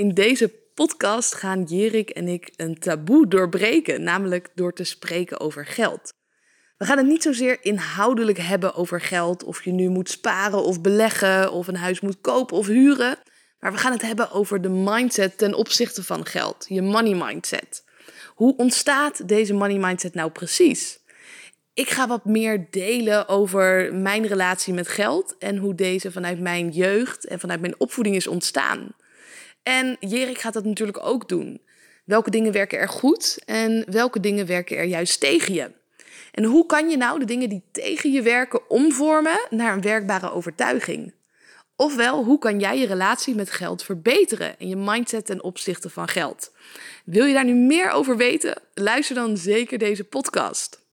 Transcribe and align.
In 0.00 0.14
deze 0.14 0.48
podcast 0.74 1.34
gaan 1.34 1.62
Jerik 1.62 2.10
en 2.10 2.28
ik 2.28 2.52
een 2.56 2.78
taboe 2.78 3.28
doorbreken, 3.28 4.02
namelijk 4.02 4.48
door 4.54 4.72
te 4.72 4.84
spreken 4.84 5.40
over 5.40 5.66
geld. 5.66 6.12
We 6.76 6.84
gaan 6.84 6.96
het 6.96 7.06
niet 7.06 7.22
zozeer 7.22 7.58
inhoudelijk 7.60 8.38
hebben 8.38 8.74
over 8.74 9.00
geld, 9.00 9.44
of 9.44 9.64
je 9.64 9.72
nu 9.72 9.88
moet 9.88 10.10
sparen 10.10 10.64
of 10.64 10.80
beleggen, 10.80 11.52
of 11.52 11.66
een 11.66 11.76
huis 11.76 12.00
moet 12.00 12.20
kopen 12.20 12.56
of 12.56 12.66
huren. 12.66 13.18
Maar 13.58 13.72
we 13.72 13.78
gaan 13.78 13.92
het 13.92 14.02
hebben 14.02 14.30
over 14.30 14.62
de 14.62 14.68
mindset 14.68 15.38
ten 15.38 15.54
opzichte 15.54 16.02
van 16.02 16.26
geld, 16.26 16.66
je 16.68 16.82
money 16.82 17.14
mindset. 17.14 17.84
Hoe 18.34 18.56
ontstaat 18.56 19.28
deze 19.28 19.54
money 19.54 19.78
mindset 19.78 20.14
nou 20.14 20.30
precies? 20.30 20.98
Ik 21.74 21.90
ga 21.90 22.06
wat 22.06 22.24
meer 22.24 22.66
delen 22.70 23.28
over 23.28 23.94
mijn 23.94 24.26
relatie 24.26 24.74
met 24.74 24.88
geld 24.88 25.36
en 25.38 25.56
hoe 25.56 25.74
deze 25.74 26.12
vanuit 26.12 26.40
mijn 26.40 26.68
jeugd 26.68 27.26
en 27.26 27.40
vanuit 27.40 27.60
mijn 27.60 27.80
opvoeding 27.80 28.16
is 28.16 28.26
ontstaan. 28.26 28.94
En 29.62 29.96
Jerik 30.00 30.38
gaat 30.38 30.52
dat 30.52 30.64
natuurlijk 30.64 31.06
ook 31.06 31.28
doen. 31.28 31.60
Welke 32.04 32.30
dingen 32.30 32.52
werken 32.52 32.78
er 32.78 32.88
goed 32.88 33.42
en 33.44 33.84
welke 33.90 34.20
dingen 34.20 34.46
werken 34.46 34.76
er 34.76 34.84
juist 34.84 35.20
tegen 35.20 35.54
je? 35.54 35.70
En 36.32 36.44
hoe 36.44 36.66
kan 36.66 36.90
je 36.90 36.96
nou 36.96 37.18
de 37.18 37.24
dingen 37.24 37.48
die 37.48 37.62
tegen 37.72 38.12
je 38.12 38.22
werken 38.22 38.70
omvormen 38.70 39.46
naar 39.50 39.72
een 39.72 39.80
werkbare 39.80 40.32
overtuiging? 40.32 41.14
Ofwel, 41.76 42.24
hoe 42.24 42.38
kan 42.38 42.58
jij 42.58 42.78
je 42.78 42.86
relatie 42.86 43.34
met 43.34 43.50
geld 43.50 43.82
verbeteren 43.82 44.58
en 44.58 44.68
je 44.68 44.76
mindset 44.76 45.26
ten 45.26 45.42
opzichte 45.42 45.90
van 45.90 46.08
geld? 46.08 46.52
Wil 47.04 47.24
je 47.24 47.34
daar 47.34 47.44
nu 47.44 47.54
meer 47.54 47.90
over 47.90 48.16
weten? 48.16 48.62
Luister 48.74 49.14
dan 49.14 49.36
zeker 49.36 49.78
deze 49.78 50.04
podcast. 50.04 50.88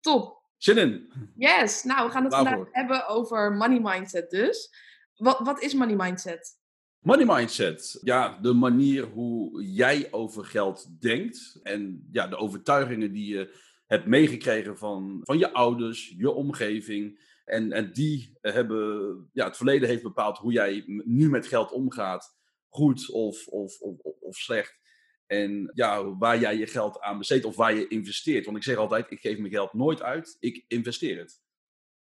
Top. 0.00 0.42
Zin 0.56 0.78
in. 0.78 1.12
Yes. 1.36 1.82
Nou, 1.82 2.06
we 2.06 2.12
gaan 2.12 2.22
het 2.22 2.32
Waarvoor? 2.32 2.52
vandaag 2.52 2.74
hebben 2.74 3.08
over 3.08 3.52
money 3.52 3.80
mindset 3.80 4.30
dus. 4.30 4.70
Wat, 5.16 5.38
wat 5.38 5.62
is 5.62 5.74
money 5.74 5.94
mindset? 5.96 6.56
Money 7.04 7.24
mindset. 7.26 7.98
Ja, 8.02 8.38
de 8.40 8.52
manier 8.52 9.04
hoe 9.04 9.62
jij 9.64 10.08
over 10.10 10.44
geld 10.44 11.00
denkt. 11.00 11.60
En 11.62 12.08
ja, 12.10 12.26
de 12.26 12.36
overtuigingen 12.36 13.12
die 13.12 13.34
je 13.34 13.58
hebt 13.86 14.06
meegekregen 14.06 14.78
van, 14.78 15.20
van 15.22 15.38
je 15.38 15.52
ouders, 15.52 16.14
je 16.16 16.30
omgeving. 16.30 17.32
En, 17.44 17.72
en 17.72 17.92
die 17.92 18.38
hebben, 18.40 19.30
ja, 19.32 19.46
het 19.46 19.56
verleden 19.56 19.88
heeft 19.88 20.02
bepaald 20.02 20.38
hoe 20.38 20.52
jij 20.52 20.82
nu 20.86 21.30
met 21.30 21.46
geld 21.46 21.72
omgaat. 21.72 22.36
Goed 22.68 23.10
of, 23.10 23.46
of, 23.46 23.80
of- 23.80 24.00
of 24.20 24.36
slecht. 24.36 24.78
En 25.26 25.70
ja, 25.74 26.16
waar 26.16 26.38
jij 26.38 26.56
je 26.56 26.66
geld 26.66 27.00
aan 27.00 27.18
besteedt 27.18 27.44
of 27.44 27.56
waar 27.56 27.74
je 27.74 27.88
investeert. 27.88 28.44
Want 28.44 28.56
ik 28.56 28.62
zeg 28.62 28.76
altijd, 28.76 29.10
ik 29.10 29.20
geef 29.20 29.38
mijn 29.38 29.52
geld 29.52 29.72
nooit 29.72 30.02
uit, 30.02 30.36
ik 30.40 30.64
investeer 30.68 31.18
het. 31.18 31.40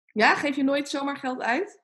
Ja, 0.05 0.35
geef 0.35 0.55
je 0.55 0.63
nooit 0.63 0.89
zomaar 0.89 1.17
geld 1.17 1.41
uit? 1.41 1.83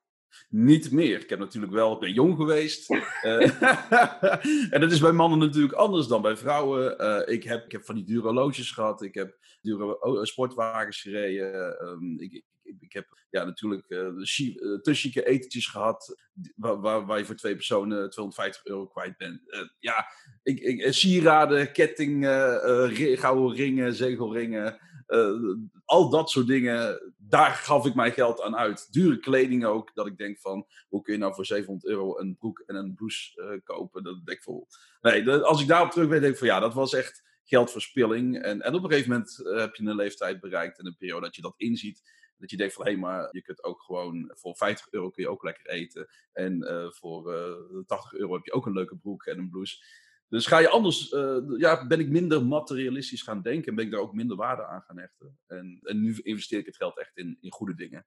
Niet 0.50 0.92
meer. 0.92 1.20
Ik 1.22 1.30
heb 1.30 1.40
natuurlijk 1.40 1.74
wel, 1.74 1.94
ik 1.94 2.00
ben 2.00 2.14
jong 2.14 2.36
geweest. 2.36 2.90
Eh, 3.22 3.64
en 4.74 4.82
dat 4.82 4.92
is 4.92 5.00
bij 5.00 5.12
mannen 5.12 5.40
natuurlijk 5.40 5.74
anders 5.74 6.08
dan 6.08 6.22
bij 6.22 6.38
vrouwen. 6.38 7.00
Eh, 7.00 7.34
ik, 7.34 7.44
heb, 7.44 7.66
ik 7.66 7.72
heb 7.72 7.86
van 7.86 7.96
die 7.96 8.04
dure 8.06 8.22
horloges 8.22 8.72
gehad. 8.72 9.02
Ik 9.02 9.14
heb 9.14 9.38
dure 9.62 10.02
oh, 10.02 10.24
sportwagens 10.24 11.02
gereden. 11.02 11.80
Ehm, 11.80 12.20
ik, 12.20 12.32
ik, 12.64 12.76
ik 12.80 12.94
heb 12.94 13.08
ja, 13.30 13.44
natuurlijk 13.44 13.90
eh, 13.90 14.08
eh, 14.08 14.80
te 14.82 14.94
chique 14.94 15.26
etentjes 15.26 15.68
gehad. 15.68 16.16
Waar, 16.56 16.82
waar, 16.82 17.06
waar 17.06 17.18
je 17.18 17.26
voor 17.26 17.36
twee 17.36 17.56
personen 17.56 18.10
250 18.10 18.66
euro 18.66 18.88
kwijt 18.88 19.18
bent. 19.18 19.52
Eh, 19.52 19.60
ja, 19.80 20.06
ik, 20.44 20.60
ik, 20.60 20.80
eh, 20.80 20.92
sieraden, 20.92 21.72
ketting, 21.72 22.26
eh, 22.26 22.84
eh, 22.84 22.98
ri- 22.98 23.18
gouden 23.18 23.56
ringen, 23.56 23.94
zegelringen. 23.94 24.78
Eh, 25.12 25.56
al 25.86 26.10
dat 26.10 26.30
soort 26.30 26.48
dingen, 26.48 27.14
daar 27.18 27.52
gaf 27.52 27.86
ik 27.86 27.96
mijn 27.96 28.12
geld 28.12 28.42
aan 28.42 28.56
uit. 28.56 28.94
Dure 28.94 29.20
kleding 29.20 29.66
ook, 29.66 29.92
dat 29.94 30.08
ik 30.08 30.18
denk 30.18 30.40
van, 30.40 30.68
hoe 30.90 31.02
kun 31.02 31.14
je 31.14 31.20
nou 31.20 31.34
voor 31.34 31.46
700 31.46 31.92
euro 31.92 32.20
een 32.20 32.36
broek 32.36 32.64
en 32.66 32.76
een 32.76 32.96
blouse 32.96 33.42
eh, 33.42 33.60
kopen? 33.64 34.04
Dat 34.04 34.26
denk 34.26 34.46
ik. 34.46 34.66
Nee, 35.02 35.32
als 35.32 35.62
ik 35.62 35.68
daarop 35.68 35.92
terug 35.92 36.08
weet, 36.08 36.22
denk 36.22 36.34
ik 36.34 36.40
van 36.40 36.48
ja, 36.48 36.60
dat 36.60 36.74
was 36.74 36.94
echt 36.94 37.24
geldverspilling. 37.44 38.42
En, 38.42 38.62
en 38.62 38.74
op 38.74 38.84
een 38.84 38.90
gegeven 38.90 39.12
moment 39.12 39.46
eh, 39.46 39.58
heb 39.58 39.76
je 39.76 39.86
een 39.86 39.96
leeftijd 39.96 40.40
bereikt 40.40 40.80
en 40.80 40.86
een 40.86 40.98
periode 40.98 41.26
dat 41.26 41.36
je 41.36 41.42
dat 41.42 41.54
inziet. 41.58 42.04
Dat 42.38 42.50
je 42.50 42.58
denkt 42.58 42.74
van, 42.74 42.86
hé, 42.86 42.96
maar 42.96 43.30
je 43.32 43.42
kunt 43.42 43.64
ook 43.64 43.82
gewoon, 43.82 44.32
voor 44.36 44.56
50 44.56 44.88
euro 44.92 45.10
kun 45.10 45.24
je 45.24 45.30
ook 45.30 45.44
lekker 45.44 45.68
eten. 45.68 46.08
En 46.34 46.66
voor 46.96 47.34
eh 47.34 47.86
80 47.86 48.14
euro 48.14 48.34
heb 48.34 48.46
je 48.46 48.52
ook 48.52 48.66
een 48.66 48.74
leuke 48.74 48.96
broek 48.96 49.26
en 49.26 49.38
een 49.38 49.50
blouse. 49.50 49.84
Dus 50.32 50.46
ga 50.46 50.58
je 50.58 50.70
anders, 50.70 51.10
eh, 51.10 51.38
ja, 51.58 51.88
ben 51.88 52.00
ik 52.00 52.10
minder 52.10 52.46
materialistisch 52.46 53.22
gaan 53.22 53.42
denken 53.42 53.68
en 53.70 53.76
ben 53.76 53.86
ik 53.86 53.92
daar 53.92 54.00
ook 54.00 54.14
minder 54.14 54.38
waarde 54.38 54.66
aan 54.66 54.82
gaan 54.82 54.98
hechten. 55.00 55.40
En, 55.48 55.80
en 55.82 56.02
nu 56.02 56.20
investeer 56.22 56.60
ik 56.60 56.66
het 56.66 56.76
geld 56.76 57.00
echt 57.00 57.18
in, 57.18 57.38
in 57.42 57.52
goede 57.52 57.76
dingen. 57.76 58.06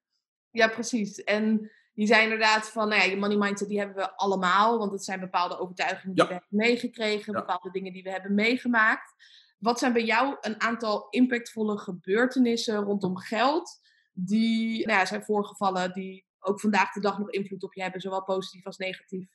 Ja, 0.51 0.69
precies. 0.69 1.25
En 1.25 1.71
je 1.93 2.07
zei 2.07 2.23
inderdaad 2.23 2.71
van, 2.71 2.89
nou 2.89 3.01
ja, 3.03 3.07
je 3.09 3.17
money 3.17 3.37
mindset 3.37 3.69
die 3.69 3.79
hebben 3.79 3.97
we 3.97 4.17
allemaal, 4.17 4.79
want 4.79 4.93
het 4.93 5.05
zijn 5.05 5.21
bepaalde 5.21 5.59
overtuigingen 5.59 6.15
die 6.15 6.25
Ja. 6.25 6.31
we 6.31 6.37
hebben 6.41 6.59
meegekregen, 6.59 7.33
Ja. 7.33 7.39
bepaalde 7.39 7.71
dingen 7.71 7.93
die 7.93 8.03
we 8.03 8.11
hebben 8.11 8.35
meegemaakt. 8.35 9.15
Wat 9.59 9.79
zijn 9.79 9.93
bij 9.93 10.05
jou 10.05 10.37
een 10.41 10.61
aantal 10.61 11.09
impactvolle 11.11 11.79
gebeurtenissen 11.79 12.77
rondom 12.77 13.17
geld 13.19 13.81
die 14.13 14.87
nou 14.87 14.99
ja, 14.99 15.07
zijn 15.07 15.25
voorgevallen, 15.25 15.93
die 15.93 16.27
ook 16.39 16.61
vandaag 16.61 16.93
de 16.93 17.01
dag 17.01 17.19
nog 17.19 17.31
invloed 17.31 17.63
op 17.63 17.75
je 17.75 17.83
hebben, 17.83 18.01
zowel 18.01 18.25
positief 18.25 18.67
als 18.67 18.77
negatief? 18.77 19.29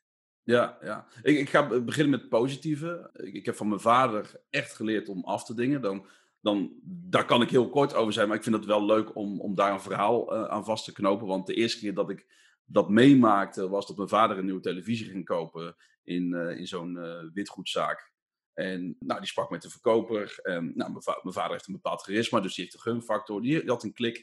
Ja, 0.49 0.77
ja. 0.81 1.05
Ik, 1.23 1.37
ik 1.37 1.49
ga 1.49 1.67
be- 1.67 1.81
beginnen 1.81 2.11
met 2.11 2.19
het 2.19 2.29
positieve. 2.29 3.09
Ik, 3.13 3.45
heb 3.45 3.55
van 3.55 3.67
mijn 3.67 3.79
vader 3.79 4.41
echt 4.49 4.75
geleerd 4.75 5.09
om 5.09 5.23
af 5.23 5.45
te 5.45 5.53
dingen. 5.53 5.81
Dan, 5.81 6.05
dan, 6.41 6.79
daar 6.83 7.25
kan 7.25 7.41
ik 7.41 7.49
heel 7.49 7.69
kort 7.69 7.93
over 7.93 8.13
zijn, 8.13 8.27
maar 8.27 8.37
ik 8.37 8.43
vind 8.43 8.55
het 8.55 8.65
wel 8.65 8.85
leuk 8.85 9.15
om, 9.15 9.41
om 9.41 9.55
daar 9.55 9.73
een 9.73 9.81
verhaal 9.81 10.33
eh, 10.33 10.43
aan 10.43 10.65
vast 10.65 10.85
te 10.85 10.91
knopen. 10.93 11.27
Want 11.27 11.47
de 11.47 11.53
eerste 11.53 11.79
keer 11.79 11.93
dat 11.93 12.09
ik 12.09 12.25
dat 12.65 12.89
meemaakte, 12.89 13.69
was 13.69 13.87
dat 13.87 13.97
mijn 13.97 14.09
vader 14.09 14.37
een 14.37 14.45
nieuwe 14.45 14.61
televisie 14.61 15.09
ging 15.09 15.25
kopen 15.25 15.75
in, 16.03 16.33
eh, 16.33 16.57
in 16.57 16.67
zo'n 16.67 16.97
eh, 16.97 17.23
witgoedzaak. 17.33 18.11
En 18.53 18.95
nou, 18.99 19.19
die 19.19 19.29
sprak 19.29 19.49
met 19.49 19.61
de 19.61 19.69
verkoper. 19.69 20.39
En, 20.41 20.63
nou, 20.75 20.91
mijn, 20.91 21.03
va- 21.03 21.19
mijn 21.21 21.35
vader 21.35 21.51
heeft 21.51 21.67
een 21.67 21.73
bepaald 21.73 22.01
charisma, 22.01 22.39
dus 22.39 22.55
die 22.55 22.63
heeft 22.63 22.75
een 22.75 22.91
gunfactor. 22.91 23.41
Die, 23.41 23.59
die 23.59 23.69
had 23.69 23.83
een 23.83 23.93
klik. 23.93 24.17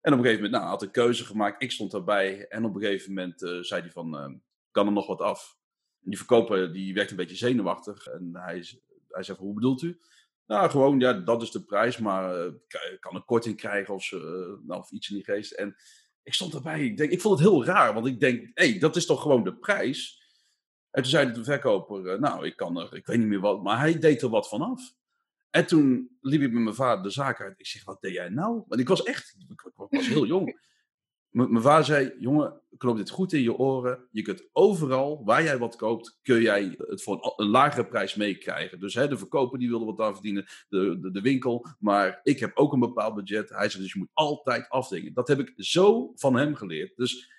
En 0.00 0.12
op 0.12 0.18
een 0.18 0.24
gegeven 0.24 0.44
moment 0.44 0.60
nou, 0.62 0.74
had 0.74 0.82
een 0.82 0.90
keuze 0.90 1.24
gemaakt. 1.24 1.62
Ik 1.62 1.70
stond 1.70 1.90
daarbij. 1.90 2.46
En 2.48 2.64
op 2.64 2.74
een 2.74 2.80
gegeven 2.80 3.14
moment 3.14 3.40
zei 3.66 3.80
hij 3.80 3.90
van, 3.90 4.40
kan 4.76 4.86
er 4.86 4.92
nog 4.92 5.06
wat 5.06 5.20
af? 5.20 5.56
En 6.02 6.10
die 6.10 6.18
verkoper 6.18 6.72
die 6.72 6.94
werd 6.94 7.10
een 7.10 7.16
beetje 7.16 7.36
zenuwachtig. 7.36 8.06
En 8.06 8.30
hij, 8.32 8.64
hij 9.08 9.22
zei, 9.22 9.38
hoe 9.38 9.54
bedoelt 9.54 9.82
u? 9.82 10.00
Nou, 10.46 10.70
gewoon, 10.70 11.00
ja, 11.00 11.12
dat 11.12 11.42
is 11.42 11.50
de 11.50 11.64
prijs. 11.64 11.98
Maar 11.98 12.52
k- 12.68 12.96
kan 13.00 13.14
een 13.14 13.24
korting 13.24 13.56
krijgen 13.56 13.94
of, 13.94 14.10
nou, 14.10 14.80
of 14.80 14.90
iets 14.90 15.08
in 15.10 15.14
die 15.16 15.24
geest. 15.24 15.52
En 15.52 15.76
ik 16.22 16.34
stond 16.34 16.52
daarbij. 16.52 16.84
Ik, 16.84 16.96
denk, 16.96 17.10
ik 17.10 17.20
vond 17.20 17.38
het 17.38 17.48
heel 17.48 17.64
raar. 17.64 17.94
Want 17.94 18.06
ik 18.06 18.20
denk, 18.20 18.40
hé, 18.54 18.70
hey, 18.70 18.78
dat 18.78 18.96
is 18.96 19.06
toch 19.06 19.22
gewoon 19.22 19.44
de 19.44 19.56
prijs? 19.56 20.24
En 20.90 21.02
toen 21.02 21.10
zei 21.10 21.32
de 21.32 21.44
verkoper, 21.44 22.08
eh, 22.08 22.18
nou, 22.20 22.46
ik 22.46 22.56
kan 22.56 22.78
er, 22.80 22.94
ik 22.94 23.06
weet 23.06 23.18
niet 23.18 23.26
meer 23.26 23.40
wat. 23.40 23.62
Maar 23.62 23.78
hij 23.78 23.98
deed 23.98 24.22
er 24.22 24.28
wat 24.28 24.48
van 24.48 24.62
af. 24.62 24.94
En 25.50 25.66
toen 25.66 26.16
liep 26.20 26.40
ik 26.42 26.52
met 26.52 26.62
mijn 26.62 26.74
vader 26.74 27.02
de 27.02 27.10
zaak 27.10 27.40
uit. 27.40 27.58
Ik 27.58 27.66
zeg, 27.66 27.84
wat 27.84 28.00
deed 28.00 28.12
jij 28.12 28.28
nou? 28.28 28.62
Want 28.66 28.80
ik 28.80 28.88
was 28.88 29.02
echt, 29.02 29.36
ik 29.48 29.72
was 29.74 30.06
heel 30.06 30.26
jong. 30.26 30.64
Mijn 31.36 31.62
vader 31.62 31.84
zei, 31.84 32.12
jongen, 32.18 32.60
knoop 32.76 32.96
dit 32.96 33.10
goed 33.10 33.32
in 33.32 33.42
je 33.42 33.56
oren. 33.56 34.08
Je 34.10 34.22
kunt 34.22 34.48
overal, 34.52 35.24
waar 35.24 35.42
jij 35.42 35.58
wat 35.58 35.76
koopt, 35.76 36.18
kun 36.22 36.40
jij 36.40 36.74
het 36.78 37.02
voor 37.02 37.14
een, 37.14 37.32
een 37.36 37.50
lagere 37.50 37.86
prijs 37.86 38.14
meekrijgen. 38.14 38.80
Dus 38.80 38.94
hè, 38.94 39.08
de 39.08 39.18
verkoper 39.18 39.58
die 39.58 39.68
wilde 39.68 39.84
wat 39.84 40.00
aan 40.00 40.12
verdienen, 40.12 40.46
de, 40.68 40.98
de, 41.00 41.10
de 41.10 41.20
winkel. 41.20 41.66
Maar 41.78 42.20
ik 42.22 42.40
heb 42.40 42.56
ook 42.56 42.72
een 42.72 42.80
bepaald 42.80 43.14
budget. 43.14 43.48
Hij 43.48 43.68
zei, 43.68 43.82
dus 43.82 43.92
je 43.92 43.98
moet 43.98 44.10
altijd 44.12 44.68
afdingen. 44.68 45.14
Dat 45.14 45.28
heb 45.28 45.38
ik 45.38 45.52
zo 45.56 46.12
van 46.14 46.36
hem 46.36 46.54
geleerd. 46.54 46.96
Dus 46.96 47.30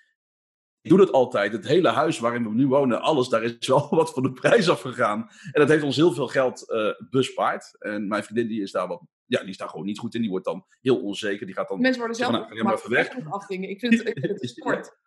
ik 0.80 0.90
doe 0.90 0.98
dat 0.98 1.12
altijd. 1.12 1.52
Het 1.52 1.66
hele 1.66 1.88
huis 1.88 2.18
waarin 2.18 2.44
we 2.44 2.54
nu 2.54 2.66
wonen, 2.66 3.00
alles, 3.00 3.28
daar 3.28 3.42
is 3.42 3.66
wel 3.66 3.88
wat 3.96 4.12
van 4.12 4.22
de 4.22 4.32
prijs 4.32 4.68
afgegaan. 4.68 5.28
En 5.52 5.60
dat 5.60 5.68
heeft 5.68 5.84
ons 5.84 5.96
heel 5.96 6.12
veel 6.12 6.28
geld 6.28 6.70
eh, 6.70 6.90
bespaard. 7.10 7.76
En 7.78 8.08
mijn 8.08 8.24
vriendin 8.24 8.48
die 8.48 8.62
is 8.62 8.72
daar 8.72 8.88
wat, 8.88 9.02
ja, 9.28 9.40
die 9.40 9.48
is 9.48 9.56
daar 9.56 9.68
gewoon 9.68 9.86
niet 9.86 9.98
goed 9.98 10.14
in. 10.14 10.20
Die 10.20 10.30
wordt 10.30 10.44
dan 10.44 10.64
heel 10.80 11.00
onzeker. 11.02 11.46
Die 11.46 11.54
gaat 11.54 11.68
dan 11.68 11.80
Mensen 11.80 11.98
worden 11.98 12.16
zelf 12.16 12.46
Zeg 12.50 12.62
maar, 12.62 12.74
even 12.74 12.90
weg. 12.90 13.26
afdingen. 13.30 13.68
Ik 13.70 13.78
vind, 13.80 13.92
ik 13.92 14.18
vind 14.20 14.40
het 14.40 14.50
sport. 14.50 14.90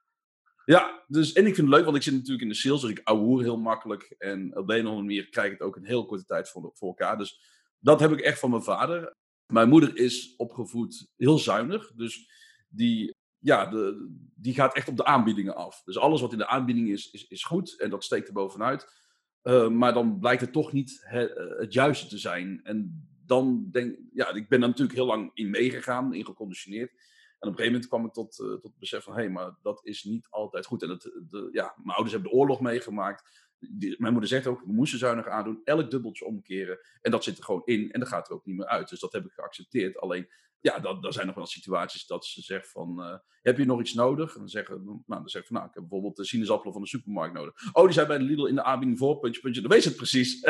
Ja, 0.66 1.04
dus, 1.08 1.34
en 1.34 1.46
ik 1.46 1.56
vind 1.56 1.68
het 1.68 1.76
leuk, 1.76 1.84
want 1.86 1.96
ik 1.98 2.04
zit 2.04 2.14
natuurlijk 2.14 2.42
in 2.42 2.48
de 2.48 2.54
sales, 2.56 2.82
dus 2.82 2.90
ik 2.90 3.02
ouwehoer 3.04 3.42
heel 3.42 3.58
makkelijk. 3.58 4.16
En 4.18 4.58
op 4.58 4.68
de 4.68 4.74
een 4.74 4.80
of 4.82 4.88
andere 4.88 5.06
manier 5.08 5.30
krijg 5.30 5.46
ik 5.52 5.52
het 5.60 5.62
ook 5.68 5.76
in 5.78 5.84
heel 5.86 6.06
korte 6.06 6.26
tijd 6.26 6.50
voor, 6.50 6.72
voor 6.74 6.88
elkaar. 6.88 7.18
Dus 7.18 7.42
dat 7.80 8.00
heb 8.00 8.12
ik 8.12 8.20
echt 8.20 8.40
van 8.40 8.50
mijn 8.50 8.64
vader. 8.64 9.16
Mijn 9.54 9.70
moeder 9.70 9.98
is 9.98 10.34
opgevoed 10.38 11.12
heel 11.18 11.38
zuinig, 11.38 11.92
dus 11.96 12.30
die, 12.70 13.16
ja, 13.38 13.66
de, 13.66 14.10
die 14.36 14.54
gaat 14.54 14.76
echt 14.76 14.88
op 14.88 14.98
de 14.98 15.06
aanbiedingen 15.06 15.56
af. 15.56 15.82
Dus 15.84 15.98
alles 15.98 16.22
wat 16.22 16.32
in 16.32 16.38
de 16.38 16.48
aanbieding 16.48 16.90
is, 16.90 17.12
is, 17.12 17.28
is 17.28 17.44
goed 17.44 17.80
en 17.80 17.90
dat 17.90 18.04
steekt 18.04 18.28
er 18.28 18.34
bovenuit. 18.34 18.94
Eh, 19.42 19.68
maar 19.70 19.94
dan 19.94 20.20
blijkt 20.20 20.42
het 20.42 20.52
toch 20.54 20.72
niet 20.72 21.02
he- 21.06 21.34
eh, 21.34 21.60
het 21.60 21.74
juiste 21.74 22.08
te 22.08 22.18
zijn. 22.18 22.60
En 22.64 23.08
dan 23.32 23.68
denk 23.72 23.98
ja, 24.14 24.34
ik 24.34 24.50
ben 24.50 24.62
er 24.62 24.68
natuurlijk 24.68 24.98
heel 24.98 25.06
lang 25.06 25.32
in 25.34 25.50
meegegaan, 25.50 26.14
in 26.14 26.26
geconditioneerd. 26.26 26.92
En 26.92 27.48
op 27.48 27.58
een 27.58 27.64
gegeven 27.64 27.72
moment 27.72 27.88
kwam 27.88 28.06
ik 28.06 28.14
tot, 28.14 28.40
eh, 28.40 28.48
tot 28.48 28.64
het 28.64 28.80
besef 28.80 29.04
van, 29.04 29.18
hé, 29.18 29.30
maar 29.30 29.58
dat 29.62 29.86
is 29.86 30.04
niet 30.04 30.28
altijd 30.30 30.66
goed. 30.66 30.82
En 30.82 30.88
dat, 30.88 31.02
de, 31.02 31.50
ja, 31.52 31.74
mijn 31.78 31.96
ouders 31.96 32.12
hebben 32.12 32.32
de 32.32 32.38
oorlog 32.38 32.60
meegemaakt. 32.60 33.50
Mijn 33.98 34.12
moeder 34.12 34.30
zegt 34.30 34.48
ook, 34.48 34.62
we 34.62 34.74
moesten 34.74 35.00
zuinig 35.00 35.28
aandoen, 35.28 35.62
elk 35.64 35.92
dubbeltje 35.92 36.26
omkeren. 36.26 36.80
En 37.02 37.12
dat 37.12 37.24
zit 37.24 37.38
er 37.38 37.44
gewoon 37.44 37.62
in 37.66 37.92
en 37.92 38.00
dat 38.00 38.10
gaat 38.10 38.28
er 38.28 38.36
ook 38.36 38.46
niet 38.46 38.58
meer 38.58 38.68
uit. 38.68 38.90
Dus 38.90 39.00
dat 39.00 39.12
heb 39.12 39.26
ik 39.26 39.32
geaccepteerd. 39.32 39.98
Alleen 39.98 40.28
ja, 40.62 40.80
dan, 40.80 41.02
dan 41.02 41.14
zijn 41.14 41.26
nog 41.26 41.36
wel 41.36 41.46
situaties 41.46 42.06
dat 42.06 42.26
ze 42.26 42.42
zegt 42.42 42.72
van, 42.72 43.04
eh, 43.04 43.18
heb 43.42 43.58
je 43.58 43.66
nog 43.66 43.80
iets 43.80 43.94
nodig? 43.94 44.34
En 44.34 44.40
dan 44.40 44.50
zeggen, 44.50 44.84
nou, 44.84 45.02
dan 45.06 45.30
zeg 45.30 45.46
van, 45.46 45.56
nou, 45.56 45.68
ik 45.68 45.74
heb 45.74 45.84
bijvoorbeeld 45.84 46.16
de 46.16 46.26
sinaasappelen 46.26 46.74
van 46.74 46.82
de 46.82 46.88
supermarkt 46.88 47.34
nodig. 47.34 47.54
Oh, 47.74 47.84
die 47.84 47.94
zijn 47.94 48.08
bij 48.08 48.18
de 48.18 48.24
Lidl 48.24 48.46
in 48.46 48.56
de 48.56 48.64
aanbieding 48.64 49.00
voor, 49.00 49.20
puntje, 49.20 49.42
puntje. 49.42 49.62
Dan 49.62 49.72
weet 49.72 49.84
je 49.84 49.90
het 49.90 49.98
precies. 49.98 50.42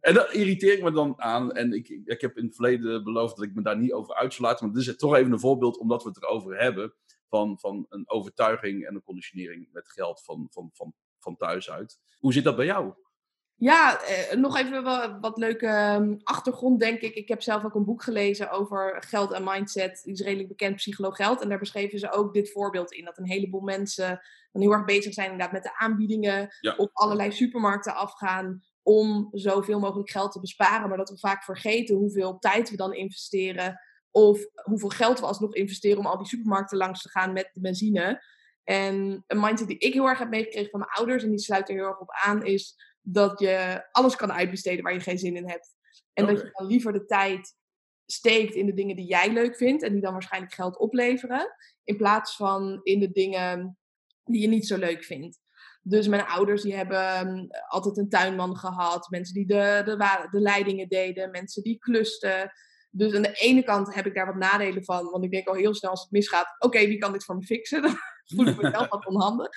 En 0.00 0.14
dan 0.14 0.26
irriteer 0.32 0.72
ik 0.72 0.82
me 0.82 0.92
dan 0.92 1.20
aan. 1.20 1.52
En 1.52 1.72
ik, 1.72 1.88
ik 1.88 2.20
heb 2.20 2.36
in 2.36 2.44
het 2.44 2.54
verleden 2.54 3.04
beloofd 3.04 3.36
dat 3.36 3.44
ik 3.44 3.54
me 3.54 3.62
daar 3.62 3.78
niet 3.78 3.92
over 3.92 4.14
uit 4.14 4.34
zou 4.34 4.48
laten. 4.48 4.66
Maar 4.66 4.74
dit 4.74 4.86
is 4.86 4.96
toch 4.96 5.14
even 5.14 5.32
een 5.32 5.40
voorbeeld, 5.40 5.78
omdat 5.78 6.02
we 6.02 6.08
het 6.08 6.22
erover 6.22 6.60
hebben. 6.60 6.94
Van, 7.28 7.58
van 7.58 7.86
een 7.88 8.10
overtuiging 8.10 8.86
en 8.86 8.94
een 8.94 9.02
conditionering 9.02 9.68
met 9.72 9.92
geld 9.92 10.24
van, 10.24 10.46
van, 10.50 10.70
van, 10.72 10.94
van 11.18 11.36
thuis 11.36 11.70
uit. 11.70 11.98
Hoe 12.18 12.32
zit 12.32 12.44
dat 12.44 12.56
bij 12.56 12.66
jou? 12.66 12.94
Ja, 13.56 14.00
eh, 14.00 14.36
nog 14.36 14.58
even 14.58 14.82
wat, 14.82 15.16
wat 15.20 15.38
leuke 15.38 15.66
ehm, 15.66 16.16
achtergrond, 16.22 16.80
denk 16.80 17.00
ik. 17.00 17.14
Ik 17.14 17.28
heb 17.28 17.42
zelf 17.42 17.64
ook 17.64 17.74
een 17.74 17.84
boek 17.84 18.02
gelezen 18.02 18.50
over 18.50 19.02
geld 19.06 19.32
en 19.32 19.44
mindset. 19.44 20.00
Die 20.02 20.12
is 20.12 20.20
redelijk 20.20 20.48
bekend, 20.48 20.76
Psycholoog 20.76 21.16
Geld. 21.16 21.40
En 21.40 21.48
daar 21.48 21.58
beschreven 21.58 21.98
ze 21.98 22.12
ook 22.12 22.34
dit 22.34 22.52
voorbeeld 22.52 22.92
in. 22.92 23.04
Dat 23.04 23.18
een 23.18 23.28
heleboel 23.28 23.60
mensen 23.60 24.20
dan 24.52 24.62
heel 24.62 24.72
erg 24.72 24.84
bezig 24.84 25.12
zijn 25.12 25.30
inderdaad 25.30 25.52
met 25.52 25.62
de 25.62 25.78
aanbiedingen. 25.78 26.48
Op 26.76 26.90
allerlei 26.92 27.32
supermarkten 27.32 27.94
afgaan 27.94 28.62
om 28.82 29.28
zoveel 29.32 29.80
mogelijk 29.80 30.10
geld 30.10 30.32
te 30.32 30.40
besparen. 30.40 30.88
Maar 30.88 30.98
dat 30.98 31.10
we 31.10 31.18
vaak 31.18 31.44
vergeten 31.44 31.96
hoeveel 31.96 32.38
tijd 32.38 32.70
we 32.70 32.76
dan 32.76 32.94
investeren. 32.94 33.80
Of 34.10 34.40
hoeveel 34.62 34.88
geld 34.88 35.20
we 35.20 35.26
alsnog 35.26 35.54
investeren 35.54 35.98
om 35.98 36.06
al 36.06 36.18
die 36.18 36.26
supermarkten 36.26 36.78
langs 36.78 37.02
te 37.02 37.10
gaan 37.10 37.32
met 37.32 37.50
de 37.52 37.60
benzine. 37.60 38.22
En 38.64 39.24
een 39.26 39.40
mindset 39.40 39.68
die 39.68 39.78
ik 39.78 39.92
heel 39.92 40.08
erg 40.08 40.18
heb 40.18 40.28
meegekregen 40.28 40.70
van 40.70 40.80
mijn 40.80 40.92
ouders, 40.92 41.22
en 41.22 41.30
die 41.30 41.38
sluit 41.38 41.68
er 41.68 41.74
heel 41.74 41.84
erg 41.84 42.00
op 42.00 42.10
aan, 42.24 42.44
is 42.44 42.93
dat 43.06 43.38
je 43.38 43.86
alles 43.90 44.16
kan 44.16 44.32
uitbesteden 44.32 44.84
waar 44.84 44.92
je 44.92 45.00
geen 45.00 45.18
zin 45.18 45.36
in 45.36 45.48
hebt. 45.48 45.74
En 46.12 46.26
dat 46.26 46.40
je 46.40 46.50
dan 46.52 46.66
liever 46.66 46.92
de 46.92 47.04
tijd 47.04 47.56
steekt 48.06 48.54
in 48.54 48.66
de 48.66 48.74
dingen 48.74 48.96
die 48.96 49.06
jij 49.06 49.32
leuk 49.32 49.56
vindt 49.56 49.82
en 49.82 49.92
die 49.92 50.02
dan 50.02 50.12
waarschijnlijk 50.12 50.54
geld 50.54 50.78
opleveren, 50.78 51.54
in 51.84 51.96
plaats 51.96 52.36
van 52.36 52.80
in 52.82 53.00
de 53.00 53.10
dingen 53.10 53.78
die 54.24 54.40
je 54.40 54.48
niet 54.48 54.66
zo 54.66 54.76
leuk 54.76 55.04
vindt. 55.04 55.42
Dus 55.82 56.08
mijn 56.08 56.26
ouders 56.26 56.62
die 56.62 56.74
hebben 56.74 57.18
hm, 57.18 57.46
altijd 57.68 57.96
een 57.96 58.08
tuinman 58.08 58.56
gehad, 58.56 59.10
mensen 59.10 59.34
die 59.34 59.46
de, 59.46 59.82
de, 59.84 60.26
de 60.30 60.40
leidingen 60.40 60.88
deden, 60.88 61.30
mensen 61.30 61.62
die 61.62 61.78
klusten. 61.78 62.52
Dus 62.90 63.14
aan 63.14 63.22
de 63.22 63.32
ene 63.32 63.62
kant 63.62 63.94
heb 63.94 64.06
ik 64.06 64.14
daar 64.14 64.26
wat 64.26 64.34
nadelen 64.34 64.84
van, 64.84 65.10
want 65.10 65.24
ik 65.24 65.30
denk 65.30 65.48
al 65.48 65.54
heel 65.54 65.74
snel 65.74 65.90
als 65.90 66.02
het 66.02 66.10
misgaat, 66.10 66.56
oké, 66.58 66.78
wie 66.78 66.98
kan 66.98 67.12
dit 67.12 67.24
voor 67.24 67.36
me 67.36 67.42
fixen? 67.42 67.82
Voel 68.24 68.46
ik 68.46 68.62
mezelf 68.62 68.88
wat 68.88 69.06
onhandig. 69.06 69.50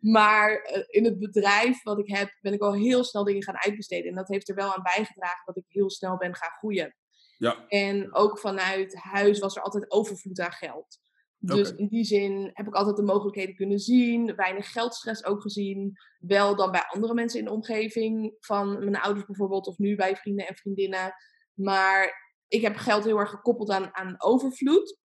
Maar 0.00 0.56
eh, 0.56 0.82
in 0.86 1.04
het 1.04 1.18
bedrijf 1.18 1.82
wat 1.82 1.98
ik 1.98 2.16
heb, 2.16 2.38
ben 2.40 2.52
ik 2.52 2.62
al 2.62 2.74
heel 2.74 3.04
snel 3.04 3.24
dingen 3.24 3.42
gaan 3.42 3.62
uitbesteden. 3.64 4.08
En 4.08 4.14
dat 4.14 4.28
heeft 4.28 4.48
er 4.48 4.54
wel 4.54 4.74
aan 4.74 4.82
bijgedragen 4.82 5.42
dat 5.44 5.56
ik 5.56 5.64
heel 5.68 5.90
snel 5.90 6.16
ben 6.16 6.34
gaan 6.34 6.50
groeien. 6.50 6.96
Ja. 7.38 7.66
En 7.68 8.14
ook 8.14 8.38
vanuit 8.38 8.94
huis 8.94 9.38
was 9.38 9.56
er 9.56 9.62
altijd 9.62 9.90
overvloed 9.90 10.40
aan 10.40 10.52
geld. 10.52 11.00
Dus 11.44 11.74
in 11.74 11.88
die 11.88 12.04
zin 12.04 12.50
heb 12.52 12.66
ik 12.66 12.74
altijd 12.74 12.96
de 12.96 13.02
mogelijkheden 13.02 13.54
kunnen 13.54 13.78
zien, 13.78 14.34
weinig 14.34 14.72
geldstress 14.72 15.24
ook 15.24 15.42
gezien. 15.42 15.92
Wel 16.18 16.56
dan 16.56 16.70
bij 16.70 16.84
andere 16.88 17.14
mensen 17.14 17.38
in 17.38 17.44
de 17.44 17.50
omgeving, 17.50 18.36
van 18.40 18.78
mijn 18.78 18.96
ouders 18.96 19.26
bijvoorbeeld, 19.26 19.66
of 19.66 19.78
nu 19.78 19.96
bij 19.96 20.16
vrienden 20.16 20.46
en 20.46 20.56
vriendinnen. 20.56 21.14
Maar 21.54 22.12
ik 22.48 22.62
heb 22.62 22.76
geld 22.76 23.04
heel 23.04 23.18
erg 23.18 23.30
gekoppeld 23.30 23.70
aan, 23.70 23.94
aan 23.94 24.14
overvloed. 24.18 24.98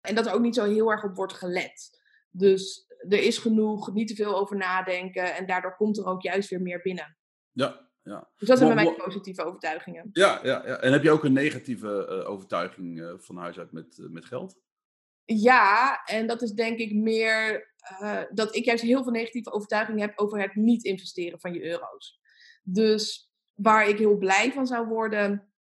En 0.00 0.14
dat 0.14 0.26
er 0.26 0.32
ook 0.32 0.40
niet 0.40 0.54
zo 0.54 0.64
heel 0.64 0.90
erg 0.90 1.04
op 1.04 1.16
wordt 1.16 1.32
gelet. 1.32 1.97
Dus 2.30 2.86
er 3.08 3.22
is 3.22 3.38
genoeg, 3.38 3.92
niet 3.92 4.08
te 4.08 4.14
veel 4.14 4.38
over 4.38 4.56
nadenken. 4.56 5.34
En 5.34 5.46
daardoor 5.46 5.76
komt 5.76 5.98
er 5.98 6.06
ook 6.06 6.22
juist 6.22 6.50
weer 6.50 6.62
meer 6.62 6.80
binnen. 6.82 7.16
Ja, 7.52 7.88
ja. 8.02 8.30
Dus 8.36 8.48
dat 8.48 8.58
zijn 8.58 8.74
mijn 8.74 8.96
positieve 8.96 9.44
overtuigingen. 9.44 10.08
Ja, 10.12 10.40
ja, 10.42 10.66
ja, 10.66 10.80
en 10.80 10.92
heb 10.92 11.02
je 11.02 11.10
ook 11.10 11.24
een 11.24 11.32
negatieve 11.32 12.08
uh, 12.10 12.30
overtuiging 12.30 12.98
uh, 12.98 13.12
van 13.16 13.36
huis 13.36 13.58
uit 13.58 13.72
met, 13.72 13.98
uh, 13.98 14.10
met 14.10 14.24
geld? 14.24 14.60
Ja, 15.24 16.02
en 16.04 16.26
dat 16.26 16.42
is 16.42 16.52
denk 16.52 16.78
ik 16.78 16.94
meer 16.94 17.72
dat 18.30 18.54
ik 18.54 18.64
juist 18.64 18.82
heel 18.82 19.02
veel 19.02 19.12
negatieve 19.12 19.52
overtuigingen 19.52 20.00
heb 20.00 20.18
over 20.18 20.40
het 20.40 20.54
niet 20.54 20.84
investeren 20.84 21.40
van 21.40 21.52
je 21.52 21.64
euro's. 21.64 22.20
Dus 22.62 23.32
waar 23.54 23.88
ik 23.88 23.98
heel 23.98 24.16
blij 24.16 24.52
van 24.52 24.66
zou 24.66 24.86
worden, 24.86 25.52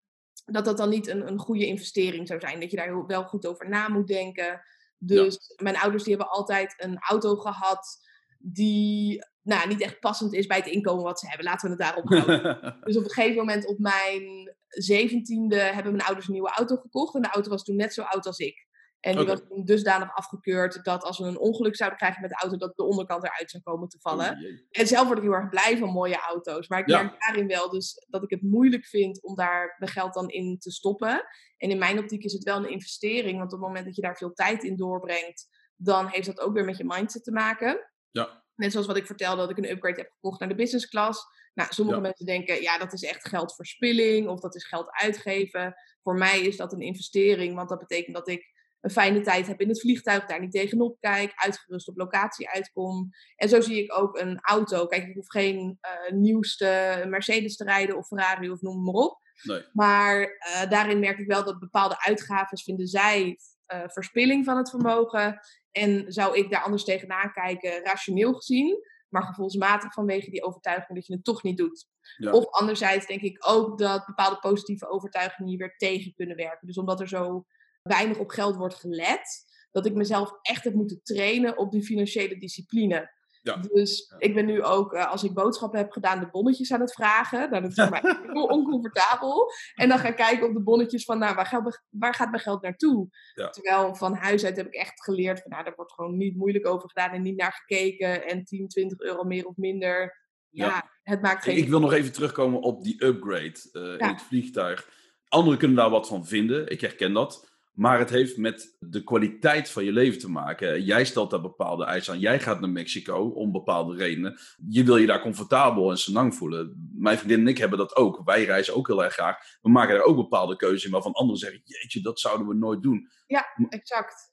dat 0.46 0.66
dat 0.66 0.78
dan 0.78 0.90
niet 0.90 1.08
een, 1.08 1.28
een 1.28 1.40
goede 1.40 1.66
investering 1.66 2.28
zou 2.28 2.40
zijn. 2.40 2.60
Dat 2.60 2.72
je 2.72 2.78
daar 2.78 3.06
wel 3.06 3.24
goed 3.24 3.46
over 3.48 3.70
na 3.70 3.88
moet 3.88 4.08
denken. 4.08 4.62
Dus 4.98 5.40
mijn 5.62 5.78
ouders 5.78 6.04
die 6.04 6.16
hebben 6.16 6.34
altijd 6.34 6.74
een 6.78 6.98
auto 7.00 7.36
gehad 7.36 7.98
die 8.40 9.26
nou, 9.42 9.68
niet 9.68 9.82
echt 9.82 10.00
passend 10.00 10.34
is 10.34 10.46
bij 10.46 10.58
het 10.58 10.68
inkomen 10.68 11.04
wat 11.04 11.20
ze 11.20 11.28
hebben. 11.28 11.46
Laten 11.46 11.70
we 11.70 11.76
het 11.76 11.84
daarop 11.84 12.10
houden. 12.14 12.78
dus 12.84 12.98
op 12.98 13.04
een 13.04 13.10
gegeven 13.10 13.38
moment 13.38 13.68
op 13.68 13.80
mijn 13.80 14.56
zeventiende 14.68 15.60
hebben 15.60 15.92
mijn 15.92 16.06
ouders 16.06 16.28
een 16.28 16.34
nieuwe 16.34 16.50
auto 16.52 16.76
gekocht. 16.76 17.16
En 17.16 17.22
de 17.22 17.30
auto 17.30 17.50
was 17.50 17.64
toen 17.64 17.76
net 17.76 17.94
zo 17.94 18.02
oud 18.02 18.26
als 18.26 18.38
ik. 18.38 18.67
En 19.08 19.18
die 19.18 19.26
was 19.26 19.42
dusdanig 19.64 20.16
afgekeurd 20.16 20.84
dat 20.84 21.04
als 21.04 21.20
we 21.20 21.26
een 21.26 21.40
ongeluk 21.40 21.76
zouden 21.76 22.00
krijgen 22.00 22.22
met 22.22 22.30
de 22.30 22.36
auto, 22.36 22.58
dat 22.58 22.76
de 22.76 22.84
onderkant 22.84 23.24
eruit 23.24 23.52
zou 23.52 23.64
komen 23.64 23.88
te 23.88 24.00
vallen. 24.00 24.32
Oh, 24.32 24.44
en 24.72 24.88
zelf 24.88 25.06
word 25.06 25.18
ik 25.18 25.24
heel 25.24 25.34
erg 25.34 25.50
blij 25.50 25.78
van 25.78 25.90
mooie 25.90 26.20
auto's. 26.20 26.68
Maar 26.68 26.80
ik 26.80 26.88
merk 26.88 27.16
daarin 27.20 27.48
wel 27.48 27.70
dus 27.70 28.06
dat 28.10 28.24
ik 28.24 28.30
het 28.30 28.42
moeilijk 28.42 28.86
vind 28.86 29.24
om 29.24 29.36
daar 29.36 29.76
mijn 29.78 29.92
geld 29.92 30.14
dan 30.14 30.30
in 30.30 30.58
te 30.60 30.72
stoppen. 30.72 31.26
En 31.58 31.70
in 31.70 31.78
mijn 31.78 32.00
optiek 32.00 32.24
is 32.24 32.34
het 32.34 32.44
wel 32.44 32.58
een 32.58 32.70
investering, 32.70 33.38
want 33.38 33.54
op 33.54 33.60
het 33.60 33.68
moment 33.68 33.86
dat 33.86 33.96
je 33.96 34.02
daar 34.02 34.18
veel 34.18 34.34
tijd 34.34 34.64
in 34.64 34.76
doorbrengt, 34.76 35.48
dan 35.76 36.08
heeft 36.08 36.26
dat 36.26 36.40
ook 36.40 36.54
weer 36.54 36.66
met 36.66 36.78
je 36.78 36.86
mindset 36.86 37.24
te 37.24 37.32
maken. 37.32 37.92
Ja. 38.12 38.44
Net 38.56 38.72
zoals 38.72 38.88
wat 38.88 38.98
ik 38.98 39.06
vertelde, 39.06 39.42
dat 39.42 39.50
ik 39.50 39.58
een 39.58 39.70
upgrade 39.70 40.02
heb 40.02 40.12
gekocht 40.12 40.40
naar 40.40 40.50
de 40.50 40.56
business 40.56 40.88
class. 40.88 41.26
Nou, 41.54 41.74
sommige 41.74 42.02
mensen 42.02 42.26
denken, 42.26 42.62
ja, 42.62 42.78
dat 42.78 42.94
is 42.94 43.04
echt 43.04 43.28
geldverspilling 43.28 44.28
of 44.28 44.40
dat 44.40 44.56
is 44.56 44.68
geld 44.68 44.88
uitgeven. 44.92 45.76
Voor 46.02 46.18
mij 46.18 46.42
is 46.42 46.58
dat 46.58 46.74
een 46.74 46.82
investering, 46.82 47.56
want 47.56 47.70
dat 47.70 47.80
betekent 47.80 48.16
dat 48.16 48.28
ik 48.28 48.56
een 48.82 48.90
fijne 48.90 49.22
tijd 49.22 49.48
heb 49.48 49.62
in 49.62 49.68
het 49.68 49.82
vliegtuig, 49.82 50.26
daar 50.26 50.40
niet 50.40 50.52
tegenop 50.52 50.98
kijk, 51.00 51.32
uitgerust 51.36 51.88
op 51.88 51.98
locatie 51.98 52.50
uitkom. 52.50 53.10
En 53.36 53.50
zo 53.50 53.62
zie 53.62 53.84
ik 53.84 53.98
ook 54.00 54.20
een 54.20 54.40
auto. 54.42 54.86
Kijk, 54.86 55.08
ik 55.08 55.16
hoef 55.16 55.30
geen 55.30 55.80
uh, 55.82 56.18
nieuwste 56.18 57.04
Mercedes 57.08 57.56
te 57.56 57.64
rijden 57.64 57.98
of 57.98 58.08
Ferrari 58.08 58.50
of 58.50 58.62
noem 58.62 58.84
maar 58.84 58.94
op. 58.94 59.20
Nee. 59.44 59.64
Maar 59.74 60.22
uh, 60.22 60.70
daarin 60.70 61.00
merk 61.00 61.18
ik 61.18 61.28
wel 61.28 61.44
dat 61.44 61.60
bepaalde 61.60 62.04
uitgaven 62.04 62.58
vinden 62.58 62.88
zij 62.88 63.38
uh, 63.74 63.82
verspilling 63.86 64.46
van 64.46 64.58
het 64.58 64.70
vermogen. 64.70 65.40
En 65.72 66.12
zou 66.12 66.38
ik 66.38 66.52
daar 66.52 66.64
anders 66.64 66.84
tegenaan 66.84 67.32
kijken, 67.32 67.84
rationeel 67.84 68.34
gezien, 68.34 68.78
maar 69.10 69.24
gevoelsmatig 69.24 69.94
vanwege 69.94 70.30
die 70.30 70.44
overtuiging 70.44 70.98
dat 70.98 71.08
je 71.08 71.14
het 71.14 71.24
toch 71.24 71.44
niet 71.44 71.58
doet. 71.58 71.88
Ja. 72.18 72.32
Of 72.32 72.50
anderzijds 72.50 73.06
denk 73.06 73.22
ik 73.22 73.48
ook 73.48 73.78
dat 73.78 74.06
bepaalde 74.06 74.40
positieve 74.40 74.90
overtuigingen 74.90 75.52
je 75.52 75.58
weer 75.58 75.76
tegen 75.78 76.14
kunnen 76.14 76.36
werken. 76.36 76.68
Dus 76.68 76.78
omdat 76.78 77.00
er 77.00 77.08
zo 77.08 77.46
weinig 77.88 78.18
op 78.18 78.30
geld 78.30 78.56
wordt 78.56 78.76
gelet, 78.76 79.46
dat 79.72 79.86
ik 79.86 79.94
mezelf 79.94 80.32
echt 80.42 80.64
heb 80.64 80.74
moeten 80.74 81.00
trainen 81.04 81.58
op 81.58 81.72
die 81.72 81.84
financiële 81.84 82.38
discipline. 82.38 83.16
Ja. 83.48 83.58
Dus 83.72 84.14
ik 84.18 84.34
ben 84.34 84.46
nu 84.46 84.64
ook, 84.64 84.94
uh, 84.94 85.12
als 85.12 85.24
ik 85.24 85.34
boodschappen 85.34 85.80
heb 85.80 85.92
gedaan, 85.92 86.20
de 86.20 86.30
bonnetjes 86.30 86.72
aan 86.72 86.80
het 86.80 86.94
vragen. 86.94 87.50
Nou, 87.50 87.62
dat 87.62 87.72
is 87.72 87.76
voor 87.76 87.90
mij 87.90 88.02
heel 88.34 88.46
oncomfortabel. 88.46 89.52
En 89.76 89.90
dan 89.90 90.00
ga 90.00 90.08
ik 90.08 90.16
kijken 90.16 90.48
op 90.48 90.54
de 90.54 90.64
bonnetjes 90.64 91.04
van, 91.04 91.20
nou, 91.20 91.36
waar, 91.36 91.46
gaat, 91.46 91.84
waar 91.90 92.14
gaat 92.14 92.30
mijn 92.30 92.42
geld 92.42 92.62
naartoe? 92.62 93.08
Ja. 93.34 93.50
Terwijl 93.50 93.96
van 93.96 94.14
huis 94.14 94.46
uit 94.46 94.58
heb 94.58 94.68
ik 94.68 94.74
echt 94.74 95.04
geleerd 95.04 95.42
van, 95.42 95.52
nou, 95.52 95.64
daar 95.64 95.76
wordt 95.76 95.94
gewoon 95.94 96.18
niet 96.18 96.36
moeilijk 96.36 96.68
over 96.68 96.90
gedaan 96.90 97.12
en 97.12 97.22
niet 97.22 97.38
naar 97.38 97.64
gekeken. 97.66 98.28
En 98.28 98.44
10, 98.44 98.68
20 98.68 99.00
euro 99.00 99.24
meer 99.24 99.46
of 99.46 99.56
minder. 99.56 100.26
Ja, 100.50 100.90
het 101.04 101.22
maakt 101.22 101.44
geen... 101.44 101.58
Ik 101.58 101.70
wil 101.70 101.80
nog 101.80 101.94
even 101.94 102.12
terugkomen 102.12 102.62
op 102.62 102.84
die 102.84 103.06
upgrade 103.06 103.70
uh, 103.74 103.84
in 103.84 104.08
het 104.08 104.22
vliegtuig. 104.22 104.90
Anderen 105.28 105.60
kunnen 105.60 105.78
daar 105.78 105.90
wat 105.90 106.08
van 106.08 106.26
vinden. 106.26 106.68
Ik 106.70 106.82
herken 106.82 107.14
dat. 107.14 107.57
Maar 107.78 108.00
het 108.00 108.10
heeft 108.10 108.38
met 108.38 108.76
de 108.80 109.04
kwaliteit 109.04 109.70
van 109.70 109.84
je 109.84 109.92
leven 109.92 110.20
te 110.20 110.30
maken. 110.30 110.84
Jij 110.84 111.06
stelt 111.06 111.30
daar 111.30 111.42
bepaalde 111.42 111.86
eisen 111.86 112.14
aan. 112.14 112.20
Jij 112.20 112.40
gaat 112.40 112.60
naar 112.60 112.70
Mexico 112.70 113.28
om 113.28 113.52
bepaalde 113.52 113.96
redenen. 113.96 114.40
Je 114.68 114.84
wil 114.84 114.98
je 114.98 115.08
daar 115.08 115.22
comfortabel 115.22 115.92
en 115.92 115.98
senang 115.98 116.36
voelen. 116.36 116.90
Mijn 116.94 117.18
vriendin 117.18 117.40
en 117.40 117.48
ik 117.48 117.58
hebben 117.58 117.78
dat 117.78 117.96
ook. 117.96 118.22
Wij 118.26 118.44
reizen 118.44 118.76
ook 118.76 118.88
heel 118.88 119.04
erg 119.04 119.14
graag. 119.14 119.38
We 119.62 119.70
maken 119.70 119.96
daar 119.96 120.04
ook 120.04 120.16
bepaalde 120.16 120.56
keuzes 120.56 120.86
in 120.86 120.92
waarvan 120.92 121.14
anderen 121.14 121.40
zeggen: 121.40 121.62
Jeetje, 121.64 122.02
dat 122.02 122.20
zouden 122.20 122.48
we 122.48 122.56
nooit 122.56 122.82
doen. 122.82 123.10
Ja, 123.28 123.46
exact. 123.70 124.32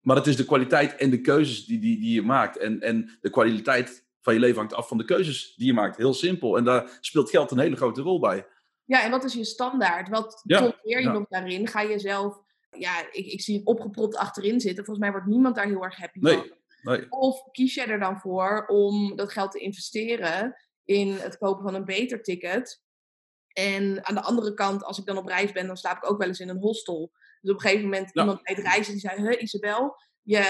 Maar 0.00 0.16
het 0.16 0.26
is 0.26 0.36
de 0.36 0.44
kwaliteit 0.44 0.96
en 0.96 1.10
de 1.10 1.20
keuzes 1.20 1.66
die, 1.66 1.80
die, 1.80 2.00
die 2.00 2.14
je 2.14 2.22
maakt. 2.22 2.56
En, 2.56 2.80
en 2.80 3.18
de 3.20 3.30
kwaliteit 3.30 4.06
van 4.20 4.34
je 4.34 4.40
leven 4.40 4.58
hangt 4.58 4.74
af 4.74 4.88
van 4.88 4.98
de 4.98 5.04
keuzes 5.04 5.54
die 5.56 5.66
je 5.66 5.72
maakt. 5.72 5.96
Heel 5.96 6.14
simpel. 6.14 6.56
En 6.56 6.64
daar 6.64 6.98
speelt 7.00 7.30
geld 7.30 7.50
een 7.50 7.58
hele 7.58 7.76
grote 7.76 8.02
rol 8.02 8.20
bij. 8.20 8.46
Ja, 8.84 9.02
en 9.02 9.10
wat 9.10 9.24
is 9.24 9.34
je 9.34 9.44
standaard? 9.44 10.08
Wat 10.08 10.40
ja, 10.44 10.58
tolereer 10.58 11.00
je 11.00 11.08
nog 11.08 11.28
daarin? 11.28 11.66
Ga 11.66 11.80
je 11.80 11.98
zelf 11.98 12.42
ja, 12.78 13.00
ik, 13.12 13.26
ik 13.26 13.40
zie 13.40 13.56
het 13.56 13.66
opgepropt 13.66 14.16
achterin 14.16 14.60
zitten. 14.60 14.84
Volgens 14.84 15.06
mij 15.06 15.14
wordt 15.14 15.30
niemand 15.30 15.54
daar 15.54 15.66
heel 15.66 15.84
erg 15.84 15.96
happy 15.96 16.20
van. 16.20 16.52
Nee. 16.82 17.10
Of 17.10 17.50
kies 17.50 17.74
je 17.74 17.82
er 17.82 17.98
dan 17.98 18.20
voor 18.20 18.66
om 18.66 19.16
dat 19.16 19.32
geld 19.32 19.50
te 19.50 19.58
investeren 19.58 20.56
in 20.84 21.12
het 21.12 21.38
kopen 21.38 21.62
van 21.62 21.74
een 21.74 21.84
beter 21.84 22.22
ticket. 22.22 22.82
En 23.48 24.06
aan 24.06 24.14
de 24.14 24.22
andere 24.22 24.54
kant, 24.54 24.84
als 24.84 24.98
ik 24.98 25.04
dan 25.04 25.16
op 25.16 25.26
reis 25.26 25.52
ben, 25.52 25.66
dan 25.66 25.76
slaap 25.76 25.96
ik 25.96 26.10
ook 26.10 26.18
wel 26.18 26.28
eens 26.28 26.40
in 26.40 26.48
een 26.48 26.60
hostel. 26.60 27.12
Dus 27.40 27.50
op 27.50 27.56
een 27.56 27.62
gegeven 27.62 27.84
moment 27.84 28.10
ja. 28.12 28.20
iemand 28.20 28.42
bij 28.42 28.54
het 28.54 28.64
reizen 28.64 28.92
die 28.92 29.00
zei, 29.00 29.20
huh, 29.20 29.42
Isabel, 29.42 29.96
je, 30.22 30.44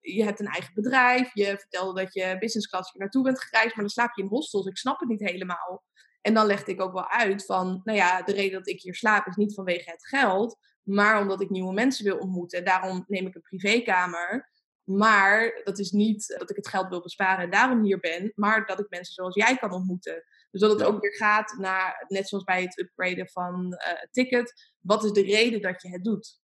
je 0.00 0.24
hebt 0.24 0.40
een 0.40 0.46
eigen 0.46 0.74
bedrijf. 0.74 1.34
Je 1.34 1.58
vertelde 1.58 2.02
dat 2.02 2.14
je 2.14 2.36
business 2.38 2.68
class 2.68 2.92
hier 2.92 3.00
naartoe 3.00 3.22
bent 3.22 3.40
gereisd, 3.40 3.74
maar 3.74 3.84
dan 3.84 3.88
slaap 3.88 4.16
je 4.16 4.22
in 4.22 4.28
hostels. 4.28 4.66
Ik 4.66 4.76
snap 4.76 5.00
het 5.00 5.08
niet 5.08 5.28
helemaal. 5.28 5.84
En 6.20 6.34
dan 6.34 6.46
legde 6.46 6.72
ik 6.72 6.80
ook 6.80 6.92
wel 6.92 7.08
uit 7.08 7.44
van, 7.44 7.80
nou 7.84 7.98
ja, 7.98 8.22
de 8.22 8.32
reden 8.32 8.58
dat 8.58 8.68
ik 8.68 8.82
hier 8.82 8.94
slaap 8.94 9.26
is 9.26 9.36
niet 9.36 9.54
vanwege 9.54 9.90
het 9.90 10.06
geld, 10.06 10.58
maar 10.82 11.20
omdat 11.20 11.40
ik 11.40 11.50
nieuwe 11.50 11.72
mensen 11.72 12.04
wil 12.04 12.18
ontmoeten. 12.18 12.58
En 12.58 12.64
daarom 12.64 13.04
neem 13.06 13.26
ik 13.26 13.34
een 13.34 13.42
privékamer. 13.42 14.50
Maar 14.84 15.60
dat 15.64 15.78
is 15.78 15.90
niet 15.90 16.34
dat 16.38 16.50
ik 16.50 16.56
het 16.56 16.68
geld 16.68 16.88
wil 16.88 17.02
besparen 17.02 17.44
en 17.44 17.50
daarom 17.50 17.82
hier 17.82 18.00
ben, 18.00 18.32
maar 18.34 18.66
dat 18.66 18.78
ik 18.78 18.86
mensen 18.88 19.14
zoals 19.14 19.34
jij 19.34 19.56
kan 19.56 19.72
ontmoeten. 19.72 20.24
Dus 20.50 20.60
dat 20.60 20.70
het 20.70 20.82
ook 20.82 21.00
weer 21.00 21.14
gaat 21.14 21.54
naar, 21.58 22.04
net 22.08 22.28
zoals 22.28 22.44
bij 22.44 22.62
het 22.62 22.78
upgraden 22.78 23.28
van 23.28 23.66
uh, 23.66 24.02
ticket, 24.10 24.72
wat 24.80 25.04
is 25.04 25.12
de 25.12 25.22
reden 25.22 25.62
dat 25.62 25.82
je 25.82 25.88
het 25.88 26.04
doet? 26.04 26.40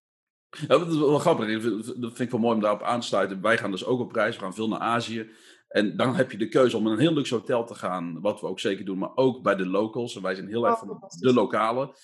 Ja, 0.51 0.67
dat 0.67 0.89
is 0.89 0.99
wel 0.99 1.19
grappig. 1.19 1.63
Dat 1.63 2.17
vind 2.17 2.21
ik 2.21 2.31
wel 2.31 2.41
mooi 2.41 2.55
om 2.55 2.61
daarop 2.61 2.83
aan 2.83 3.01
te 3.01 3.07
sluiten. 3.07 3.43
Wij 3.43 3.59
gaan 3.59 3.71
dus 3.71 3.85
ook 3.85 4.01
op 4.01 4.13
reis. 4.13 4.37
We 4.37 4.43
gaan 4.43 4.55
veel 4.55 4.69
naar 4.69 4.79
Azië. 4.79 5.31
En 5.69 5.97
dan 5.97 6.15
heb 6.15 6.31
je 6.31 6.39
de 6.39 6.49
keuze 6.49 6.77
om 6.77 6.87
in 6.87 6.93
een 6.93 6.99
heel 6.99 7.13
luxe 7.13 7.35
hotel 7.35 7.65
te 7.65 7.75
gaan. 7.75 8.21
Wat 8.21 8.41
we 8.41 8.47
ook 8.47 8.61
zeker 8.61 8.85
doen. 8.85 8.99
Maar 8.99 9.15
ook 9.15 9.43
bij 9.43 9.55
de 9.55 9.67
locals. 9.67 10.17
En 10.17 10.23
wij 10.23 10.35
zijn 10.35 10.49
heel 10.49 10.67
erg 10.67 10.83
oh, 10.83 10.89
van 10.89 11.11
de 11.19 11.33
lokale. 11.33 11.97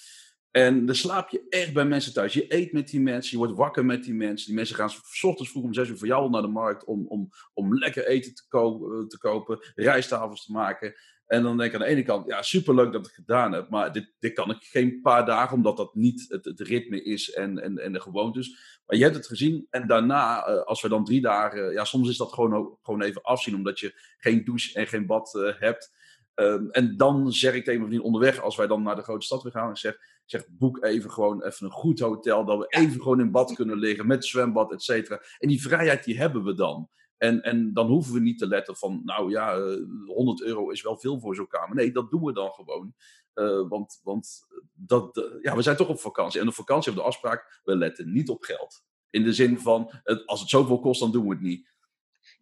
En 0.57 0.87
dan 0.87 0.95
slaap 0.95 1.29
je 1.31 1.47
echt 1.49 1.73
bij 1.73 1.85
mensen 1.85 2.13
thuis. 2.13 2.33
Je 2.33 2.55
eet 2.55 2.73
met 2.73 2.89
die 2.89 3.01
mensen, 3.01 3.31
je 3.31 3.37
wordt 3.37 3.59
wakker 3.59 3.85
met 3.85 4.05
die 4.05 4.15
mensen. 4.15 4.47
Die 4.47 4.55
mensen 4.55 4.77
gaan 4.77 4.91
s 4.91 5.25
ochtends 5.25 5.51
vroeg 5.51 5.65
om 5.65 5.75
zes 5.75 5.89
uur 5.89 5.99
voor 5.99 6.07
jou 6.07 6.31
naar 6.31 6.43
de 6.43 6.49
markt 6.49 6.85
om, 6.85 7.07
om, 7.07 7.29
om 7.55 7.79
lekker 7.79 8.07
eten 8.07 8.35
te, 8.35 8.43
ko 8.49 8.79
te 9.07 9.19
kopen, 9.19 9.59
rijsttafels 9.75 10.45
te 10.45 10.53
maken. 10.53 10.95
En 11.27 11.43
dan 11.43 11.57
denk 11.57 11.73
ik 11.73 11.81
aan 11.81 11.87
de 11.87 11.93
ene 11.93 12.03
kant, 12.03 12.27
ja, 12.27 12.43
superleuk 12.43 12.93
dat 12.93 13.01
ik 13.01 13.07
het 13.07 13.15
gedaan 13.15 13.53
heb. 13.53 13.71
Maar 13.71 13.93
dit, 13.93 14.13
dit 14.19 14.33
kan 14.33 14.51
ik 14.51 14.63
geen 14.63 15.01
paar 15.01 15.27
dagen, 15.27 15.57
omdat 15.57 15.77
dat 15.77 15.95
niet 15.95 16.25
het, 16.29 16.61
ritme 16.61 17.03
is 17.03 17.33
en, 17.33 17.59
en, 17.59 17.79
en 17.79 17.93
de 17.93 18.01
gewoontes. 18.01 18.79
Maar 18.87 18.97
je 18.97 19.03
hebt 19.03 19.17
het 19.17 19.27
gezien. 19.27 19.67
En 19.71 19.87
daarna, 19.87 20.47
eh, 20.47 20.63
als 20.63 20.83
we 20.83 20.89
dan 20.89 21.05
drie 21.05 21.21
dagen, 21.21 21.73
ja, 21.73 21.85
soms 21.85 22.09
is 22.09 22.17
dat 22.17 22.33
gewoon, 22.33 22.79
gewoon 22.83 23.03
even 23.03 23.23
afzien, 23.23 23.55
omdat 23.55 23.81
je 23.81 24.01
geen 24.19 24.45
douche 24.45 24.79
en 24.79 24.87
geen 24.87 25.07
bad 25.07 25.35
uh, 25.35 25.53
hebt. 25.59 25.93
Um, 26.35 26.71
en 26.71 26.97
dan 26.97 27.33
zeg 27.33 27.55
ik 27.55 27.65
tegen 27.65 27.81
mijn 27.81 27.93
vriend 27.93 28.05
onderweg, 28.05 28.41
als 28.41 28.57
wij 28.57 28.67
dan 28.67 28.83
naar 28.83 28.97
de 28.97 29.03
grote 29.03 29.27
stad 29.27 29.43
weer 29.43 29.53
gaan, 29.53 29.71
ik 29.71 29.77
zeg, 29.77 29.99
zeg 30.25 30.47
boek 30.49 30.85
even 30.85 31.11
gewoon 31.11 31.43
even 31.43 31.67
een 31.67 31.73
goed 31.73 32.01
hotel, 32.01 32.45
dat 32.45 32.59
we 32.59 32.67
even 32.69 33.03
gewoon 33.03 33.21
in 33.21 33.31
bad 33.31 33.55
kunnen 33.55 33.79
liggen 33.79 34.07
met 34.07 34.25
zwembad, 34.25 34.73
et 34.73 34.83
cetera. 34.83 35.23
En 35.39 35.49
die 35.49 35.63
vrijheid 35.63 36.05
die 36.05 36.19
hebben 36.19 36.45
we 36.45 36.55
dan. 36.55 36.89
En, 37.17 37.43
en 37.43 37.73
dan 37.73 37.87
hoeven 37.87 38.15
we 38.15 38.21
niet 38.21 38.39
te 38.39 38.47
letten 38.47 38.77
van, 38.77 39.01
nou 39.05 39.31
ja, 39.31 39.59
100 40.07 40.41
eh, 40.41 40.49
euro 40.49 40.71
is 40.71 40.83
wel 40.83 40.97
veel 40.97 41.21
voor 41.21 41.35
zo'n 41.35 41.47
kamer. 41.47 41.77
Nee, 41.77 41.93
dat 41.93 42.11
doen 42.11 42.25
we 42.25 42.33
dan 42.33 42.51
gewoon. 42.51 42.95
Uh, 43.35 43.69
want 43.69 44.01
want 44.03 44.47
dat, 44.73 45.17
uh, 45.17 45.25
ja, 45.43 45.57
we 45.57 45.63
zijn 45.63 45.77
toch 45.77 45.89
op 45.89 46.01
vakantie. 46.01 46.41
En 46.41 46.49
op 46.49 46.55
vakantie 46.55 46.93
hebben 46.93 47.05
we 47.05 47.11
de 47.11 47.17
afspraak, 47.17 47.61
we 47.65 47.77
letten 47.77 48.13
niet 48.13 48.29
op 48.29 48.43
geld. 48.43 48.85
In 49.11 49.23
de 49.23 49.33
zin 49.33 49.59
van, 49.59 49.91
het, 50.03 50.27
als 50.27 50.41
het 50.41 50.49
zoveel 50.49 50.81
kost, 50.81 51.01
dan 51.01 51.13
doen 51.13 51.25
we 51.25 51.31
het 51.31 51.41
niet. 51.41 51.74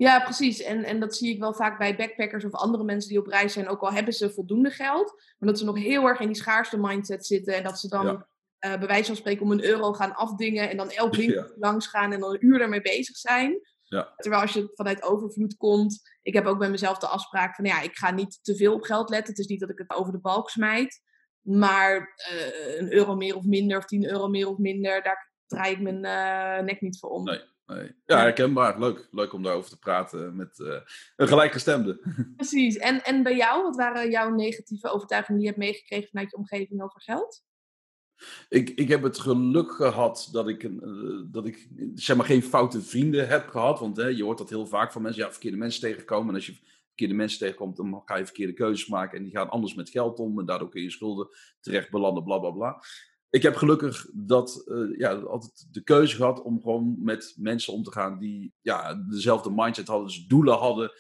Ja, 0.02 0.20
precies. 0.20 0.62
En, 0.62 0.84
en 0.84 1.00
dat 1.00 1.16
zie 1.16 1.34
ik 1.34 1.40
wel 1.40 1.54
vaak 1.54 1.78
bij 1.78 1.96
backpackers 1.96 2.44
of 2.44 2.52
andere 2.52 2.84
mensen 2.84 3.08
die 3.08 3.18
op 3.18 3.26
reis 3.26 3.52
zijn. 3.52 3.68
Ook 3.68 3.80
al 3.80 3.92
hebben 3.92 4.12
ze 4.12 4.30
voldoende 4.30 4.70
geld, 4.70 5.14
maar 5.38 5.48
dat 5.48 5.58
ze 5.58 5.64
nog 5.64 5.78
heel 5.78 6.06
erg 6.06 6.20
in 6.20 6.26
die 6.26 6.36
schaarste 6.36 6.78
mindset 6.78 7.26
zitten. 7.26 7.54
En 7.54 7.62
dat 7.62 7.78
ze 7.78 7.88
dan 7.88 8.06
ja. 8.06 8.72
uh, 8.72 8.78
bij 8.78 8.88
wijze 8.88 9.06
van 9.06 9.16
spreken 9.16 9.42
om 9.42 9.50
een 9.50 9.64
euro 9.64 9.92
gaan 9.92 10.14
afdingen. 10.14 10.70
En 10.70 10.76
dan 10.76 10.90
elk 10.90 11.14
winkel 11.14 11.42
ja. 11.42 11.52
langs 11.58 11.86
gaan 11.86 12.12
en 12.12 12.20
dan 12.20 12.32
een 12.32 12.46
uur 12.46 12.58
daarmee 12.58 12.80
bezig 12.80 13.16
zijn. 13.16 13.60
Ja. 13.80 14.12
Terwijl 14.16 14.42
als 14.42 14.52
je 14.52 14.72
vanuit 14.74 15.02
overvloed 15.02 15.56
komt. 15.56 16.00
Ik 16.22 16.34
heb 16.34 16.46
ook 16.46 16.58
bij 16.58 16.70
mezelf 16.70 16.98
de 16.98 17.06
afspraak 17.06 17.54
van 17.54 17.64
ja, 17.64 17.80
ik 17.80 17.96
ga 17.96 18.10
niet 18.10 18.38
te 18.42 18.56
veel 18.56 18.74
op 18.74 18.82
geld 18.82 19.10
letten. 19.10 19.30
Het 19.30 19.38
is 19.38 19.46
niet 19.46 19.60
dat 19.60 19.70
ik 19.70 19.78
het 19.78 19.90
over 19.90 20.12
de 20.12 20.20
balk 20.20 20.50
smijt. 20.50 21.00
Maar 21.40 22.14
uh, 22.32 22.78
een 22.78 22.92
euro 22.92 23.16
meer 23.16 23.36
of 23.36 23.44
minder, 23.44 23.78
of 23.78 23.84
10 23.84 24.10
euro 24.10 24.28
meer 24.28 24.48
of 24.48 24.58
minder, 24.58 25.02
daar 25.02 25.32
draai 25.46 25.72
ik 25.72 25.80
mijn 25.80 26.04
uh, 26.04 26.64
nek 26.64 26.80
niet 26.80 26.98
voor 26.98 27.10
om. 27.10 27.24
Nee. 27.24 27.51
Nee. 27.66 27.94
Ja, 28.06 28.18
herkenbaar. 28.18 28.78
Leuk. 28.78 29.08
Leuk 29.10 29.32
om 29.32 29.42
daarover 29.42 29.70
te 29.70 29.78
praten 29.78 30.36
met 30.36 30.58
uh, 30.58 30.80
een 31.16 31.28
gelijkgestemde. 31.28 32.00
Precies. 32.36 32.76
En, 32.76 33.04
en 33.04 33.22
bij 33.22 33.36
jou, 33.36 33.62
wat 33.62 33.76
waren 33.76 34.10
jouw 34.10 34.30
negatieve 34.30 34.88
overtuigingen 34.88 35.40
die 35.40 35.50
je 35.50 35.54
hebt 35.54 35.66
meegekregen 35.66 36.08
vanuit 36.08 36.30
je 36.30 36.36
omgeving 36.36 36.82
over 36.82 37.00
geld? 37.00 37.44
Ik, 38.48 38.70
ik 38.70 38.88
heb 38.88 39.02
het 39.02 39.18
geluk 39.18 39.72
gehad 39.72 40.28
dat 40.32 40.48
ik, 40.48 40.62
uh, 40.62 41.20
dat 41.26 41.46
ik 41.46 41.68
zeg 41.94 42.16
maar, 42.16 42.26
geen 42.26 42.42
foute 42.42 42.82
vrienden 42.82 43.28
heb 43.28 43.48
gehad. 43.48 43.78
Want 43.78 43.96
hè, 43.96 44.06
je 44.06 44.24
hoort 44.24 44.38
dat 44.38 44.50
heel 44.50 44.66
vaak 44.66 44.92
van 44.92 45.02
mensen. 45.02 45.22
Ja, 45.22 45.30
verkeerde 45.30 45.56
mensen 45.56 45.80
tegenkomen. 45.80 46.28
En 46.28 46.34
als 46.34 46.46
je 46.46 46.56
verkeerde 46.86 47.14
mensen 47.14 47.38
tegenkomt, 47.38 47.76
dan 47.76 48.02
ga 48.04 48.16
je 48.16 48.24
verkeerde 48.24 48.52
keuzes 48.52 48.88
maken. 48.88 49.18
En 49.18 49.24
die 49.24 49.36
gaan 49.36 49.50
anders 49.50 49.74
met 49.74 49.90
geld 49.90 50.18
om. 50.18 50.38
En 50.38 50.46
daardoor 50.46 50.68
kun 50.68 50.82
je 50.82 50.90
schulden 50.90 51.28
terecht 51.60 51.90
belanden, 51.90 52.24
bla 52.24 52.38
bla 52.38 52.50
bla 52.50 52.80
ik 53.32 53.42
heb 53.42 53.56
gelukkig 53.56 54.06
dat, 54.12 54.62
uh, 54.66 54.98
ja, 54.98 55.14
altijd 55.14 55.66
de 55.70 55.82
keuze 55.82 56.16
gehad 56.16 56.42
om 56.42 56.60
gewoon 56.60 56.96
met 56.98 57.34
mensen 57.36 57.72
om 57.72 57.82
te 57.82 57.92
gaan 57.92 58.18
die 58.18 58.54
ja, 58.60 58.94
dezelfde 58.94 59.50
mindset 59.54 59.86
hadden, 59.86 60.06
dus 60.06 60.26
doelen 60.26 60.58
hadden, 60.58 60.92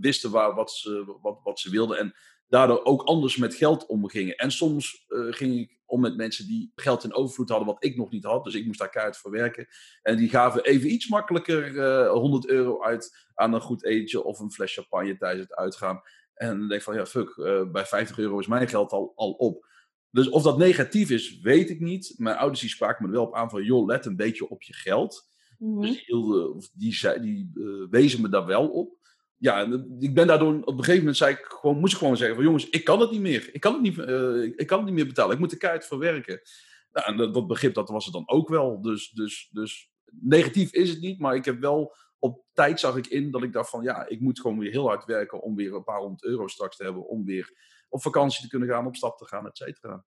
wisten 0.00 0.30
waar, 0.30 0.54
wat, 0.54 0.70
ze, 0.70 1.16
wat, 1.22 1.40
wat 1.42 1.60
ze 1.60 1.70
wilden 1.70 1.98
en 1.98 2.14
daardoor 2.48 2.84
ook 2.84 3.02
anders 3.02 3.36
met 3.36 3.54
geld 3.54 3.86
omgingen. 3.86 4.36
En 4.36 4.50
soms 4.50 5.04
uh, 5.08 5.32
ging 5.32 5.58
ik 5.58 5.78
om 5.86 6.00
met 6.00 6.16
mensen 6.16 6.46
die 6.46 6.72
geld 6.74 7.04
in 7.04 7.14
overvloed 7.14 7.48
hadden, 7.48 7.66
wat 7.66 7.84
ik 7.84 7.96
nog 7.96 8.10
niet 8.10 8.24
had. 8.24 8.44
Dus 8.44 8.54
ik 8.54 8.66
moest 8.66 8.78
daar 8.78 8.90
keihard 8.90 9.16
voor 9.16 9.30
werken. 9.30 9.66
En 10.02 10.16
die 10.16 10.28
gaven 10.28 10.64
even 10.64 10.92
iets 10.92 11.08
makkelijker 11.08 11.70
uh, 11.74 12.04
eh, 12.04 12.10
100 12.10 12.48
euro 12.48 12.82
uit 12.82 13.26
aan 13.34 13.52
een 13.52 13.60
goed 13.60 13.84
eetje 13.84 14.24
of 14.24 14.38
een 14.38 14.52
fles 14.52 14.74
champagne 14.74 15.16
tijdens 15.16 15.42
het 15.48 15.54
uitgaan. 15.54 16.00
En 16.34 16.48
dan 16.48 16.58
denk 16.58 16.80
ik 16.80 16.82
van, 16.82 16.94
ja, 16.94 17.06
fuck, 17.06 17.34
bij 17.72 17.86
50 17.86 18.18
euro 18.18 18.38
is 18.38 18.46
mijn 18.46 18.68
geld 18.68 18.92
al, 18.92 19.12
al 19.14 19.32
op. 19.32 19.66
Dus 20.18 20.28
of 20.28 20.42
dat 20.42 20.58
negatief 20.58 21.10
is, 21.10 21.40
weet 21.40 21.70
ik 21.70 21.80
niet. 21.80 22.14
Mijn 22.16 22.36
ouders 22.36 22.60
die 22.60 22.70
spraken 22.70 23.02
me 23.02 23.08
er 23.08 23.18
wel 23.18 23.26
op 23.26 23.34
aan 23.34 23.50
van, 23.50 23.64
joh, 23.64 23.86
let 23.86 24.06
een 24.06 24.16
beetje 24.16 24.48
op 24.48 24.62
je 24.62 24.74
geld. 24.74 25.28
Dus 25.58 26.04
die, 26.06 26.62
die, 26.74 27.20
die 27.20 27.50
uh, 27.54 27.88
wezen 27.90 28.20
me 28.20 28.28
daar 28.28 28.46
wel 28.46 28.68
op. 28.68 28.96
Ja, 29.36 29.82
ik 29.98 30.14
ben 30.14 30.26
daardoor, 30.26 30.54
op 30.54 30.66
een 30.66 30.78
gegeven 30.78 30.98
moment 30.98 31.16
zei 31.16 31.34
ik 31.34 31.44
gewoon, 31.44 31.78
moest 31.78 31.92
ik 31.92 31.98
gewoon 31.98 32.16
zeggen 32.16 32.36
van, 32.36 32.44
jongens, 32.44 32.70
ik 32.70 32.84
kan 32.84 33.00
het 33.00 33.10
niet 33.10 33.20
meer. 33.20 33.48
Ik 33.52 33.60
kan 33.60 33.72
het 33.72 33.82
niet, 33.82 33.96
uh, 33.96 34.42
ik 34.42 34.66
kan 34.66 34.78
het 34.78 34.86
niet 34.86 34.94
meer 34.94 35.06
betalen. 35.06 35.32
Ik 35.32 35.38
moet 35.38 35.52
er 35.52 35.58
keihard 35.58 35.86
voor 35.86 35.98
werken. 35.98 36.40
Nou, 36.92 37.06
en 37.06 37.16
dat, 37.16 37.34
dat 37.34 37.46
begrip, 37.46 37.74
dat 37.74 37.88
was 37.88 38.04
het 38.04 38.14
dan 38.14 38.28
ook 38.28 38.48
wel. 38.48 38.82
Dus, 38.82 39.10
dus, 39.10 39.48
dus 39.52 39.90
negatief 40.20 40.72
is 40.72 40.90
het 40.90 41.00
niet, 41.00 41.18
maar 41.18 41.34
ik 41.34 41.44
heb 41.44 41.60
wel 41.60 41.96
op 42.18 42.44
tijd 42.52 42.80
zag 42.80 42.96
ik 42.96 43.06
in 43.06 43.30
dat 43.30 43.42
ik 43.42 43.52
dacht 43.52 43.70
van 43.70 43.82
ja, 43.82 44.08
ik 44.08 44.20
moet 44.20 44.40
gewoon 44.40 44.58
weer 44.58 44.70
heel 44.70 44.86
hard 44.86 45.04
werken 45.04 45.40
om 45.40 45.56
weer 45.56 45.74
een 45.74 45.84
paar 45.84 46.00
honderd 46.00 46.24
euro 46.24 46.46
straks 46.46 46.76
te 46.76 46.84
hebben. 46.84 47.08
Om 47.08 47.24
weer 47.24 47.52
op 47.88 48.02
vakantie 48.02 48.42
te 48.42 48.48
kunnen 48.48 48.68
gaan, 48.68 48.86
op 48.86 48.96
stap 48.96 49.18
te 49.18 49.26
gaan, 49.26 49.46
et 49.46 49.56
cetera. 49.56 50.04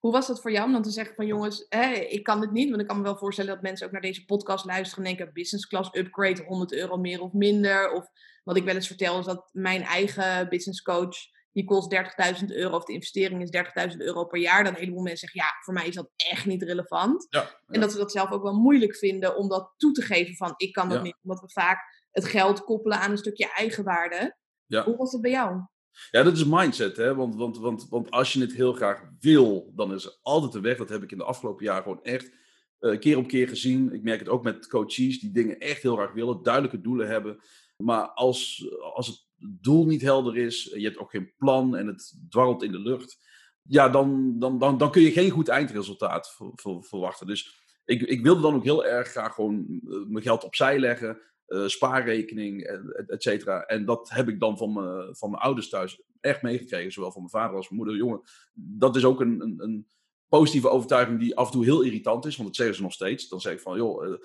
Hoe 0.00 0.12
was 0.12 0.26
dat 0.26 0.40
voor 0.40 0.50
jou 0.50 0.66
om 0.66 0.72
dan 0.72 0.82
te 0.82 0.90
zeggen 0.90 1.14
van 1.14 1.26
jongens, 1.26 1.66
hé, 1.68 1.92
ik 1.92 2.22
kan 2.22 2.40
het 2.40 2.52
niet. 2.52 2.68
Want 2.68 2.80
ik 2.80 2.86
kan 2.86 2.96
me 2.96 3.02
wel 3.02 3.16
voorstellen 3.16 3.54
dat 3.54 3.62
mensen 3.62 3.86
ook 3.86 3.92
naar 3.92 4.00
deze 4.00 4.24
podcast 4.24 4.64
luisteren 4.64 5.04
en 5.04 5.14
denken 5.14 5.34
business 5.34 5.66
class 5.66 5.90
upgrade, 5.92 6.42
100 6.42 6.72
euro 6.72 6.96
meer 6.96 7.20
of 7.20 7.32
minder. 7.32 7.92
Of 7.92 8.06
wat 8.44 8.56
ik 8.56 8.64
wel 8.64 8.74
eens 8.74 8.86
vertel 8.86 9.18
is 9.18 9.24
dat 9.24 9.48
mijn 9.52 9.82
eigen 9.82 10.48
business 10.48 10.82
coach, 10.82 11.16
die 11.52 11.64
kost 11.64 11.94
30.000 12.40 12.44
euro 12.46 12.76
of 12.76 12.84
de 12.84 12.92
investering 12.92 13.42
is 13.42 13.90
30.000 13.90 13.96
euro 13.96 14.24
per 14.24 14.40
jaar. 14.40 14.64
Dan 14.64 14.72
een 14.72 14.78
heleboel 14.78 15.02
mensen 15.02 15.28
zeggen, 15.28 15.40
ja, 15.40 15.62
voor 15.64 15.74
mij 15.74 15.86
is 15.86 15.94
dat 15.94 16.10
echt 16.16 16.46
niet 16.46 16.62
relevant. 16.62 17.26
Ja, 17.28 17.40
ja. 17.40 17.60
En 17.66 17.80
dat 17.80 17.92
ze 17.92 17.98
dat 17.98 18.12
zelf 18.12 18.30
ook 18.30 18.42
wel 18.42 18.58
moeilijk 18.58 18.96
vinden 18.96 19.36
om 19.36 19.48
dat 19.48 19.74
toe 19.76 19.92
te 19.92 20.02
geven 20.02 20.36
van 20.36 20.54
ik 20.56 20.72
kan 20.72 20.88
dat 20.88 21.02
niet. 21.02 21.18
Omdat 21.22 21.40
we 21.40 21.50
vaak 21.50 22.06
het 22.10 22.24
geld 22.24 22.64
koppelen 22.64 22.98
aan 22.98 23.10
een 23.10 23.18
stukje 23.18 23.52
eigenwaarde. 23.52 24.36
Hoe 24.66 24.96
was 24.96 25.12
het 25.12 25.20
bij 25.20 25.30
jou? 25.30 25.66
Ja, 26.10 26.22
dat 26.22 26.36
is 26.36 26.44
mindset, 26.44 26.96
hè? 26.96 27.14
Want, 27.14 27.34
want, 27.34 27.58
want, 27.58 27.88
want 27.88 28.10
als 28.10 28.32
je 28.32 28.40
het 28.40 28.52
heel 28.52 28.72
graag 28.72 29.02
wil, 29.20 29.72
dan 29.74 29.94
is 29.94 30.04
er 30.04 30.18
altijd 30.22 30.54
een 30.54 30.62
weg. 30.62 30.76
Dat 30.76 30.88
heb 30.88 31.02
ik 31.02 31.12
in 31.12 31.18
de 31.18 31.24
afgelopen 31.24 31.64
jaren 31.64 31.82
gewoon 31.82 32.02
echt 32.02 32.32
uh, 32.80 32.98
keer 32.98 33.16
op 33.16 33.28
keer 33.28 33.48
gezien. 33.48 33.92
Ik 33.92 34.02
merk 34.02 34.18
het 34.18 34.28
ook 34.28 34.42
met 34.42 34.68
coaches 34.68 35.20
die 35.20 35.30
dingen 35.30 35.58
echt 35.58 35.82
heel 35.82 35.96
graag 35.96 36.12
willen, 36.12 36.42
duidelijke 36.42 36.80
doelen 36.80 37.08
hebben. 37.08 37.38
Maar 37.76 38.08
als, 38.08 38.68
als 38.94 39.06
het 39.06 39.26
doel 39.38 39.86
niet 39.86 40.02
helder 40.02 40.36
is, 40.36 40.64
je 40.74 40.84
hebt 40.84 40.98
ook 40.98 41.10
geen 41.10 41.32
plan 41.36 41.76
en 41.76 41.86
het 41.86 42.18
dwarrelt 42.28 42.62
in 42.62 42.72
de 42.72 42.80
lucht, 42.80 43.18
ja, 43.62 43.88
dan, 43.88 44.38
dan, 44.38 44.58
dan, 44.58 44.78
dan 44.78 44.90
kun 44.90 45.02
je 45.02 45.12
geen 45.12 45.30
goed 45.30 45.48
eindresultaat 45.48 46.36
verwachten. 46.80 47.26
Dus 47.26 47.62
ik, 47.84 48.02
ik 48.02 48.22
wilde 48.22 48.40
dan 48.40 48.54
ook 48.54 48.64
heel 48.64 48.84
erg 48.86 49.08
graag 49.08 49.34
gewoon 49.34 49.66
uh, 49.68 50.06
mijn 50.06 50.24
geld 50.24 50.44
opzij 50.44 50.78
leggen 50.78 51.20
spaarrekening, 51.66 52.62
et 53.06 53.22
cetera. 53.22 53.62
En 53.62 53.84
dat 53.84 54.10
heb 54.10 54.28
ik 54.28 54.40
dan 54.40 54.58
van, 54.58 54.72
me, 54.72 55.08
van 55.12 55.30
mijn 55.30 55.42
ouders 55.42 55.68
thuis 55.68 56.02
echt 56.20 56.42
meegekregen, 56.42 56.92
zowel 56.92 57.12
van 57.12 57.20
mijn 57.20 57.32
vader 57.32 57.56
als 57.56 57.68
mijn 57.68 57.80
moeder. 57.80 57.96
Jongen, 57.96 58.20
dat 58.54 58.96
is 58.96 59.04
ook 59.04 59.20
een, 59.20 59.40
een, 59.40 59.62
een, 59.62 59.86
positieve 60.28 60.68
overtuiging 60.68 61.20
die 61.20 61.36
af 61.36 61.46
en 61.46 61.52
toe 61.52 61.64
heel 61.64 61.82
irritant 61.82 62.26
is, 62.26 62.36
want 62.36 62.48
dat 62.48 62.56
zeggen 62.56 62.76
ze 62.76 62.82
nog 62.82 62.92
steeds. 62.92 63.28
Dan 63.28 63.40
zeg 63.40 63.52
ik 63.52 63.60
van, 63.60 63.76
joh, 63.76 64.06
uh, 64.06 64.16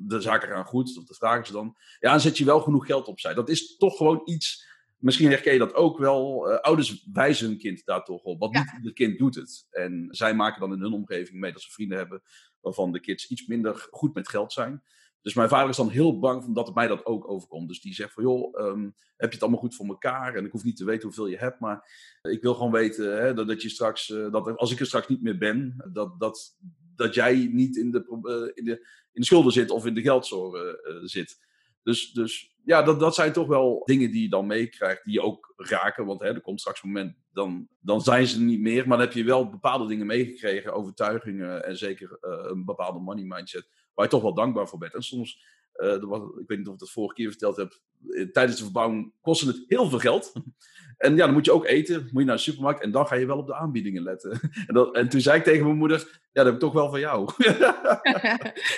de 0.00 0.20
zaken 0.20 0.48
gaan 0.48 0.64
goed, 0.64 1.06
dat 1.06 1.16
vragen 1.16 1.46
ze 1.46 1.52
dan. 1.52 1.76
Ja, 2.00 2.10
dan 2.10 2.20
zet 2.20 2.38
je 2.38 2.44
wel 2.44 2.60
genoeg 2.60 2.86
geld 2.86 3.06
opzij. 3.06 3.34
Dat 3.34 3.48
is 3.48 3.76
toch 3.76 3.96
gewoon 3.96 4.20
iets, 4.24 4.66
misschien 4.98 5.28
herken 5.28 5.52
je 5.52 5.58
dat 5.58 5.74
ook 5.74 5.98
wel, 5.98 6.50
uh, 6.50 6.58
ouders 6.58 7.08
wijzen 7.12 7.48
hun 7.48 7.58
kind 7.58 7.84
daar 7.84 8.04
toch 8.04 8.22
op, 8.22 8.40
want 8.40 8.54
ja. 8.54 8.62
niet 8.62 8.72
ieder 8.76 8.92
kind 8.92 9.18
doet 9.18 9.34
het. 9.34 9.66
En 9.70 10.06
zij 10.10 10.34
maken 10.34 10.60
dan 10.60 10.72
in 10.72 10.80
hun 10.80 10.92
omgeving 10.92 11.40
mee 11.40 11.52
dat 11.52 11.62
ze 11.62 11.70
vrienden 11.70 11.98
hebben 11.98 12.22
waarvan 12.60 12.92
de 12.92 13.00
kids 13.00 13.28
iets 13.28 13.46
minder 13.46 13.88
goed 13.90 14.14
met 14.14 14.28
geld 14.28 14.52
zijn. 14.52 14.82
Dus 15.22 15.34
mijn 15.34 15.48
vader 15.48 15.68
is 15.68 15.76
dan 15.76 15.88
heel 15.88 16.18
bang 16.18 16.54
dat 16.54 16.74
mij 16.74 16.86
dat 16.86 17.06
ook 17.06 17.28
overkomt. 17.28 17.68
Dus 17.68 17.80
die 17.80 17.94
zegt 17.94 18.12
van, 18.12 18.22
joh, 18.22 18.60
um, 18.60 18.94
heb 19.16 19.28
je 19.28 19.34
het 19.34 19.42
allemaal 19.42 19.60
goed 19.60 19.74
voor 19.74 19.86
elkaar? 19.86 20.34
En 20.34 20.44
ik 20.44 20.52
hoef 20.52 20.64
niet 20.64 20.76
te 20.76 20.84
weten 20.84 21.02
hoeveel 21.02 21.26
je 21.26 21.36
hebt, 21.36 21.60
maar 21.60 21.90
ik 22.22 22.42
wil 22.42 22.54
gewoon 22.54 22.72
weten 22.72 23.22
hè, 23.22 23.34
dat, 23.34 23.48
dat 23.48 23.62
je 23.62 23.68
straks, 23.68 24.08
uh, 24.08 24.32
dat 24.32 24.56
als 24.56 24.72
ik 24.72 24.80
er 24.80 24.86
straks 24.86 25.08
niet 25.08 25.22
meer 25.22 25.38
ben, 25.38 25.90
dat, 25.92 26.20
dat, 26.20 26.56
dat 26.96 27.14
jij 27.14 27.48
niet 27.52 27.76
in 27.76 27.90
de, 27.90 28.04
uh, 28.08 28.50
in, 28.54 28.64
de, 28.64 28.86
in 29.12 29.20
de 29.20 29.24
schulden 29.24 29.52
zit 29.52 29.70
of 29.70 29.86
in 29.86 29.94
de 29.94 30.00
geldzorgen 30.00 30.80
uh, 30.84 30.96
zit. 31.02 31.38
Dus, 31.82 32.12
dus 32.12 32.56
ja, 32.64 32.82
dat, 32.82 33.00
dat 33.00 33.14
zijn 33.14 33.32
toch 33.32 33.46
wel 33.46 33.82
dingen 33.84 34.10
die 34.10 34.22
je 34.22 34.28
dan 34.28 34.46
meekrijgt, 34.46 35.04
die 35.04 35.12
je 35.12 35.22
ook 35.22 35.52
raken. 35.56 36.06
Want 36.06 36.20
hè, 36.20 36.26
er 36.26 36.40
komt 36.40 36.60
straks 36.60 36.82
een 36.82 36.88
moment, 36.88 37.16
dan, 37.32 37.68
dan 37.80 38.00
zijn 38.00 38.26
ze 38.26 38.40
niet 38.40 38.60
meer. 38.60 38.88
Maar 38.88 38.98
dan 38.98 39.06
heb 39.06 39.16
je 39.16 39.24
wel 39.24 39.50
bepaalde 39.50 39.86
dingen 39.86 40.06
meegekregen, 40.06 40.72
overtuigingen 40.72 41.64
en 41.64 41.76
zeker 41.76 42.18
een 42.20 42.64
bepaalde 42.64 42.98
money 42.98 43.24
mindset, 43.24 43.68
waar 43.94 44.04
je 44.04 44.10
toch 44.10 44.22
wel 44.22 44.34
dankbaar 44.34 44.68
voor 44.68 44.78
bent. 44.78 44.94
En 44.94 45.02
soms 45.02 45.44
uh, 45.76 46.02
was, 46.02 46.20
ik 46.20 46.46
weet 46.48 46.58
niet 46.58 46.66
of 46.66 46.72
ik 46.74 46.80
dat 46.80 46.90
vorige 46.90 47.14
keer 47.14 47.28
verteld 47.28 47.56
heb. 47.56 47.80
Eh, 48.08 48.26
tijdens 48.26 48.56
de 48.56 48.64
verbouwing 48.64 49.12
kostte 49.20 49.46
het 49.46 49.64
heel 49.66 49.88
veel 49.88 49.98
geld. 49.98 50.32
en 50.96 51.16
ja, 51.16 51.24
dan 51.24 51.32
moet 51.32 51.44
je 51.44 51.52
ook 51.52 51.66
eten. 51.66 52.08
Moet 52.10 52.22
je 52.22 52.28
naar 52.28 52.36
de 52.36 52.42
supermarkt. 52.42 52.82
En 52.82 52.90
dan 52.90 53.06
ga 53.06 53.14
je 53.14 53.26
wel 53.26 53.38
op 53.38 53.46
de 53.46 53.54
aanbiedingen 53.54 54.02
letten. 54.02 54.30
en, 54.66 54.74
dat, 54.74 54.94
en 54.94 55.08
toen 55.08 55.20
zei 55.20 55.38
ik 55.38 55.44
tegen 55.44 55.64
mijn 55.64 55.76
moeder. 55.76 56.20
Ja, 56.32 56.42
dat 56.42 56.44
heb 56.44 56.54
ik 56.54 56.60
toch 56.60 56.72
wel 56.72 56.90
van 56.90 57.00
jou. 57.00 57.32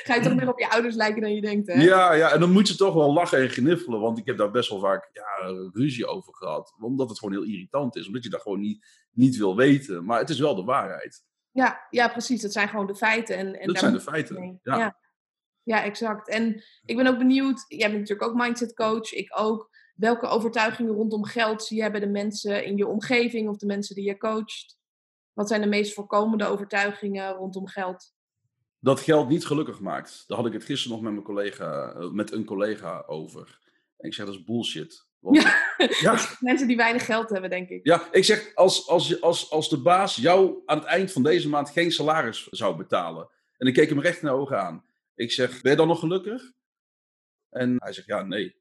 ga 0.04 0.14
je 0.14 0.20
toch 0.22 0.34
meer 0.34 0.48
op 0.48 0.58
je 0.58 0.70
ouders 0.70 0.94
lijken 0.94 1.22
dan 1.22 1.34
je 1.34 1.40
denkt, 1.40 1.66
hè? 1.66 1.82
Ja, 1.82 2.12
ja, 2.12 2.32
en 2.32 2.40
dan 2.40 2.52
moet 2.52 2.68
je 2.68 2.76
toch 2.76 2.94
wel 2.94 3.12
lachen 3.12 3.38
en 3.38 3.50
gniffelen. 3.50 4.00
Want 4.00 4.18
ik 4.18 4.26
heb 4.26 4.36
daar 4.36 4.50
best 4.50 4.70
wel 4.70 4.80
vaak 4.80 5.10
ja, 5.12 5.52
ruzie 5.72 6.06
over 6.06 6.34
gehad. 6.34 6.74
Omdat 6.80 7.08
het 7.08 7.18
gewoon 7.18 7.34
heel 7.34 7.52
irritant 7.52 7.96
is. 7.96 8.06
Omdat 8.06 8.24
je 8.24 8.30
dat 8.30 8.42
gewoon 8.42 8.60
niet, 8.60 8.86
niet 9.10 9.36
wil 9.36 9.56
weten. 9.56 10.04
Maar 10.04 10.18
het 10.18 10.30
is 10.30 10.38
wel 10.38 10.54
de 10.54 10.64
waarheid. 10.64 11.24
Ja, 11.50 11.86
ja, 11.90 12.08
precies. 12.08 12.42
Dat 12.42 12.52
zijn 12.52 12.68
gewoon 12.68 12.86
de 12.86 12.96
feiten. 12.96 13.36
En, 13.36 13.60
en 13.60 13.66
dat 13.66 13.78
zijn 13.78 13.92
de 13.92 14.00
feiten. 14.00 14.60
ja. 14.62 14.78
ja. 14.78 15.02
Ja, 15.64 15.82
exact. 15.82 16.28
En 16.28 16.62
ik 16.84 16.96
ben 16.96 17.06
ook 17.06 17.18
benieuwd, 17.18 17.64
jij 17.68 17.88
bent 17.90 18.00
natuurlijk 18.00 18.28
ook 18.28 18.36
mindset 18.36 18.74
coach, 18.74 19.12
ik 19.12 19.38
ook. 19.38 19.72
Welke 19.94 20.26
overtuigingen 20.26 20.94
rondom 20.94 21.24
geld 21.24 21.62
zie 21.62 21.76
jij 21.76 21.90
bij 21.90 22.00
de 22.00 22.06
mensen 22.06 22.64
in 22.64 22.76
je 22.76 22.86
omgeving 22.86 23.48
of 23.48 23.56
de 23.56 23.66
mensen 23.66 23.94
die 23.94 24.04
je 24.04 24.16
coacht? 24.16 24.78
Wat 25.32 25.48
zijn 25.48 25.60
de 25.60 25.66
meest 25.66 25.94
voorkomende 25.94 26.46
overtuigingen 26.46 27.32
rondom 27.32 27.66
geld? 27.66 28.14
Dat 28.80 29.00
geld 29.00 29.28
niet 29.28 29.46
gelukkig 29.46 29.80
maakt. 29.80 30.24
Daar 30.26 30.36
had 30.36 30.46
ik 30.46 30.52
het 30.52 30.64
gisteren 30.64 30.92
nog 30.96 31.04
met, 31.04 31.12
mijn 31.12 31.24
collega, 31.24 31.92
eh, 31.92 32.10
met 32.10 32.32
een 32.32 32.44
collega 32.44 33.04
over. 33.06 33.58
En 33.96 34.08
ik 34.08 34.14
zeg, 34.14 34.26
dat 34.26 34.34
is 34.34 34.44
bullshit. 34.44 35.06
Want, 35.18 35.42
ja, 35.42 35.54
ja. 36.00 36.18
mensen 36.40 36.66
die 36.66 36.76
weinig 36.76 37.04
geld 37.04 37.30
hebben, 37.30 37.50
denk 37.50 37.68
ik. 37.68 37.86
Ja, 37.86 38.08
ik 38.10 38.24
zeg, 38.24 38.54
als, 38.54 38.88
als, 38.88 39.20
als, 39.20 39.50
als 39.50 39.68
de 39.68 39.82
baas 39.82 40.16
jou 40.16 40.62
aan 40.66 40.78
het 40.78 40.86
eind 40.86 41.12
van 41.12 41.22
deze 41.22 41.48
maand 41.48 41.70
geen 41.70 41.92
salaris 41.92 42.48
zou 42.50 42.76
betalen. 42.76 43.28
En 43.56 43.66
ik 43.66 43.74
keek 43.74 43.88
hem 43.88 44.00
recht 44.00 44.22
in 44.22 44.28
de 44.28 44.34
ogen 44.34 44.60
aan. 44.60 44.84
Ik 45.14 45.32
zeg, 45.32 45.62
ben 45.62 45.70
je 45.70 45.76
dan 45.76 45.88
nog 45.88 45.98
gelukkig? 45.98 46.52
En 47.50 47.76
hij 47.78 47.92
zegt, 47.92 48.06
ja, 48.06 48.22
nee. 48.22 48.56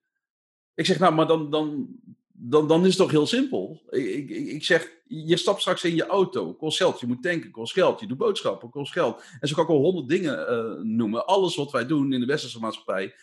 Ik 0.74 0.86
zeg, 0.86 1.00
nou, 1.00 1.13
maar 1.13 1.27
dan, 1.27 1.50
dan, 1.50 1.88
dan, 2.27 2.67
dan 2.67 2.81
is 2.81 2.88
het 2.88 2.98
toch 2.98 3.12
heel 3.12 3.27
simpel. 3.27 3.83
Ik, 3.89 4.29
ik, 4.29 4.29
ik 4.29 4.63
zeg, 4.63 5.01
je 5.07 5.38
stapt 5.38 5.62
straks 5.62 5.83
in 5.83 5.95
je 5.95 6.05
auto, 6.05 6.53
kost 6.53 6.77
geld. 6.77 7.00
Je 7.00 7.07
moet 7.07 7.24
tanken, 7.24 7.51
kost 7.51 7.74
geld. 7.74 8.00
Je 8.00 8.07
doet 8.07 8.17
boodschappen, 8.17 8.69
kost 8.69 8.91
geld. 8.91 9.24
En 9.39 9.48
zo 9.48 9.55
kan 9.55 9.63
ik 9.63 9.69
al 9.69 9.81
honderd 9.81 10.07
dingen 10.07 10.51
uh, 10.51 10.83
noemen. 10.83 11.25
Alles 11.25 11.55
wat 11.55 11.72
wij 11.72 11.86
doen 11.86 12.13
in 12.13 12.19
de 12.19 12.25
westerse 12.25 12.60
maatschappij 12.60 13.15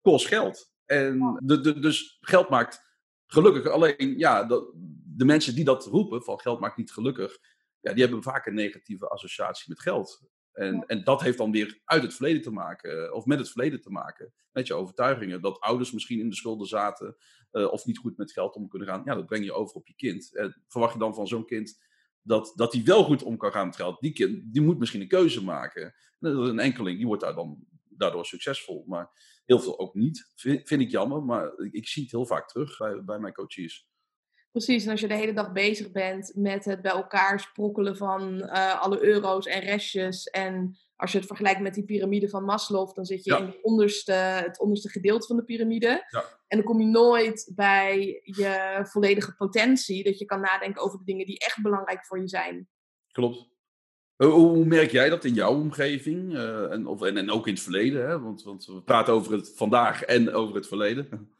kost 0.00 0.26
geld. 0.26 0.72
En 0.84 1.40
de, 1.42 1.60
de, 1.60 1.78
dus 1.78 2.18
geld 2.20 2.48
maakt 2.48 2.80
gelukkig. 3.26 3.72
Alleen, 3.72 4.18
ja, 4.18 4.44
de, 4.44 4.72
de 5.16 5.24
mensen 5.24 5.54
die 5.54 5.64
dat 5.64 5.86
roepen, 5.86 6.22
van 6.22 6.40
geld 6.40 6.60
maakt 6.60 6.76
niet 6.76 6.92
gelukkig, 6.92 7.38
ja, 7.80 7.92
die 7.92 8.02
hebben 8.02 8.22
vaak 8.22 8.46
een 8.46 8.54
negatieve 8.54 9.08
associatie 9.08 9.64
met 9.68 9.80
geld. 9.80 10.22
En, 10.56 10.86
en 10.86 11.04
dat 11.04 11.20
heeft 11.20 11.38
dan 11.38 11.50
weer 11.50 11.80
uit 11.84 12.02
het 12.02 12.14
verleden 12.14 12.42
te 12.42 12.50
maken, 12.50 13.04
eh, 13.04 13.12
of 13.12 13.24
met 13.24 13.38
het 13.38 13.50
verleden 13.50 13.80
te 13.80 13.90
maken, 13.90 14.32
met 14.52 14.66
je 14.66 14.74
overtuigingen. 14.74 15.42
Dat 15.42 15.60
ouders 15.60 15.92
misschien 15.92 16.20
in 16.20 16.28
de 16.28 16.36
schulden 16.36 16.66
zaten, 16.66 17.16
uh, 17.52 17.72
of 17.72 17.84
niet 17.84 17.98
goed 17.98 18.16
met 18.16 18.32
geld 18.32 18.54
om 18.54 18.68
kunnen 18.68 18.88
gaan. 18.88 19.02
Ja, 19.04 19.14
dat 19.14 19.26
breng 19.26 19.44
je 19.44 19.52
over 19.52 19.76
op 19.76 19.86
je 19.86 19.94
kind. 19.94 20.36
En 20.36 20.62
verwacht 20.68 20.92
je 20.92 20.98
dan 20.98 21.14
van 21.14 21.26
zo'n 21.26 21.46
kind 21.46 21.78
dat, 22.22 22.52
dat 22.54 22.72
hij 22.72 22.84
wel 22.84 23.04
goed 23.04 23.22
om 23.22 23.36
kan 23.36 23.52
gaan 23.52 23.66
met 23.66 23.76
geld? 23.76 24.00
Die 24.00 24.12
kind 24.12 24.52
die 24.52 24.62
moet 24.62 24.78
misschien 24.78 25.00
een 25.00 25.08
keuze 25.08 25.44
maken. 25.44 25.94
Een 26.20 26.58
enkeling, 26.58 26.96
die 26.96 27.06
wordt 27.06 27.22
daar 27.22 27.34
dan 27.34 27.66
daardoor 27.88 28.26
succesvol. 28.26 28.84
Maar 28.86 29.10
heel 29.44 29.60
veel 29.60 29.78
ook 29.78 29.94
niet. 29.94 30.30
Vind, 30.34 30.68
vind 30.68 30.80
ik 30.80 30.90
jammer, 30.90 31.22
maar 31.22 31.52
ik 31.70 31.88
zie 31.88 32.02
het 32.02 32.12
heel 32.12 32.26
vaak 32.26 32.48
terug 32.48 32.76
bij, 32.78 33.04
bij 33.04 33.18
mijn 33.18 33.34
coaches. 33.34 33.88
Precies, 34.56 34.84
en 34.84 34.90
als 34.90 35.00
je 35.00 35.08
de 35.08 35.14
hele 35.14 35.32
dag 35.32 35.52
bezig 35.52 35.92
bent 35.92 36.32
met 36.34 36.64
het 36.64 36.82
bij 36.82 36.92
elkaar 36.92 37.40
sprokkelen 37.40 37.96
van 37.96 38.34
uh, 38.34 38.80
alle 38.80 39.04
euro's 39.04 39.46
en 39.46 39.60
restjes. 39.60 40.26
En 40.26 40.76
als 40.96 41.12
je 41.12 41.18
het 41.18 41.26
vergelijkt 41.26 41.60
met 41.60 41.74
die 41.74 41.84
piramide 41.84 42.28
van 42.28 42.44
Maslow, 42.44 42.94
dan 42.94 43.04
zit 43.04 43.24
je 43.24 43.36
in 43.36 43.46
het 43.46 43.58
onderste, 43.62 44.12
het 44.12 44.60
onderste 44.60 44.88
gedeelte 44.88 45.26
van 45.26 45.36
de 45.36 45.44
piramide. 45.44 46.06
Ja. 46.08 46.24
En 46.48 46.56
dan 46.56 46.66
kom 46.66 46.80
je 46.80 46.86
nooit 46.86 47.52
bij 47.54 48.20
je 48.22 48.80
volledige 48.82 49.34
potentie, 49.34 50.04
dat 50.04 50.18
je 50.18 50.24
kan 50.24 50.40
nadenken 50.40 50.82
over 50.82 50.98
de 50.98 51.04
dingen 51.04 51.26
die 51.26 51.38
echt 51.38 51.62
belangrijk 51.62 52.06
voor 52.06 52.20
je 52.20 52.28
zijn. 52.28 52.68
Klopt. 53.12 53.48
Hoe, 54.16 54.30
hoe 54.30 54.64
merk 54.64 54.90
jij 54.90 55.08
dat 55.08 55.24
in 55.24 55.34
jouw 55.34 55.54
omgeving? 55.54 56.32
Uh, 56.32 56.72
en, 56.72 56.86
of, 56.86 57.02
en, 57.02 57.16
en 57.16 57.30
ook 57.30 57.46
in 57.46 57.54
het 57.54 57.62
verleden? 57.62 58.08
Hè? 58.08 58.20
Want, 58.20 58.42
want 58.42 58.66
we 58.66 58.82
praten 58.82 59.14
over 59.14 59.32
het 59.32 59.52
vandaag 59.56 60.02
en 60.02 60.32
over 60.32 60.54
het 60.54 60.68
verleden. 60.68 61.35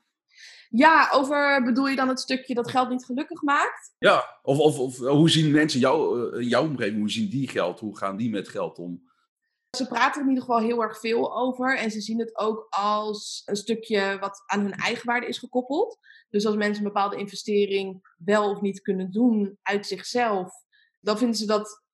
Ja, 0.69 1.11
over 1.13 1.63
bedoel 1.65 1.87
je 1.89 1.97
dan 1.97 2.09
het 2.09 2.21
stukje 2.21 2.55
dat 2.55 2.71
geld 2.71 2.89
niet 2.89 3.05
gelukkig 3.05 3.43
maakt? 3.43 3.95
Ja, 3.99 4.39
of, 4.43 4.59
of, 4.59 4.79
of 4.79 4.99
hoe 4.99 5.31
zien 5.31 5.51
mensen 5.51 5.81
jou, 5.81 6.21
uh, 6.37 6.49
jouw 6.49 6.63
omgeving, 6.63 6.99
hoe 6.99 7.11
zien 7.11 7.31
die 7.31 7.49
geld? 7.49 7.81
Hoe 7.81 7.97
gaan 7.97 8.17
die 8.17 8.31
met 8.31 8.49
geld 8.49 8.79
om? 8.79 9.05
Ze 9.77 9.87
praten 9.87 10.15
er 10.15 10.29
in 10.29 10.35
ieder 10.35 10.45
geval 10.45 10.61
heel 10.61 10.83
erg 10.83 11.01
veel 11.01 11.37
over 11.37 11.79
en 11.79 11.91
ze 11.91 12.01
zien 12.01 12.19
het 12.19 12.39
ook 12.39 12.67
als 12.69 13.43
een 13.45 13.57
stukje 13.57 14.17
wat 14.21 14.43
aan 14.47 14.61
hun 14.61 14.73
eigenwaarde 14.73 15.27
is 15.27 15.39
gekoppeld. 15.39 15.99
Dus 16.29 16.47
als 16.47 16.57
mensen 16.57 16.85
een 16.85 16.93
bepaalde 16.93 17.17
investering 17.17 18.15
wel 18.25 18.51
of 18.51 18.61
niet 18.61 18.81
kunnen 18.81 19.11
doen 19.11 19.59
uit 19.63 19.87
zichzelf, 19.87 20.53
dan 21.01 21.19
vinden 21.19 21.37
ze 21.37 21.47
dat 21.47 21.85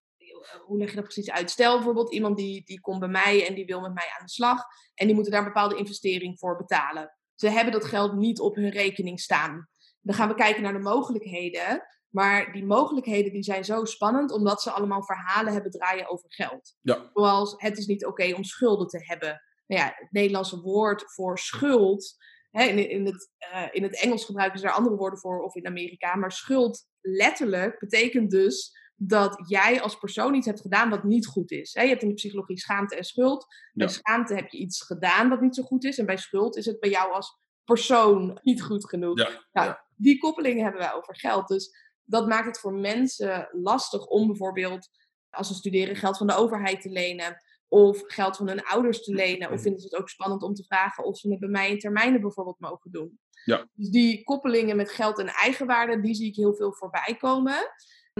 hoe 0.65 0.77
leg 0.77 0.89
je 0.89 0.95
dat 0.95 1.03
precies 1.03 1.31
uit? 1.31 1.51
Stel 1.51 1.75
bijvoorbeeld 1.75 2.13
iemand 2.13 2.37
die, 2.37 2.63
die 2.65 2.81
komt 2.81 2.99
bij 2.99 3.09
mij 3.09 3.47
en 3.47 3.55
die 3.55 3.65
wil 3.65 3.81
met 3.81 3.93
mij 3.93 4.15
aan 4.19 4.25
de 4.25 4.31
slag. 4.31 4.63
En 4.95 5.05
die 5.05 5.15
moeten 5.15 5.31
daar 5.31 5.41
een 5.41 5.47
bepaalde 5.47 5.77
investering 5.77 6.39
voor 6.39 6.57
betalen. 6.57 7.17
Ze 7.43 7.49
hebben 7.49 7.73
dat 7.73 7.85
geld 7.85 8.13
niet 8.15 8.39
op 8.39 8.55
hun 8.55 8.69
rekening 8.69 9.19
staan. 9.19 9.69
Dan 10.01 10.15
gaan 10.15 10.27
we 10.27 10.35
kijken 10.35 10.63
naar 10.63 10.73
de 10.73 10.79
mogelijkheden. 10.79 11.83
Maar 12.09 12.51
die 12.51 12.65
mogelijkheden 12.65 13.31
die 13.31 13.43
zijn 13.43 13.65
zo 13.65 13.85
spannend 13.85 14.31
omdat 14.31 14.61
ze 14.61 14.71
allemaal 14.71 15.03
verhalen 15.03 15.53
hebben 15.53 15.71
draaien 15.71 16.09
over 16.09 16.25
geld. 16.33 16.75
Ja. 16.81 17.09
Zoals 17.13 17.53
het 17.57 17.77
is 17.77 17.85
niet 17.85 18.05
oké 18.05 18.33
om 18.35 18.43
schulden 18.43 18.87
te 18.87 19.05
hebben. 19.05 19.41
Nou 19.67 19.81
ja, 19.81 19.93
het 19.95 20.11
Nederlandse 20.11 20.61
woord 20.61 21.03
voor 21.05 21.39
schuld. 21.39 22.15
Hè, 22.51 22.63
in, 22.63 22.89
in, 22.89 23.05
het, 23.05 23.29
uh, 23.53 23.67
in 23.71 23.83
het 23.83 24.01
Engels 24.01 24.25
gebruiken 24.25 24.59
ze 24.59 24.65
daar 24.65 24.75
andere 24.75 24.95
woorden 24.95 25.19
voor 25.19 25.41
of 25.41 25.55
in 25.55 25.67
Amerika. 25.67 26.15
Maar 26.15 26.31
schuld 26.31 26.87
letterlijk 27.01 27.79
betekent 27.79 28.31
dus 28.31 28.71
dat 29.07 29.43
jij 29.47 29.81
als 29.81 29.97
persoon 29.97 30.33
iets 30.33 30.45
hebt 30.45 30.61
gedaan 30.61 30.89
wat 30.89 31.03
niet 31.03 31.27
goed 31.27 31.51
is. 31.51 31.71
Je 31.71 31.79
hebt 31.79 32.01
in 32.01 32.07
de 32.07 32.13
psychologie 32.13 32.59
schaamte 32.59 32.95
en 32.95 33.03
schuld. 33.03 33.45
Bij 33.73 33.87
schaamte 33.87 34.33
heb 34.35 34.49
je 34.49 34.57
iets 34.57 34.81
gedaan 34.81 35.29
wat 35.29 35.41
niet 35.41 35.55
zo 35.55 35.63
goed 35.63 35.83
is. 35.83 35.97
En 35.97 36.05
bij 36.05 36.17
schuld 36.17 36.55
is 36.55 36.65
het 36.65 36.79
bij 36.79 36.89
jou 36.89 37.11
als 37.11 37.37
persoon 37.63 38.39
niet 38.43 38.61
goed 38.61 38.89
genoeg. 38.89 39.19
Ja, 39.19 39.45
nou, 39.51 39.75
Die 39.95 40.17
koppelingen 40.17 40.63
hebben 40.63 40.81
wij 40.81 40.93
over 40.93 41.15
geld. 41.15 41.47
Dus 41.47 41.75
dat 42.03 42.27
maakt 42.27 42.45
het 42.45 42.59
voor 42.59 42.73
mensen 42.73 43.49
lastig 43.51 44.05
om 44.05 44.27
bijvoorbeeld 44.27 44.89
als 45.29 45.47
ze 45.47 45.53
studeren 45.53 45.95
geld 45.95 46.17
van 46.17 46.27
de 46.27 46.35
overheid 46.35 46.81
te 46.81 46.89
lenen. 46.89 47.37
Of 47.67 48.01
geld 48.05 48.37
van 48.37 48.47
hun 48.47 48.63
ouders 48.63 49.03
te 49.03 49.13
lenen. 49.13 49.51
Of 49.51 49.61
vinden 49.61 49.81
ze 49.81 49.87
het 49.87 49.95
ook 49.95 50.09
spannend 50.09 50.43
om 50.43 50.53
te 50.53 50.63
vragen 50.63 51.03
of 51.03 51.17
ze 51.17 51.29
het 51.29 51.39
bij 51.39 51.49
mij 51.49 51.69
in 51.69 51.79
termijnen 51.79 52.21
bijvoorbeeld 52.21 52.59
mogen 52.59 52.91
doen. 52.91 53.19
Ja. 53.45 53.67
Dus 53.73 53.89
die 53.89 54.23
koppelingen 54.23 54.75
met 54.75 54.91
geld 54.91 55.19
en 55.19 55.27
eigenwaarde, 55.27 56.01
die 56.01 56.15
zie 56.15 56.27
ik 56.27 56.35
heel 56.35 56.55
veel 56.55 56.73
voorbij 56.73 57.15
komen. 57.19 57.71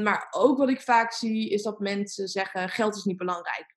Maar 0.01 0.27
ook 0.32 0.58
wat 0.58 0.69
ik 0.69 0.82
vaak 0.82 1.12
zie, 1.12 1.49
is 1.49 1.63
dat 1.63 1.79
mensen 1.79 2.27
zeggen: 2.27 2.69
geld 2.69 2.95
is 2.95 3.03
niet 3.03 3.17
belangrijk. 3.17 3.75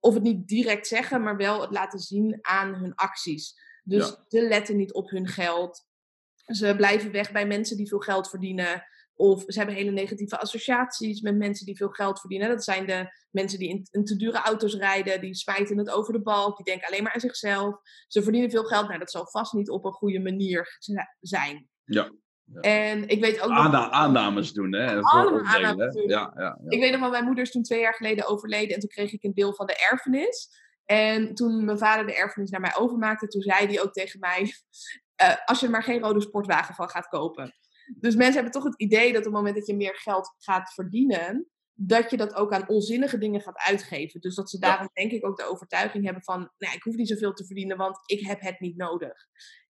Of 0.00 0.14
het 0.14 0.22
niet 0.22 0.48
direct 0.48 0.86
zeggen, 0.86 1.22
maar 1.22 1.36
wel 1.36 1.60
het 1.60 1.70
laten 1.70 1.98
zien 1.98 2.38
aan 2.40 2.74
hun 2.74 2.94
acties. 2.94 3.54
Dus 3.82 4.08
ja. 4.08 4.24
ze 4.28 4.48
letten 4.48 4.76
niet 4.76 4.92
op 4.92 5.10
hun 5.10 5.28
geld. 5.28 5.86
Ze 6.44 6.74
blijven 6.76 7.12
weg 7.12 7.32
bij 7.32 7.46
mensen 7.46 7.76
die 7.76 7.88
veel 7.88 7.98
geld 7.98 8.28
verdienen. 8.28 8.84
Of 9.14 9.42
ze 9.46 9.58
hebben 9.58 9.76
hele 9.76 9.90
negatieve 9.90 10.38
associaties 10.38 11.20
met 11.20 11.36
mensen 11.36 11.66
die 11.66 11.76
veel 11.76 11.88
geld 11.88 12.20
verdienen. 12.20 12.48
Dat 12.48 12.64
zijn 12.64 12.86
de 12.86 13.06
mensen 13.30 13.58
die 13.58 13.68
in, 13.68 13.88
in 13.90 14.04
te 14.04 14.16
dure 14.16 14.38
auto's 14.38 14.74
rijden, 14.74 15.20
die 15.20 15.34
smijten 15.34 15.78
het 15.78 15.90
over 15.90 16.12
de 16.12 16.22
balk, 16.22 16.56
die 16.56 16.64
denken 16.64 16.88
alleen 16.88 17.02
maar 17.02 17.12
aan 17.12 17.20
zichzelf. 17.20 17.76
Ze 18.08 18.22
verdienen 18.22 18.50
veel 18.50 18.64
geld, 18.64 18.86
nou 18.86 18.98
dat 18.98 19.10
zal 19.10 19.26
vast 19.26 19.52
niet 19.52 19.70
op 19.70 19.84
een 19.84 19.92
goede 19.92 20.20
manier 20.20 20.78
zijn. 21.20 21.68
Ja. 21.84 22.12
Ja. 22.44 22.60
En 22.60 23.08
ik 23.08 23.20
weet 23.20 23.40
ook 23.40 23.48
nog... 23.48 23.74
Aannames 23.90 24.52
doen, 24.52 24.74
hè? 24.74 25.02
Aannames 25.02 25.94
doen. 25.94 26.08
Ja, 26.08 26.32
ja, 26.36 26.42
ja, 26.42 26.58
Ik 26.68 26.80
weet 26.80 26.90
nog 26.90 27.00
wel, 27.00 27.10
mijn 27.10 27.24
moeder 27.24 27.44
is 27.44 27.50
toen 27.50 27.62
twee 27.62 27.80
jaar 27.80 27.94
geleden 27.94 28.26
overleden 28.26 28.74
en 28.74 28.80
toen 28.80 28.88
kreeg 28.88 29.12
ik 29.12 29.22
een 29.22 29.34
deel 29.34 29.54
van 29.54 29.66
de 29.66 29.88
erfenis. 29.90 30.62
En 30.84 31.34
toen 31.34 31.64
mijn 31.64 31.78
vader 31.78 32.06
de 32.06 32.14
erfenis 32.14 32.50
naar 32.50 32.60
mij 32.60 32.76
overmaakte, 32.76 33.26
toen 33.26 33.42
zei 33.42 33.66
hij 33.66 33.82
ook 33.82 33.92
tegen 33.92 34.20
mij: 34.20 34.54
uh, 35.22 35.34
Als 35.48 35.60
je 35.60 35.66
er 35.66 35.72
maar 35.72 35.82
geen 35.82 36.00
rode 36.00 36.20
sportwagen 36.20 36.74
van 36.74 36.88
gaat 36.88 37.08
kopen. 37.08 37.54
Dus 38.00 38.14
mensen 38.14 38.34
hebben 38.34 38.52
toch 38.52 38.64
het 38.64 38.80
idee 38.80 39.08
dat 39.08 39.18
op 39.18 39.24
het 39.24 39.34
moment 39.34 39.54
dat 39.54 39.66
je 39.66 39.76
meer 39.76 39.96
geld 39.96 40.34
gaat 40.38 40.74
verdienen, 40.74 41.48
dat 41.72 42.10
je 42.10 42.16
dat 42.16 42.34
ook 42.34 42.52
aan 42.52 42.68
onzinnige 42.68 43.18
dingen 43.18 43.40
gaat 43.40 43.58
uitgeven. 43.58 44.20
Dus 44.20 44.34
dat 44.34 44.50
ze 44.50 44.58
daarom 44.58 44.90
denk 44.92 45.12
ik 45.12 45.26
ook 45.26 45.36
de 45.36 45.48
overtuiging 45.48 46.04
hebben 46.04 46.22
van, 46.22 46.50
nou, 46.58 46.74
ik 46.74 46.82
hoef 46.82 46.94
niet 46.94 47.08
zoveel 47.08 47.32
te 47.32 47.46
verdienen, 47.46 47.76
want 47.76 47.98
ik 48.06 48.26
heb 48.26 48.40
het 48.40 48.60
niet 48.60 48.76
nodig. 48.76 49.26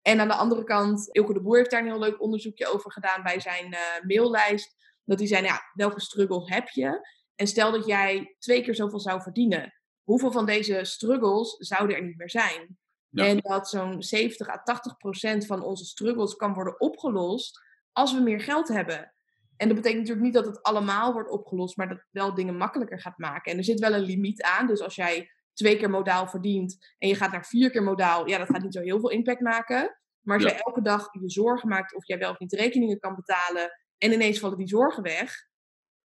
En 0.09 0.21
aan 0.21 0.29
de 0.29 0.35
andere 0.35 0.64
kant, 0.64 1.09
Ilko 1.12 1.33
de 1.33 1.40
Boer 1.40 1.57
heeft 1.57 1.71
daar 1.71 1.81
een 1.81 1.87
heel 1.87 1.99
leuk 1.99 2.23
onderzoekje 2.23 2.66
over 2.66 2.92
gedaan 2.92 3.23
bij 3.23 3.40
zijn 3.40 3.73
uh, 3.73 3.79
maillijst. 4.07 4.77
Dat 5.05 5.18
hij 5.18 5.29
zei, 5.29 5.42
nou 5.42 5.55
ja, 5.55 5.71
welke 5.75 6.01
struggles 6.01 6.49
heb 6.49 6.68
je? 6.68 7.09
En 7.35 7.47
stel 7.47 7.73
dat 7.73 7.87
jij 7.87 8.37
twee 8.38 8.62
keer 8.62 8.75
zoveel 8.75 9.01
zou 9.01 9.23
verdienen. 9.23 9.75
Hoeveel 10.03 10.33
van 10.33 10.47
deze 10.47 10.81
struggles 10.83 11.57
zouden 11.57 11.97
er 11.97 12.03
niet 12.03 12.16
meer 12.16 12.31
zijn? 12.31 12.79
En 13.12 13.38
dat 13.38 13.68
zo'n 13.68 14.03
70 14.03 14.49
à 14.49 14.62
80 14.62 14.97
procent 14.97 15.47
van 15.47 15.62
onze 15.62 15.85
struggles 15.85 16.37
kan 16.37 16.55
worden 16.55 16.81
opgelost 16.81 17.61
als 17.92 18.14
we 18.14 18.21
meer 18.21 18.40
geld 18.40 18.68
hebben. 18.68 19.14
En 19.57 19.68
dat 19.68 19.77
betekent 19.77 20.01
natuurlijk 20.01 20.27
niet 20.27 20.35
dat 20.35 20.47
het 20.47 20.62
allemaal 20.62 21.12
wordt 21.12 21.31
opgelost, 21.31 21.77
maar 21.77 21.88
dat 21.88 21.97
het 21.97 22.09
wel 22.11 22.35
dingen 22.35 22.57
makkelijker 22.57 23.01
gaat 23.01 23.18
maken. 23.18 23.53
En 23.53 23.59
er 23.59 23.64
zit 23.64 23.81
wel 23.81 23.94
een 23.94 24.01
limiet 24.01 24.42
aan. 24.42 24.66
Dus 24.66 24.81
als 24.81 24.94
jij 24.94 25.31
twee 25.59 25.77
keer 25.77 25.90
modaal 25.90 26.29
verdient 26.29 26.77
en 26.99 27.09
je 27.09 27.14
gaat 27.14 27.33
naar 27.33 27.47
vier 27.47 27.71
keer 27.71 27.83
modaal, 27.83 28.29
ja, 28.29 28.38
dat 28.38 28.49
gaat 28.51 28.62
niet 28.62 28.75
zo 28.75 28.81
heel 28.81 29.01
veel 29.01 29.11
impact 29.11 29.40
maken. 29.40 29.99
Maar 30.21 30.37
als 30.37 30.44
Ja. 30.47 30.51
jij 30.53 30.61
elke 30.62 30.83
dag 30.83 31.09
je 31.21 31.31
zorgen 31.31 31.68
maakt 31.68 31.94
of 31.94 32.07
jij 32.07 32.18
wel 32.18 32.31
of 32.31 32.38
niet 32.38 32.53
rekeningen 32.53 32.99
kan 32.99 33.14
betalen 33.14 33.71
en 33.99 34.12
ineens 34.12 34.38
vallen 34.38 34.59
die 34.59 34.68
zorgen 34.68 35.03
weg, 35.03 35.35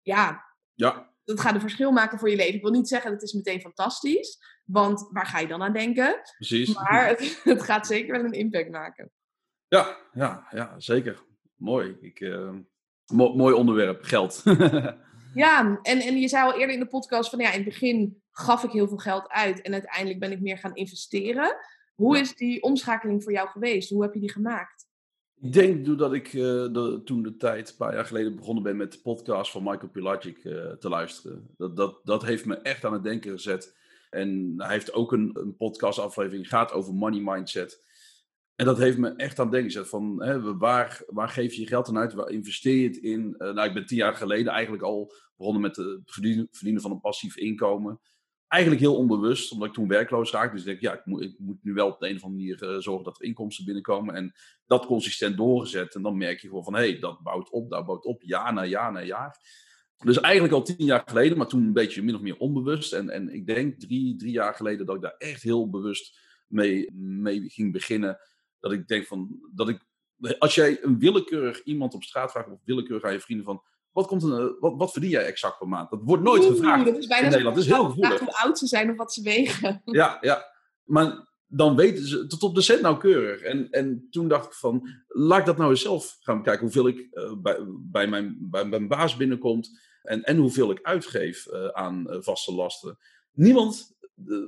ja, 0.02 0.44
Ja, 0.74 1.14
dat 1.24 1.40
gaat 1.40 1.54
een 1.54 1.60
verschil 1.60 1.90
maken 1.92 2.18
voor 2.18 2.30
je 2.30 2.36
leven. 2.36 2.54
Ik 2.54 2.62
wil 2.62 2.70
niet 2.70 2.88
zeggen 2.88 3.10
dat 3.10 3.20
het 3.20 3.28
is 3.28 3.36
meteen 3.36 3.60
fantastisch, 3.60 4.38
want 4.64 5.08
waar 5.12 5.26
ga 5.26 5.38
je 5.38 5.46
dan 5.46 5.62
aan 5.62 5.72
denken? 5.72 6.20
precies. 6.36 6.74
Maar 6.74 7.06
het, 7.06 7.40
het 7.44 7.62
gaat 7.62 7.86
zeker 7.86 8.12
wel 8.12 8.24
een 8.24 8.32
impact 8.32 8.70
maken. 8.70 9.10
Ja, 9.68 9.96
ja, 10.12 10.46
ja, 10.50 10.74
zeker. 10.80 11.22
Mooi. 11.56 11.96
Ik, 12.00 12.20
eh, 12.20 12.50
mo- 13.06 13.34
mooi 13.34 13.54
onderwerp, 13.54 14.02
geld. 14.04 14.42
Ja, 15.34 15.78
en, 15.82 15.98
en 16.00 16.16
je 16.20 16.28
zei 16.28 16.44
al 16.44 16.58
eerder 16.58 16.74
in 16.74 16.80
de 16.80 16.86
podcast 16.88 17.30
van 17.30 17.38
ja, 17.38 17.48
in 17.48 17.54
het 17.60 17.64
begin 17.64 18.22
gaf 18.32 18.64
ik 18.64 18.70
heel 18.70 18.88
veel 18.88 18.96
geld 18.96 19.28
uit 19.28 19.60
en 19.62 19.72
uiteindelijk 19.72 20.20
ben 20.20 20.32
ik 20.32 20.40
meer 20.40 20.58
gaan 20.58 20.74
investeren. 20.74 21.56
Hoe 21.94 22.14
Ja. 22.14 22.20
is 22.20 22.34
die 22.34 22.62
omschakeling 22.62 23.22
voor 23.22 23.32
jou 23.32 23.48
geweest? 23.48 23.90
Hoe 23.90 24.02
heb 24.02 24.14
je 24.14 24.20
die 24.20 24.32
gemaakt? 24.32 24.88
Ik 25.40 25.52
denk 25.52 25.84
doordat 25.84 26.12
ik 26.12 26.26
eh, 26.26 26.32
de, 26.32 27.00
toen 27.04 27.22
de 27.22 27.36
tijd, 27.36 27.70
een 27.70 27.76
paar 27.76 27.94
jaar 27.94 28.04
geleden, 28.04 28.36
begonnen 28.36 28.62
ben 28.62 28.76
met 28.76 28.92
de 28.92 29.00
podcast 29.00 29.50
van 29.50 29.62
Michael 29.62 29.88
Pilagic 29.90 30.44
eh, 30.44 30.70
te 30.72 30.88
luisteren. 30.88 31.54
Dat, 31.56 31.76
dat, 31.76 32.00
dat 32.04 32.22
heeft 32.24 32.44
me 32.44 32.56
echt 32.56 32.84
aan 32.84 32.92
het 32.92 33.02
denken 33.02 33.30
gezet. 33.30 33.78
En 34.10 34.54
hij 34.56 34.72
heeft 34.72 34.92
ook 34.92 35.12
een, 35.12 35.30
een 35.32 35.56
podcastaflevering, 35.56 36.48
gaat 36.48 36.72
over 36.72 36.94
money 36.94 37.20
mindset. 37.20 37.88
En 38.54 38.64
dat 38.66 38.78
heeft 38.78 38.98
me 38.98 39.08
echt 39.08 39.38
aan 39.38 39.44
het 39.44 39.54
denken 39.54 39.70
gezet 39.70 39.88
van, 39.88 40.22
hè, 40.22 40.56
waar, 40.58 41.02
waar 41.06 41.28
geef 41.28 41.54
je 41.54 41.60
je 41.60 41.66
geld 41.66 41.88
aan 41.88 41.98
uit? 41.98 42.12
Waar 42.12 42.30
investeer 42.30 42.76
je 42.76 42.88
het 42.88 42.96
in? 42.96 43.34
Eh, 43.38 43.52
nou, 43.52 43.68
ik 43.68 43.74
ben 43.74 43.86
tien 43.86 43.96
jaar 43.96 44.14
geleden 44.14 44.52
eigenlijk 44.52 44.82
al 44.82 45.12
begonnen 45.36 45.62
met 45.62 45.76
het 45.76 46.00
verdienen, 46.04 46.48
verdienen 46.50 46.82
van 46.82 46.90
een 46.90 47.00
passief 47.00 47.36
inkomen. 47.36 48.00
Eigenlijk 48.50 48.82
heel 48.82 48.96
onbewust, 48.96 49.52
omdat 49.52 49.68
ik 49.68 49.74
toen 49.74 49.88
werkloos 49.88 50.30
raakte. 50.30 50.56
Dus 50.56 50.60
ik 50.60 50.66
denk, 50.66 50.80
ja, 50.80 50.92
ik 50.92 51.06
moet, 51.06 51.22
ik 51.22 51.38
moet 51.38 51.64
nu 51.64 51.72
wel 51.72 51.88
op 51.88 52.00
de 52.00 52.08
een 52.08 52.16
of 52.16 52.22
andere 52.22 52.42
manier 52.42 52.74
eh, 52.74 52.80
zorgen 52.80 53.04
dat 53.04 53.20
er 53.20 53.26
inkomsten 53.26 53.64
binnenkomen. 53.64 54.14
En 54.14 54.32
dat 54.66 54.86
consistent 54.86 55.36
doorgezet. 55.36 55.94
En 55.94 56.02
dan 56.02 56.16
merk 56.16 56.40
je 56.40 56.48
gewoon 56.48 56.64
van, 56.64 56.74
hé, 56.74 56.80
hey, 56.80 56.98
dat 56.98 57.20
bouwt 57.22 57.50
op, 57.50 57.70
dat 57.70 57.86
bouwt 57.86 58.04
op, 58.04 58.22
jaar 58.22 58.52
na 58.52 58.64
jaar 58.64 58.92
na 58.92 59.02
jaar. 59.02 59.36
Dus 60.04 60.20
eigenlijk 60.20 60.54
al 60.54 60.62
tien 60.62 60.86
jaar 60.86 61.02
geleden, 61.06 61.38
maar 61.38 61.46
toen 61.46 61.62
een 61.62 61.72
beetje 61.72 62.02
min 62.02 62.14
of 62.14 62.20
meer 62.20 62.36
onbewust. 62.36 62.92
En, 62.92 63.10
en 63.10 63.34
ik 63.34 63.46
denk 63.46 63.80
drie, 63.80 64.16
drie 64.16 64.32
jaar 64.32 64.54
geleden 64.54 64.86
dat 64.86 64.96
ik 64.96 65.02
daar 65.02 65.16
echt 65.18 65.42
heel 65.42 65.70
bewust 65.70 66.18
mee, 66.46 66.92
mee 66.94 67.48
ging 67.48 67.72
beginnen. 67.72 68.18
Dat 68.60 68.72
ik 68.72 68.88
denk 68.88 69.06
van, 69.06 69.40
dat 69.54 69.68
ik, 69.68 69.86
als 70.38 70.54
jij 70.54 70.82
een 70.82 70.98
willekeurig 70.98 71.62
iemand 71.62 71.94
op 71.94 72.02
straat 72.02 72.30
vraagt, 72.30 72.48
of 72.48 72.60
willekeurig 72.64 73.04
aan 73.04 73.12
je 73.12 73.20
vrienden 73.20 73.46
van, 73.46 73.62
wat, 73.92 74.06
komt 74.06 74.22
eh, 74.22 74.46
wat, 74.58 74.74
wat 74.76 74.92
verdien 74.92 75.10
jij 75.10 75.24
exact 75.24 75.58
per 75.58 75.68
maand? 75.68 75.90
Dat 75.90 76.00
wordt 76.04 76.22
nooit 76.22 76.42
Oeh, 76.42 76.50
gevraagd 76.50 76.84
Dat 76.84 76.96
is 76.96 77.06
bijna 77.06 77.24
in 77.24 77.30
Nederland. 77.30 77.56
Dat 77.56 77.64
is 77.64 77.70
heel 77.70 77.84
gevoelig. 77.84 78.20
hoe 78.20 78.38
oud 78.38 78.58
ze 78.58 78.66
zijn 78.66 78.90
of 78.90 78.96
wat 78.96 79.12
ze 79.12 79.22
wegen. 79.22 79.82
Ja, 79.84 80.18
ja. 80.20 80.44
Maar 80.84 81.28
dan 81.52 81.76
weten 81.76 82.06
ze 82.06 82.26
tot 82.26 82.42
op 82.42 82.54
de 82.54 82.60
cent 82.60 82.80
nauwkeurig. 82.80 83.40
En, 83.40 83.70
en 83.70 84.06
toen 84.10 84.28
dacht 84.28 84.46
ik 84.46 84.52
van, 84.52 84.88
laat 85.06 85.38
ik 85.38 85.46
dat 85.46 85.56
nou 85.56 85.70
eens 85.70 85.82
zelf 85.82 86.16
gaan 86.20 86.36
bekijken. 86.36 86.62
Hoeveel 86.62 86.88
ik 86.88 87.08
eh, 87.10 87.32
bij, 87.42 87.58
bij, 87.90 88.06
mijn, 88.06 88.36
bij 88.40 88.64
mijn 88.64 88.88
baas 88.88 89.16
binnenkomt. 89.16 89.70
En, 90.02 90.22
en 90.22 90.36
hoeveel 90.36 90.70
ik 90.70 90.78
uitgeef 90.82 91.46
eh, 91.46 91.66
aan 91.66 92.10
eh, 92.10 92.16
vaste 92.20 92.52
lasten. 92.52 92.98
Niemand, 93.32 93.98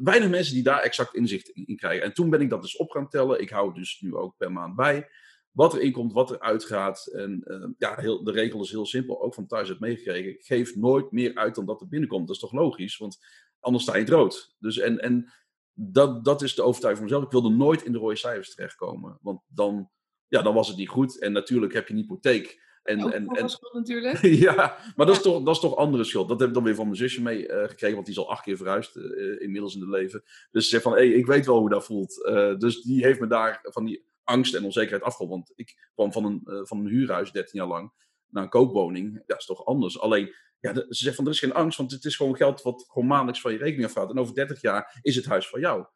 weinig 0.02 0.30
mensen 0.30 0.54
die 0.54 0.62
daar 0.62 0.80
exact 0.80 1.14
inzicht 1.14 1.48
in, 1.48 1.66
in 1.66 1.76
krijgen. 1.76 2.04
En 2.04 2.14
toen 2.14 2.30
ben 2.30 2.40
ik 2.40 2.50
dat 2.50 2.62
dus 2.62 2.76
op 2.76 2.90
gaan 2.90 3.08
tellen. 3.08 3.40
Ik 3.40 3.50
hou 3.50 3.66
het 3.66 3.76
dus 3.76 4.00
nu 4.00 4.14
ook 4.14 4.36
per 4.36 4.52
maand 4.52 4.76
bij. 4.76 5.08
Wat 5.52 5.74
er 5.74 5.80
inkomt, 5.80 6.12
wat 6.12 6.30
er 6.30 6.40
uitgaat. 6.40 7.06
En 7.06 7.42
eh, 7.44 7.68
ja, 7.78 7.94
heel, 7.94 8.24
de 8.24 8.32
regel 8.32 8.62
is 8.62 8.70
heel 8.70 8.86
simpel. 8.86 9.22
Ook 9.22 9.34
van 9.34 9.46
thuis 9.46 9.68
heb 9.68 9.80
meegekregen. 9.80 10.36
Geef 10.38 10.76
nooit 10.76 11.12
meer 11.12 11.34
uit 11.34 11.54
dan 11.54 11.66
dat 11.66 11.80
er 11.80 11.88
binnenkomt. 11.88 12.26
Dat 12.26 12.36
is 12.36 12.42
toch 12.42 12.52
logisch? 12.52 12.96
Want 12.96 13.18
anders 13.60 13.84
sta 13.84 13.94
je 13.94 14.00
het 14.00 14.10
rood. 14.10 14.54
Dus 14.58 14.78
en, 14.78 14.98
en 14.98 15.32
dat, 15.72 16.24
dat 16.24 16.42
is 16.42 16.54
de 16.54 16.62
overtuiging 16.62 17.08
van 17.08 17.18
mezelf. 17.18 17.24
Ik 17.24 17.40
wilde 17.40 17.56
nooit 17.56 17.82
in 17.82 17.92
de 17.92 17.98
rode 17.98 18.16
cijfers 18.16 18.54
terechtkomen. 18.54 19.18
Want 19.20 19.40
dan, 19.46 19.90
ja, 20.28 20.42
dan 20.42 20.54
was 20.54 20.68
het 20.68 20.76
niet 20.76 20.88
goed. 20.88 21.18
En 21.18 21.32
natuurlijk 21.32 21.72
heb 21.72 21.88
je 21.88 21.94
een 21.94 22.00
hypotheek. 22.00 22.60
En, 22.82 23.12
en, 23.12 23.24
voor 23.24 23.36
en, 23.36 23.48
schuld 23.48 23.74
natuurlijk. 23.74 24.18
ja, 24.48 24.76
maar 24.96 25.06
dat 25.06 25.16
is, 25.16 25.22
toch, 25.22 25.42
dat 25.42 25.54
is 25.54 25.60
toch 25.60 25.76
andere 25.76 26.04
schuld. 26.04 26.28
Dat 26.28 26.40
heb 26.40 26.48
ik 26.48 26.54
dan 26.54 26.64
weer 26.64 26.74
van 26.74 26.84
mijn 26.84 26.96
zusje 26.96 27.22
mee 27.22 27.48
eh, 27.48 27.68
gekregen, 27.68 27.94
want 27.94 28.06
die 28.06 28.14
is 28.14 28.20
al 28.20 28.30
acht 28.30 28.42
keer 28.42 28.56
verhuisd 28.56 28.96
eh, 28.96 29.40
inmiddels 29.40 29.74
in 29.74 29.80
het 29.80 29.90
leven. 29.90 30.22
Dus 30.50 30.64
ze 30.64 30.70
zegt 30.70 30.82
van, 30.82 30.92
hé, 30.92 31.02
ik 31.02 31.26
weet 31.26 31.46
wel 31.46 31.58
hoe 31.58 31.70
dat 31.70 31.84
voelt. 31.84 32.24
Eh, 32.24 32.56
dus 32.56 32.82
die 32.82 33.04
heeft 33.04 33.20
me 33.20 33.26
daar 33.26 33.58
van 33.62 33.84
die 33.84 34.04
angst 34.24 34.54
en 34.54 34.64
onzekerheid 34.64 35.02
afgeholpen. 35.02 35.36
Want 35.36 35.52
ik 35.54 35.90
kwam 35.94 36.12
van 36.12 36.24
een, 36.24 36.40
eh, 36.44 36.60
van 36.62 36.78
een 36.78 36.86
huurhuis 36.86 37.32
13 37.32 37.58
jaar 37.58 37.68
lang 37.68 37.92
naar 38.28 38.42
een 38.42 38.48
koopwoning. 38.48 39.22
Dat 39.26 39.38
is 39.38 39.46
toch 39.46 39.64
anders. 39.64 40.00
Alleen, 40.00 40.34
ja, 40.60 40.74
ze 40.74 40.86
zegt 40.88 41.16
van, 41.16 41.24
er 41.24 41.30
is 41.30 41.38
geen 41.38 41.52
angst, 41.52 41.78
want 41.78 41.90
het 41.90 42.04
is 42.04 42.16
gewoon 42.16 42.36
geld 42.36 42.62
wat 42.62 42.84
gewoon 42.88 43.08
maandelijks 43.08 43.40
van 43.40 43.52
je 43.52 43.58
rekening 43.58 43.84
afgaat. 43.88 44.10
En 44.10 44.18
over 44.18 44.34
30 44.34 44.60
jaar 44.60 44.98
is 45.02 45.16
het 45.16 45.26
huis 45.26 45.48
van 45.48 45.60
jou. 45.60 45.86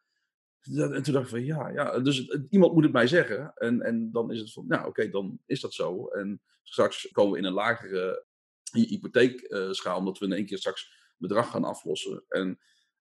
En 0.75 1.03
toen 1.03 1.13
dacht 1.13 1.25
ik 1.25 1.31
van 1.31 1.43
ja, 1.45 1.69
ja 1.69 1.99
dus 1.99 2.27
iemand 2.49 2.73
moet 2.73 2.83
het 2.83 2.91
mij 2.91 3.07
zeggen. 3.07 3.53
En, 3.55 3.81
en 3.81 4.11
dan 4.11 4.31
is 4.31 4.39
het 4.39 4.53
van, 4.53 4.67
nou 4.67 4.87
oké, 4.87 5.09
dan 5.09 5.39
is 5.45 5.61
dat 5.61 5.73
zo. 5.73 6.07
En 6.07 6.41
straks 6.63 7.11
komen 7.11 7.31
we 7.31 7.37
in 7.37 7.45
een 7.45 7.53
lagere 7.53 8.25
hy- 8.71 8.87
hypotheekschaal, 8.87 9.97
omdat 9.97 10.17
we 10.17 10.25
in 10.25 10.33
één 10.33 10.45
keer 10.45 10.57
straks 10.57 11.11
bedrag 11.17 11.49
gaan 11.49 11.63
aflossen. 11.63 12.23
En 12.27 12.59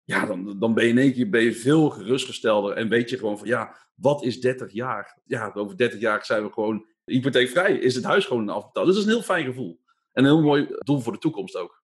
ja, 0.09 0.25
dan, 0.25 0.59
dan 0.59 0.73
ben 0.73 0.83
je 0.83 0.89
in 0.89 0.97
één 0.97 1.13
keer 1.13 1.29
ben 1.29 1.43
je 1.43 1.53
veel 1.53 1.89
gerustgestelder 1.89 2.75
en 2.75 2.89
weet 2.89 3.09
je 3.09 3.17
gewoon 3.17 3.37
van 3.37 3.47
ja, 3.47 3.75
wat 3.95 4.23
is 4.23 4.41
30 4.41 4.73
jaar? 4.73 5.19
Ja, 5.25 5.51
over 5.53 5.77
30 5.77 5.99
jaar 5.99 6.25
zijn 6.25 6.43
we 6.43 6.51
gewoon 6.51 6.85
hypotheekvrij. 7.05 7.77
Is 7.77 7.95
het 7.95 8.03
huis 8.03 8.25
gewoon 8.25 8.49
afbetaald? 8.49 8.85
Dus 8.85 8.95
dat 8.95 9.03
is 9.03 9.09
een 9.09 9.15
heel 9.15 9.35
fijn 9.35 9.45
gevoel. 9.45 9.79
En 10.11 10.23
een 10.23 10.31
heel 10.31 10.41
mooi 10.41 10.67
doel 10.79 10.99
voor 10.99 11.13
de 11.13 11.19
toekomst 11.19 11.55
ook. 11.55 11.83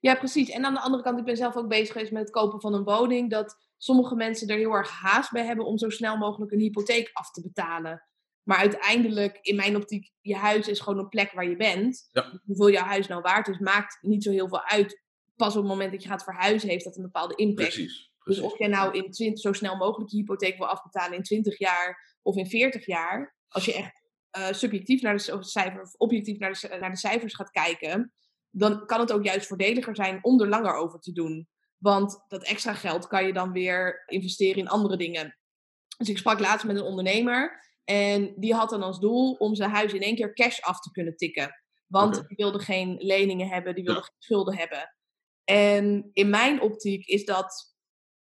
Ja, 0.00 0.14
precies. 0.14 0.50
En 0.50 0.64
aan 0.64 0.74
de 0.74 0.80
andere 0.80 1.02
kant, 1.02 1.18
ik 1.18 1.24
ben 1.24 1.36
zelf 1.36 1.56
ook 1.56 1.68
bezig 1.68 1.92
geweest 1.92 2.12
met 2.12 2.22
het 2.22 2.30
kopen 2.30 2.60
van 2.60 2.74
een 2.74 2.84
woning. 2.84 3.30
Dat 3.30 3.56
sommige 3.76 4.14
mensen 4.14 4.48
er 4.48 4.56
heel 4.56 4.72
erg 4.72 4.90
haast 4.90 5.32
bij 5.32 5.44
hebben 5.44 5.66
om 5.66 5.78
zo 5.78 5.90
snel 5.90 6.16
mogelijk 6.16 6.52
een 6.52 6.60
hypotheek 6.60 7.10
af 7.12 7.30
te 7.30 7.42
betalen. 7.42 8.06
Maar 8.42 8.58
uiteindelijk, 8.58 9.38
in 9.40 9.56
mijn 9.56 9.76
optiek, 9.76 10.12
je 10.20 10.36
huis 10.36 10.68
is 10.68 10.80
gewoon 10.80 10.98
een 10.98 11.08
plek 11.08 11.32
waar 11.32 11.48
je 11.48 11.56
bent. 11.56 12.08
Ja. 12.12 12.40
Hoeveel 12.44 12.70
jouw 12.70 12.84
huis 12.84 13.06
nou 13.06 13.20
waard 13.20 13.48
is, 13.48 13.58
maakt 13.58 13.98
niet 14.00 14.22
zo 14.22 14.30
heel 14.30 14.48
veel 14.48 14.64
uit. 14.64 15.05
Pas 15.36 15.56
op 15.56 15.62
het 15.62 15.70
moment 15.70 15.92
dat 15.92 16.02
je 16.02 16.08
gaat 16.08 16.24
verhuizen, 16.24 16.68
heeft 16.68 16.84
dat 16.84 16.96
een 16.96 17.02
bepaalde 17.02 17.34
impact. 17.34 17.68
Precies. 17.68 18.10
Dus 18.24 18.40
of 18.40 18.58
jij 18.58 18.68
nou 18.68 18.94
in 18.96 19.10
20, 19.10 19.40
zo 19.40 19.52
snel 19.52 19.76
mogelijk 19.76 20.10
je 20.10 20.16
hypotheek 20.16 20.56
wil 20.56 20.66
afbetalen 20.66 21.16
in 21.16 21.22
20 21.22 21.58
jaar 21.58 22.16
of 22.22 22.36
in 22.36 22.46
40 22.46 22.86
jaar, 22.86 23.36
als 23.48 23.64
je 23.64 23.74
echt 23.74 24.02
eh, 24.30 24.52
subjectief 24.52 25.02
naar 25.02 25.16
de 25.16 25.22
c- 25.30 25.34
of 25.34 25.44
cijfer, 25.44 25.82
of 25.82 25.94
objectief 25.94 26.38
naar 26.38 26.52
de, 26.52 26.68
c- 26.68 26.80
naar 26.80 26.90
de 26.90 26.96
cijfers 26.96 27.34
gaat 27.34 27.50
kijken, 27.50 28.12
dan 28.50 28.86
kan 28.86 29.00
het 29.00 29.12
ook 29.12 29.24
juist 29.24 29.46
voordeliger 29.46 29.96
zijn 29.96 30.18
om 30.24 30.40
er 30.40 30.48
langer 30.48 30.74
over 30.74 30.98
te 31.00 31.12
doen. 31.12 31.48
Want 31.78 32.24
dat 32.28 32.44
extra 32.44 32.74
geld 32.74 33.06
kan 33.06 33.26
je 33.26 33.32
dan 33.32 33.52
weer 33.52 34.02
investeren 34.06 34.56
in 34.62 34.68
andere 34.68 34.96
dingen. 34.96 35.38
Dus 35.98 36.08
ik 36.08 36.18
sprak 36.18 36.40
laatst 36.40 36.66
met 36.66 36.76
een 36.76 36.82
ondernemer 36.82 37.60
en 37.84 38.34
die 38.36 38.54
had 38.54 38.70
dan 38.70 38.82
als 38.82 38.98
doel 39.00 39.32
om 39.32 39.54
zijn 39.54 39.70
huis 39.70 39.92
in 39.92 40.00
één 40.02 40.14
keer 40.16 40.32
cash 40.34 40.60
af 40.60 40.80
te 40.80 40.90
kunnen 40.90 41.16
tikken. 41.16 41.50
Want 41.86 42.14
die 42.28 42.36
wilde 42.36 42.58
geen 42.58 42.96
leningen 42.98 43.48
hebben, 43.48 43.74
die 43.74 43.84
wilde 43.84 43.98
Ja. 44.00 44.06
geen 44.06 44.16
schulden 44.18 44.56
hebben. 44.56 44.95
En 45.46 46.10
in 46.12 46.30
mijn 46.30 46.60
optiek 46.60 47.06
is 47.06 47.24
dat 47.24 47.74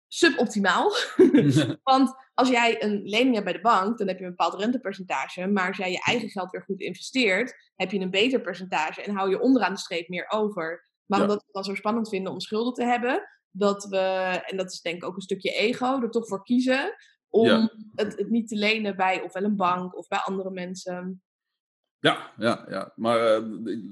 suboptimaal. 0.08 0.92
Want 1.82 2.14
als 2.34 2.48
jij 2.48 2.82
een 2.82 3.02
lening 3.02 3.32
hebt 3.32 3.44
bij 3.44 3.54
de 3.54 3.60
bank, 3.60 3.98
dan 3.98 4.08
heb 4.08 4.18
je 4.18 4.24
een 4.24 4.30
bepaald 4.30 4.54
rentepercentage. 4.60 5.46
Maar 5.46 5.68
als 5.68 5.76
jij 5.76 5.90
je 5.90 6.02
eigen 6.04 6.28
geld 6.28 6.50
weer 6.50 6.62
goed 6.62 6.80
investeert, 6.80 7.54
heb 7.76 7.90
je 7.90 7.98
een 7.98 8.10
beter 8.10 8.40
percentage 8.40 9.02
en 9.02 9.14
hou 9.14 9.30
je 9.30 9.40
onderaan 9.40 9.72
de 9.72 9.78
streep 9.78 10.08
meer 10.08 10.26
over. 10.28 10.88
Maar 11.06 11.18
Ja. 11.18 11.24
omdat 11.24 11.38
we 11.38 11.44
het 11.44 11.54
dan 11.54 11.64
zo 11.64 11.74
spannend 11.74 12.08
vinden 12.08 12.32
om 12.32 12.40
schulden 12.40 12.72
te 12.74 12.84
hebben, 12.84 13.28
dat 13.50 13.84
we, 13.84 13.98
en 14.46 14.56
dat 14.56 14.72
is 14.72 14.80
denk 14.80 14.96
ik 14.96 15.04
ook 15.04 15.16
een 15.16 15.22
stukje 15.22 15.50
ego, 15.50 16.02
er 16.02 16.10
toch 16.10 16.28
voor 16.28 16.42
kiezen 16.42 16.94
om 17.28 17.46
Ja. 17.46 17.72
het, 17.94 18.18
het 18.18 18.30
niet 18.30 18.48
te 18.48 18.56
lenen 18.56 18.96
bij 18.96 19.22
ofwel 19.22 19.44
een 19.44 19.56
bank 19.56 19.96
of 19.96 20.08
bij 20.08 20.18
andere 20.18 20.50
mensen. 20.50 21.22
Ja, 22.00 22.32
ja, 22.38 22.66
ja. 22.68 22.92
Maar 22.96 23.26
eh, 23.26 23.42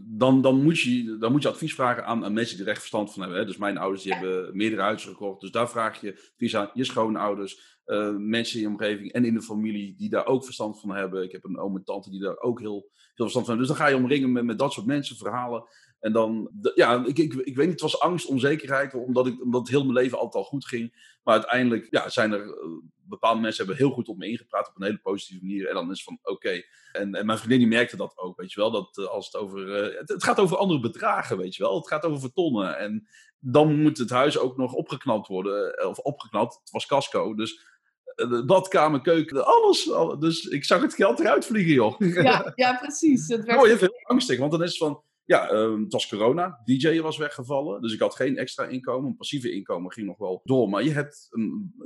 dan, 0.06 0.42
dan, 0.42 0.62
moet 0.62 0.80
je, 0.80 1.16
dan 1.18 1.32
moet 1.32 1.42
je 1.42 1.48
advies 1.48 1.74
vragen 1.74 2.04
aan, 2.04 2.32
mensen 2.32 2.56
die 2.56 2.64
er 2.64 2.70
echt 2.70 2.78
verstand 2.80 3.12
van 3.12 3.22
hebben. 3.22 3.46
Dus 3.46 3.56
mijn 3.56 3.78
ouders 3.78 4.02
die 4.02 4.12
hebben 4.12 4.56
meerdere 4.56 4.82
huizen 4.82 5.10
gekocht. 5.10 5.40
Dus 5.40 5.50
daar 5.50 5.70
vraag 5.70 6.00
je 6.00 6.30
advies 6.32 6.56
aan 6.56 6.70
je 6.74 6.84
schoonouders, 6.84 7.80
eh, 7.84 8.14
mensen 8.16 8.56
in 8.56 8.62
je 8.62 8.68
omgeving 8.68 9.12
en 9.12 9.24
in 9.24 9.34
de 9.34 9.42
familie 9.42 9.94
die 9.96 10.10
daar 10.10 10.26
ook 10.26 10.44
verstand 10.44 10.80
van 10.80 10.90
hebben. 10.90 11.22
Ik 11.22 11.32
heb 11.32 11.44
een 11.44 11.58
oom 11.58 11.76
en 11.76 11.84
tante 11.84 12.10
die 12.10 12.20
daar 12.20 12.38
ook 12.38 12.60
heel 12.60 12.90
veel 12.90 12.90
verstand 13.14 13.46
van 13.46 13.56
hebben. 13.56 13.66
Dus 13.66 13.76
dan 13.76 13.86
ga 13.86 13.96
je 13.96 14.02
omringen 14.02 14.32
met, 14.32 14.44
met 14.44 14.58
dat 14.58 14.72
soort 14.72 14.86
mensen, 14.86 15.16
verhalen. 15.16 15.64
En 16.00 16.12
dan, 16.12 16.50
ja, 16.74 17.04
ik, 17.06 17.18
ik, 17.18 17.34
ik 17.34 17.56
weet 17.56 17.66
niet, 17.66 17.80
het 17.80 17.90
was 17.90 18.00
angst, 18.00 18.26
onzekerheid, 18.26 18.94
omdat, 18.94 19.26
ik, 19.26 19.42
omdat 19.42 19.60
het 19.60 19.70
heel 19.70 19.80
mijn 19.82 19.92
leven 19.92 20.18
altijd 20.18 20.44
al 20.44 20.50
goed 20.50 20.66
ging. 20.66 21.16
Maar 21.22 21.34
uiteindelijk 21.34 21.86
ja, 21.90 22.08
zijn 22.08 22.32
er 22.32 22.40
eh, 22.42 22.54
bepaalde 22.94 23.40
mensen 23.40 23.66
hebben 23.66 23.84
heel 23.84 23.94
goed 23.94 24.08
op 24.08 24.16
me 24.16 24.26
ingepraat 24.28 24.68
op 24.68 24.76
een 24.76 24.82
hele 24.86 24.98
positieve 25.02 25.44
manier. 25.44 25.68
En 25.68 25.74
dan 25.74 25.90
is 25.90 25.96
het 25.96 26.02
van 26.02 26.18
oké. 26.34 26.62
En, 26.92 27.14
en 27.14 27.26
mijn 27.26 27.38
vriendin 27.38 27.58
die 27.58 27.68
merkte 27.68 27.96
dat 27.96 28.12
ook, 28.18 28.40
weet 28.40 28.52
je 28.52 28.60
wel. 28.60 28.70
Dat 28.70 28.98
eh, 28.98 29.04
als 29.04 29.26
het 29.26 29.36
over. 29.36 29.74
eh, 29.84 29.98
het, 29.98 30.08
het 30.08 30.24
gaat 30.24 30.38
over 30.40 30.56
andere 30.56 30.80
bedragen, 30.80 31.36
weet 31.38 31.54
je 31.56 31.62
wel. 31.62 31.76
Het 31.76 31.88
gaat 31.88 32.04
over 32.04 32.20
vertonnen. 32.20 32.78
En 32.78 33.08
dan 33.38 33.82
moet 33.82 33.98
het 33.98 34.10
huis 34.10 34.38
ook 34.38 34.56
nog 34.56 34.72
opgeknapt 34.72 35.26
worden. 35.28 35.86
Of 35.88 35.98
opgeknapt. 35.98 36.54
Het 36.60 36.70
was 36.70 36.86
casco. 36.86 37.34
Dus 37.34 37.66
de 38.14 38.42
badkamer, 38.46 39.00
keuken, 39.00 39.46
alles. 39.46 39.92
al- 39.92 40.18
Dus 40.18 40.44
ik 40.44 40.64
zag 40.64 40.82
het 40.82 40.94
geld 40.94 41.20
eruit 41.20 41.46
vliegen, 41.46 41.72
joh. 41.72 41.98
Ja, 41.98 42.52
ja 42.54 42.76
precies. 42.76 43.28
Het 43.28 43.44
werd 43.44 43.58
Mooi, 43.58 43.72
even 43.72 43.86
heel 43.90 44.00
angstig. 44.06 44.38
Want 44.38 44.50
dan 44.52 44.62
is 44.62 44.68
het 44.68 44.78
van, 44.78 45.02
ja, 45.28 45.48
ehm, 45.48 45.82
het 45.82 45.92
was 45.92 46.08
corona. 46.08 46.60
DJ 46.64 47.00
was 47.00 47.16
weggevallen. 47.16 47.82
Dus 47.82 47.92
ik 47.92 48.00
had 48.00 48.14
geen 48.14 48.36
extra 48.36 48.64
inkomen. 48.64 49.10
Een 49.10 49.16
passieve 49.16 49.52
inkomen 49.52 49.92
ging 49.92 50.06
nog 50.06 50.18
wel 50.18 50.40
door. 50.44 50.68
Maar 50.68 50.82
je 50.82 50.90
hebt, 50.90 51.28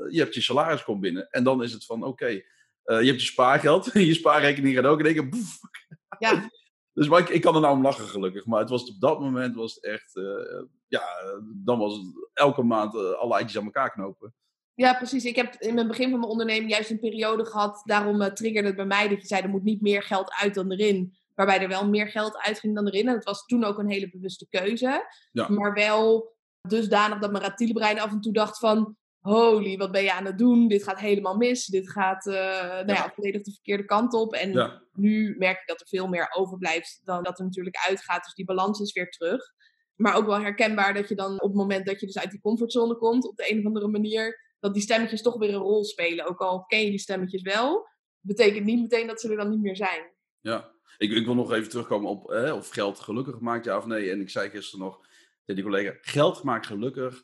je, 0.09 0.19
hebt 0.19 0.35
je 0.35 0.41
salaris 0.41 0.85
komt 0.85 1.01
binnen. 1.01 1.31
En 1.31 1.45
dan 1.45 1.63
is 1.63 1.73
het 1.73 1.85
van, 1.85 2.05
oké, 2.05 2.27
eh, 2.27 3.01
je 3.01 3.07
hebt 3.07 3.21
je 3.21 3.27
spaargeld. 3.27 3.93
je 3.93 4.15
spaarrekening 4.15 4.75
gaat 4.75 4.85
ook 4.85 4.99
in 4.99 5.07
één 5.07 5.15
keer, 5.15 5.29
boef. 5.29 5.59
Ja, 6.19 6.49
Dus 6.93 7.09
maar 7.09 7.21
ik, 7.21 7.29
ik 7.29 7.41
kan 7.41 7.55
er 7.55 7.61
nou 7.61 7.77
om 7.77 7.83
lachen 7.83 8.09
gelukkig. 8.09 8.47
Maar 8.47 8.61
het 8.61 8.71
was 8.71 8.91
op 8.91 9.01
dat 9.01 9.21
moment 9.21 9.55
was 9.55 9.75
het 9.75 9.85
echt, 9.85 10.17
eh, 10.17 10.63
ja, 10.89 11.03
dan 11.65 11.79
was 11.79 11.97
het 11.97 12.31
elke 12.33 12.63
maand 12.63 12.95
eh, 12.95 13.13
alle 13.13 13.35
eitjes 13.35 13.59
aan 13.59 13.65
elkaar 13.65 13.93
knopen. 13.93 14.35
Ja, 14.75 14.95
precies. 14.95 15.25
Ik 15.25 15.37
heb 15.37 15.55
in 15.59 15.79
het 15.79 15.89
begin 15.89 16.11
van 16.11 16.19
mijn 16.19 16.31
onderneming 16.31 16.71
juist 16.71 16.91
een 16.91 17.01
periode 17.01 17.45
gehad. 17.45 17.83
Daarom 17.85 18.35
triggerde 18.35 18.69
het 18.69 18.77
bij 18.77 18.87
mij 18.87 19.09
dat 19.09 19.21
je 19.21 19.27
zei 19.27 19.43
er 19.43 19.49
moet 19.49 19.63
niet 19.63 19.81
meer 19.81 20.03
geld 20.03 20.33
uit 20.33 20.55
dan 20.55 20.73
erin. 20.73 21.15
Waarbij 21.35 21.61
er 21.61 21.69
wel 21.69 21.89
meer 21.89 22.09
geld 22.09 22.37
uitging 22.39 22.75
dan 22.75 22.87
erin. 22.87 23.09
En 23.09 23.15
dat 23.15 23.25
was 23.25 23.45
toen 23.47 23.65
ook 23.65 23.79
een 23.79 23.91
hele 23.91 24.11
bewuste 24.11 24.47
keuze. 24.49 25.07
Ja. 25.33 25.49
Maar 25.49 25.73
wel 25.75 26.35
dusdanig 26.61 27.19
dat 27.19 27.31
mijn 27.33 27.45
reptiele 27.45 27.73
brein 27.73 28.01
af 28.01 28.11
en 28.11 28.21
toe 28.21 28.33
dacht 28.33 28.59
van... 28.59 28.97
Holy, 29.21 29.77
wat 29.77 29.91
ben 29.93 30.03
je 30.03 30.13
aan 30.13 30.25
het 30.25 30.39
doen? 30.39 30.69
Dit 30.69 30.83
gaat 30.83 30.99
helemaal 31.01 31.37
mis. 31.37 31.67
Dit 31.67 31.91
gaat 31.91 32.27
eh, 32.27 32.35
nou 32.35 32.87
ja, 32.87 32.95
Ja. 32.95 33.13
volledig 33.15 33.43
de 33.43 33.53
verkeerde 33.53 33.85
kant 33.85 34.15
op. 34.15 34.33
En 34.35 34.53
Ja, 34.53 34.83
nu 34.93 35.35
merk 35.39 35.61
ik 35.61 35.67
dat 35.67 35.81
er 35.81 35.87
veel 35.87 36.09
meer 36.09 36.29
overblijft 36.37 37.01
dan 37.05 37.23
dat 37.23 37.39
er 37.39 37.45
natuurlijk 37.45 37.77
uitgaat. 37.89 38.25
Dus 38.25 38.35
die 38.35 38.45
balans 38.45 38.81
is 38.81 38.93
weer 38.93 39.11
terug. 39.11 39.43
Maar 39.95 40.15
ook 40.15 40.27
wel 40.27 40.41
herkenbaar 40.41 40.95
dat 40.95 41.09
je 41.09 41.15
dan 41.15 41.33
op 41.33 41.49
het 41.49 41.55
moment 41.55 41.87
dat 41.87 42.01
je 42.01 42.07
dus 42.07 42.19
uit 42.19 42.31
die 42.31 42.41
comfortzone 42.41 42.97
komt, 42.97 43.29
op 43.29 43.37
de 43.37 43.51
een 43.51 43.59
of 43.59 43.65
andere 43.65 43.89
manier, 43.89 44.55
dat 44.61 44.75
die 44.75 44.83
stemmetjes 44.83 45.23
toch 45.23 45.39
weer 45.39 45.49
een 45.55 45.61
rol 45.61 45.85
spelen. 45.85 46.27
Ook 46.27 46.41
al 46.41 46.65
ken 46.65 46.81
je 46.85 46.91
die 46.91 46.99
stemmetjes 46.99 47.43
wel, 47.43 47.89
betekent 48.21 48.65
niet 48.65 48.81
meteen 48.81 49.07
dat 49.07 49.21
ze 49.21 49.31
er 49.31 49.37
dan 49.37 49.51
niet 49.51 49.61
meer 49.63 49.77
zijn. 49.77 50.13
ja. 50.41 50.72
Ik, 50.99 51.25
wil 51.25 51.35
nog 51.35 51.53
even 51.53 51.71
terugkomen 51.71 52.11
op 52.11 52.31
of 52.55 52.69
geld 52.69 53.01
gelukkig 53.01 53.41
maakt, 53.41 53.65
ja 53.65 53.77
of 53.77 53.87
nee. 53.87 54.11
En 54.11 54.21
ik 54.21 54.31
zei 54.31 54.51
gisteren 54.51 54.85
nog 54.85 55.01
tegen 55.45 55.63
die 55.63 55.65
collega, 55.65 55.97
geld 56.01 56.43
maakt 56.43 56.67
gelukkig 56.67 57.23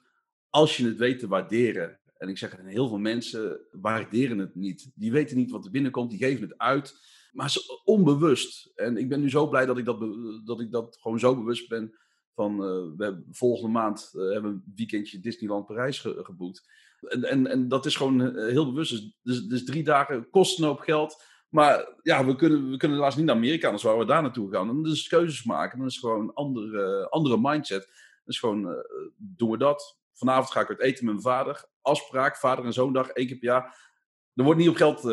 als 0.50 0.76
je 0.76 0.86
het 0.86 0.96
weet 0.96 1.18
te 1.18 1.28
waarderen. 1.28 2.00
En 2.18 2.28
ik 2.28 2.38
zeg, 2.38 2.56
heel 2.64 2.88
veel 2.88 2.98
mensen 2.98 3.60
waarderen 3.72 4.38
het 4.38 4.54
niet. 4.54 4.90
Die 4.94 5.12
weten 5.12 5.36
niet 5.36 5.50
wat 5.50 5.64
er 5.64 5.70
binnenkomt, 5.70 6.10
die 6.10 6.18
geven 6.18 6.42
het 6.42 6.58
uit. 6.58 7.00
Maar 7.32 7.56
onbewust. 7.84 8.72
En 8.74 8.96
ik 8.96 9.08
ben 9.08 9.20
nu 9.20 9.30
zo 9.30 9.48
blij 9.48 9.66
dat 9.66 9.78
ik 9.78 9.84
dat, 9.84 10.00
dat, 10.44 10.60
ik 10.60 10.72
dat 10.72 10.98
gewoon 11.00 11.18
zo 11.18 11.36
bewust 11.36 11.68
ben. 11.68 11.98
Van, 12.34 12.52
eh, 12.52 12.96
we 12.96 13.04
hebben 13.04 13.26
volgende 13.30 13.72
maand 13.72 14.10
eh, 14.14 14.20
hebben 14.20 14.42
we 14.42 14.56
een 14.56 14.72
weekendje 14.74 15.20
Disneyland 15.20 15.66
Parijs 15.66 15.98
ge- 15.98 16.20
geboekt. 16.22 16.70
En, 17.00 17.24
en, 17.24 17.46
en 17.46 17.68
dat 17.68 17.86
is 17.86 17.96
gewoon 17.96 18.36
eh, 18.36 18.46
heel 18.46 18.72
bewust. 18.72 18.90
Dus, 18.90 19.16
dus, 19.22 19.46
dus 19.46 19.64
drie 19.64 19.84
dagen 19.84 20.30
kost 20.30 20.58
een 20.58 20.64
hoop 20.64 20.80
geld. 20.80 21.24
Maar 21.48 21.94
ja, 22.02 22.24
we 22.26 22.36
kunnen, 22.36 22.70
we 22.70 22.76
kunnen 22.76 22.96
helaas 22.96 23.16
niet 23.16 23.24
naar 23.24 23.34
Amerika, 23.34 23.66
anders 23.66 23.84
waren 23.84 23.98
we 23.98 24.04
daar 24.06 24.22
naartoe 24.22 24.52
gaan. 24.52 24.68
En 24.68 24.82
dus 24.82 25.08
keuzes 25.08 25.44
maken. 25.44 25.78
Dan 25.78 25.86
is 25.86 25.98
gewoon 25.98 26.20
een 26.20 26.32
andere, 26.34 27.08
andere 27.08 27.38
mindset. 27.40 27.90
Dus 28.24 28.38
gewoon, 28.38 28.68
eh, 28.70 28.76
doen 29.16 29.50
we 29.50 29.58
dat. 29.58 29.98
Vanavond 30.12 30.50
ga 30.50 30.60
ik 30.60 30.68
uit 30.68 30.80
eten 30.80 31.04
met 31.04 31.14
mijn 31.14 31.26
vader. 31.36 31.64
Afspraak, 31.80 32.36
vader 32.36 32.64
en 32.64 32.72
zoondag, 32.72 33.08
één 33.08 33.26
keer 33.26 33.36
per 33.38 33.48
jaar. 33.48 33.86
Er 34.34 34.44
wordt 34.44 34.58
niet 34.60 34.68
op 34.68 34.76
geld 34.76 34.98
eh, 34.98 35.04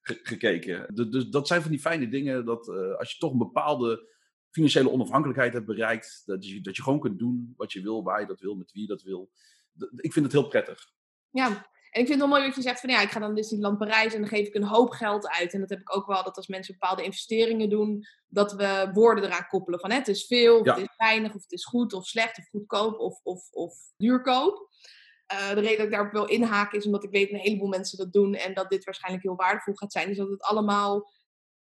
ge- 0.00 0.20
gekeken. 0.22 1.10
Dus, 1.10 1.28
dat 1.28 1.46
zijn 1.46 1.62
van 1.62 1.70
die 1.70 1.80
fijne 1.80 2.08
dingen. 2.08 2.44
Dat 2.44 2.68
eh, 2.68 2.94
als 2.94 3.12
je 3.12 3.18
toch 3.18 3.32
een 3.32 3.38
bepaalde 3.38 4.08
financiële 4.50 4.90
onafhankelijkheid 4.90 5.52
hebt 5.52 5.66
bereikt. 5.66 6.22
Dat 6.26 6.48
je, 6.48 6.60
dat 6.60 6.76
je 6.76 6.82
gewoon 6.82 7.00
kunt 7.00 7.18
doen 7.18 7.54
wat 7.56 7.72
je 7.72 7.82
wil, 7.82 8.02
waar 8.02 8.20
je 8.20 8.26
dat 8.26 8.40
wil, 8.40 8.54
met 8.54 8.72
wie 8.72 8.82
je 8.82 8.88
dat 8.88 9.02
wil. 9.02 9.30
Ik 9.96 10.12
vind 10.12 10.24
het 10.24 10.34
heel 10.34 10.48
prettig. 10.48 10.90
Ja, 11.30 11.66
en 11.98 12.04
ik 12.04 12.10
vind 12.10 12.20
het 12.20 12.28
wel 12.30 12.38
mooi 12.38 12.48
dat 12.48 12.56
je 12.62 12.68
zegt 12.68 12.80
van 12.80 12.90
ja, 12.90 13.00
ik 13.00 13.10
ga 13.10 13.20
dan 13.20 13.34
Disneyland 13.34 13.78
Parijs 13.78 14.14
en 14.14 14.20
dan 14.20 14.28
geef 14.28 14.46
ik 14.46 14.54
een 14.54 14.64
hoop 14.64 14.90
geld 14.90 15.28
uit. 15.28 15.52
En 15.52 15.60
dat 15.60 15.68
heb 15.70 15.80
ik 15.80 15.96
ook 15.96 16.06
wel, 16.06 16.22
dat 16.24 16.36
als 16.36 16.46
mensen 16.46 16.76
bepaalde 16.78 17.02
investeringen 17.02 17.70
doen, 17.70 18.04
dat 18.26 18.52
we 18.52 18.90
woorden 18.92 19.24
eraan 19.24 19.46
koppelen 19.48 19.80
van 19.80 19.90
hè, 19.90 19.96
het 19.96 20.08
is 20.08 20.26
veel, 20.26 20.58
of 20.58 20.66
Ja. 20.66 20.74
het 20.74 20.82
is 20.82 20.96
weinig, 20.96 21.34
of 21.34 21.42
het 21.42 21.52
is 21.52 21.64
goed, 21.64 21.92
of 21.92 22.06
slecht, 22.06 22.38
of 22.38 22.48
goedkoop, 22.48 22.98
of, 22.98 23.20
of, 23.22 23.48
of 23.50 23.74
duurkoop. 23.96 24.68
Eh, 25.26 25.48
de 25.48 25.54
reden 25.60 25.76
dat 25.76 25.86
ik 25.86 25.90
daarop 25.92 26.12
wil 26.12 26.24
inhaken 26.24 26.78
is 26.78 26.86
omdat 26.86 27.04
ik 27.04 27.10
weet 27.10 27.30
dat 27.30 27.38
een 27.38 27.44
heleboel 27.46 27.68
mensen 27.68 27.98
dat 27.98 28.12
doen 28.12 28.34
en 28.34 28.54
dat 28.54 28.70
dit 28.70 28.84
waarschijnlijk 28.84 29.24
heel 29.24 29.36
waardevol 29.36 29.74
gaat 29.74 29.92
zijn. 29.92 30.10
is 30.10 30.16
dat 30.16 30.28
het 30.28 30.42
allemaal 30.42 31.12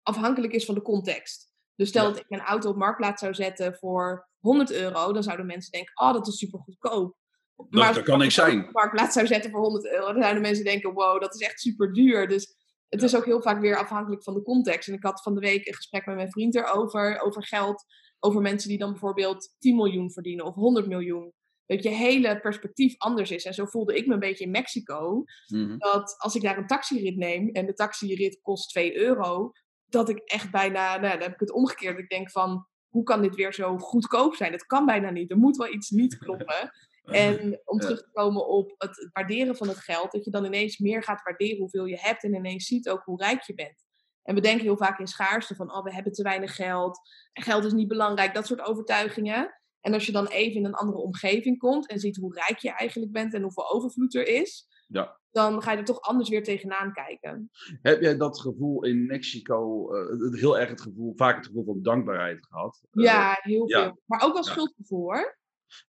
afhankelijk 0.03 0.53
is 0.53 0.65
van 0.65 0.75
de 0.75 0.83
context. 0.83 1.53
Dus 1.75 1.89
stel 1.89 2.03
Ja. 2.05 2.09
dat 2.11 2.19
ik 2.21 2.29
mijn 2.29 2.43
auto 2.43 2.71
op 2.71 2.77
marktplaats 2.77 3.21
zou 3.21 3.35
zetten 3.35 3.75
voor 3.75 4.29
100 4.39 4.73
euro, 4.73 5.13
dan 5.13 5.23
zouden 5.23 5.47
mensen 5.47 5.71
denken, 5.73 5.93
oh 6.01 6.13
dat 6.13 6.27
is 6.27 6.39
super 6.39 6.59
goedkoop. 6.61 7.17
Dat, 7.57 7.87
als 7.87 7.95
dat 7.95 8.05
kan 8.05 8.23
ik 8.23 8.31
zijn. 8.31 8.61
de 8.61 8.69
marktplaats 8.73 9.15
zou 9.15 9.27
zetten 9.27 9.51
voor 9.51 9.61
100 9.61 9.87
euro, 9.87 10.13
dan 10.13 10.23
zouden 10.23 10.43
mensen 10.43 10.65
denken, 10.65 10.93
wow, 10.93 11.21
dat 11.21 11.35
is 11.35 11.41
echt 11.41 11.61
super 11.61 11.93
duur. 11.93 12.29
Dus 12.29 12.57
het 12.89 13.03
is 13.03 13.17
ook 13.17 13.25
heel 13.25 13.43
vaak 13.43 13.61
weer 13.61 13.77
afhankelijk 13.77 14.23
van 14.23 14.35
de 14.35 14.43
context. 14.43 14.89
En 14.89 14.95
ik 14.95 15.03
had 15.03 15.23
van 15.23 15.35
de 15.35 15.41
week 15.41 15.67
een 15.67 15.75
gesprek 15.75 16.07
met 16.07 16.15
mijn 16.15 16.31
vriend 16.31 16.55
erover, 16.55 17.21
over 17.21 17.47
geld, 17.47 17.85
over 18.19 18.41
mensen 18.41 18.69
die 18.69 18.79
dan 18.79 18.91
bijvoorbeeld 18.91 19.55
10 19.59 19.77
miljoen 19.77 20.13
verdienen 20.13 20.45
of 20.45 20.55
100 20.55 20.87
miljoen. 20.87 21.33
Dat 21.67 21.83
je 21.83 21.89
hele 21.89 22.41
perspectief 22.41 22.95
anders 22.99 23.31
is. 23.31 23.45
En 23.45 23.55
zo 23.55 23.65
voelde 23.65 23.97
ik 23.97 24.07
me 24.07 24.15
een 24.15 24.21
beetje 24.21 24.45
in 24.45 24.51
Mexico. 24.51 25.25
Mhm. 25.47 25.79
Dat 25.79 26.15
als 26.19 26.35
ik 26.35 26.43
daar 26.43 26.59
een 26.59 26.67
taxirit 26.67 27.17
neem 27.17 27.49
en 27.49 27.67
de 27.67 27.75
taxirit 27.75 28.41
kost 28.43 28.69
2 28.69 28.97
euro, 28.97 29.51
dat 29.85 30.09
ik 30.09 30.19
echt 30.19 30.51
bijna, 30.51 30.97
nou, 30.97 31.13
dan 31.13 31.23
heb 31.23 31.33
ik 31.33 31.41
het 31.41 31.53
omgekeerd. 31.53 31.99
Ik 31.99 32.09
denk 32.09 32.31
van, 32.31 32.67
hoe 32.89 33.03
kan 33.03 33.23
dit 33.23 33.35
weer 33.35 33.55
zo 33.55 33.79
goedkoop 33.79 34.35
zijn? 34.35 34.53
Dat 34.53 34.67
kan 34.67 34.87
bijna 34.87 35.11
niet. 35.11 35.31
Er 35.31 35.37
moet 35.37 35.57
wel 35.57 35.73
iets 35.73 35.91
niet 35.91 36.19
kloppen. 36.25 36.71
En 37.07 37.61
om 37.65 37.79
terug 37.79 37.99
te 38.03 38.11
komen 38.13 38.47
op 38.49 38.75
het 38.79 39.09
waarderen 39.13 39.57
van 39.57 39.69
het 39.69 39.79
geld, 39.79 40.13
dat 40.13 40.25
je 40.25 40.31
dan 40.31 40.45
ineens 40.45 40.79
meer 40.79 41.03
gaat 41.03 41.23
waarderen 41.23 41.59
hoeveel 41.59 41.85
je 41.85 41.99
hebt 41.99 42.23
en 42.25 42.35
ineens 42.35 42.67
ziet 42.67 42.89
ook 42.89 43.03
hoe 43.05 43.23
rijk 43.23 43.43
je 43.43 43.55
bent. 43.55 43.85
En 44.23 44.35
we 44.35 44.41
denken 44.41 44.65
heel 44.65 44.77
vaak 44.77 44.99
in 44.99 45.07
schaarste 45.07 45.55
van, 45.55 45.73
oh, 45.75 45.85
we 45.85 45.93
hebben 45.95 46.13
te 46.13 46.23
weinig 46.23 46.55
geld, 46.57 46.99
geld 47.33 47.65
is 47.65 47.73
niet 47.73 47.89
belangrijk, 47.89 48.35
dat 48.35 48.47
soort 48.47 48.61
overtuigingen. 48.67 49.61
En 49.81 49.93
als 49.95 50.07
je 50.07 50.13
dan 50.13 50.27
even 50.27 50.57
in 50.57 50.65
een 50.65 50.75
andere 50.75 50.99
omgeving 50.99 51.59
komt 51.59 51.89
en 51.89 51.99
ziet 52.01 52.17
hoe 52.17 52.35
rijk 52.35 52.59
je 52.59 52.71
eigenlijk 52.71 53.13
bent 53.13 53.35
en 53.35 53.43
hoeveel 53.43 53.71
overvloed 53.71 54.15
er 54.15 54.27
is, 54.29 54.67
Ja. 54.89 55.21
dan 55.31 55.63
ga 55.63 55.73
je 55.73 55.79
er 55.79 55.85
toch 55.85 56.01
anders 56.01 56.29
weer 56.29 56.43
tegenaan 56.43 56.93
kijken. 56.93 57.51
Heb 57.83 58.01
jij 58.01 58.17
dat 58.17 58.41
gevoel 58.41 58.85
in 58.85 59.07
Mexico, 59.07 59.91
eh, 59.95 60.33
heel 60.41 60.59
erg 60.59 60.69
het 60.69 60.81
gevoel, 60.81 61.13
vaak 61.17 61.37
het 61.37 61.47
gevoel 61.47 61.65
van 61.65 61.83
dankbaarheid 61.83 62.47
gehad? 62.47 62.81
Eh, 62.91 63.05
Ja, 63.05 63.39
heel 63.41 63.69
ja. 63.69 63.83
veel. 63.83 64.01
Maar 64.07 64.23
ook 64.25 64.33
wel 64.33 64.45
Ja. 64.45 64.51
schuldgevoel 64.51 65.03
hoor. 65.03 65.39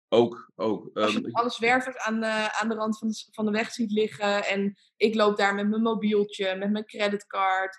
Ook, 0.09 0.51
ook. 0.55 0.89
Als 0.93 1.13
je 1.13 1.21
Ehm, 1.21 1.31
alle 1.31 1.49
zwervers 1.49 1.97
aan 1.97 2.19
de, 2.19 2.59
aan 2.61 2.69
de 2.69 2.75
rand 2.75 2.97
van 2.97 3.07
de, 3.07 3.27
van 3.31 3.45
de 3.45 3.51
weg 3.51 3.71
ziet 3.71 3.91
liggen 3.91 4.45
en 4.45 4.77
ik 4.97 5.15
loop 5.15 5.37
daar 5.37 5.55
met 5.55 5.69
mijn 5.69 5.81
mobieltje, 5.81 6.55
met 6.55 6.71
mijn 6.71 6.85
creditcard, 6.85 7.77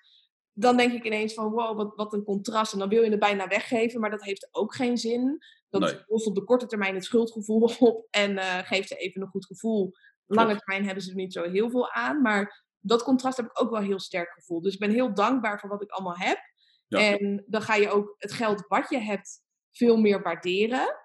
dan 0.53 0.77
denk 0.77 0.93
ik 0.93 1.05
ineens 1.05 1.35
van 1.35 1.51
wow, 1.51 1.77
wat, 1.77 1.93
wat 1.95 2.13
een 2.13 2.25
contrast. 2.25 2.73
En 2.73 2.79
dan 2.79 2.89
wil 2.89 3.03
je 3.03 3.11
het 3.11 3.19
bijna 3.19 3.49
weggeven, 3.49 4.01
maar 4.01 4.11
dat 4.11 4.25
heeft 4.25 4.49
ook 4.51 4.75
geen 4.75 4.97
zin. 4.97 5.39
Dat 5.71 5.81
Nee. 5.81 6.03
lost 6.07 6.27
op 6.27 6.35
de 6.35 6.45
korte 6.45 6.67
termijn 6.67 6.95
het 6.95 7.05
schuldgevoel 7.05 7.71
op 7.89 8.07
en 8.11 8.39
eh, 8.39 8.59
geeft 8.59 8.89
ze 8.89 8.97
even 8.97 9.23
een 9.23 9.29
goed 9.29 9.47
gevoel. 9.47 9.93
Lange 10.27 10.57
termijn 10.57 10.85
hebben 10.85 11.03
ze 11.03 11.11
er 11.11 11.17
niet 11.17 11.33
zo 11.33 11.51
heel 11.51 11.71
veel 11.71 11.91
aan, 11.91 12.23
maar 12.23 12.65
dat 12.79 13.03
contrast 13.03 13.37
heb 13.37 13.47
ik 13.47 13.61
ook 13.61 13.71
wel 13.71 13.81
heel 13.81 14.01
sterk 14.01 14.31
gevoeld. 14.33 14.63
Dus 14.65 14.73
ik 14.73 14.79
ben 14.79 14.91
heel 14.91 15.15
dankbaar 15.15 15.61
voor 15.61 15.69
wat 15.69 15.83
ik 15.83 15.91
allemaal 15.91 16.17
heb. 16.17 16.39
Ja. 16.87 16.99
En 16.99 17.45
dan 17.47 17.63
ga 17.63 17.75
je 17.75 17.91
ook 17.91 18.15
het 18.19 18.33
geld 18.33 18.65
wat 18.67 18.91
je 18.91 18.99
hebt 18.99 19.43
veel 19.73 19.97
meer 19.97 20.23
waarderen. 20.23 20.97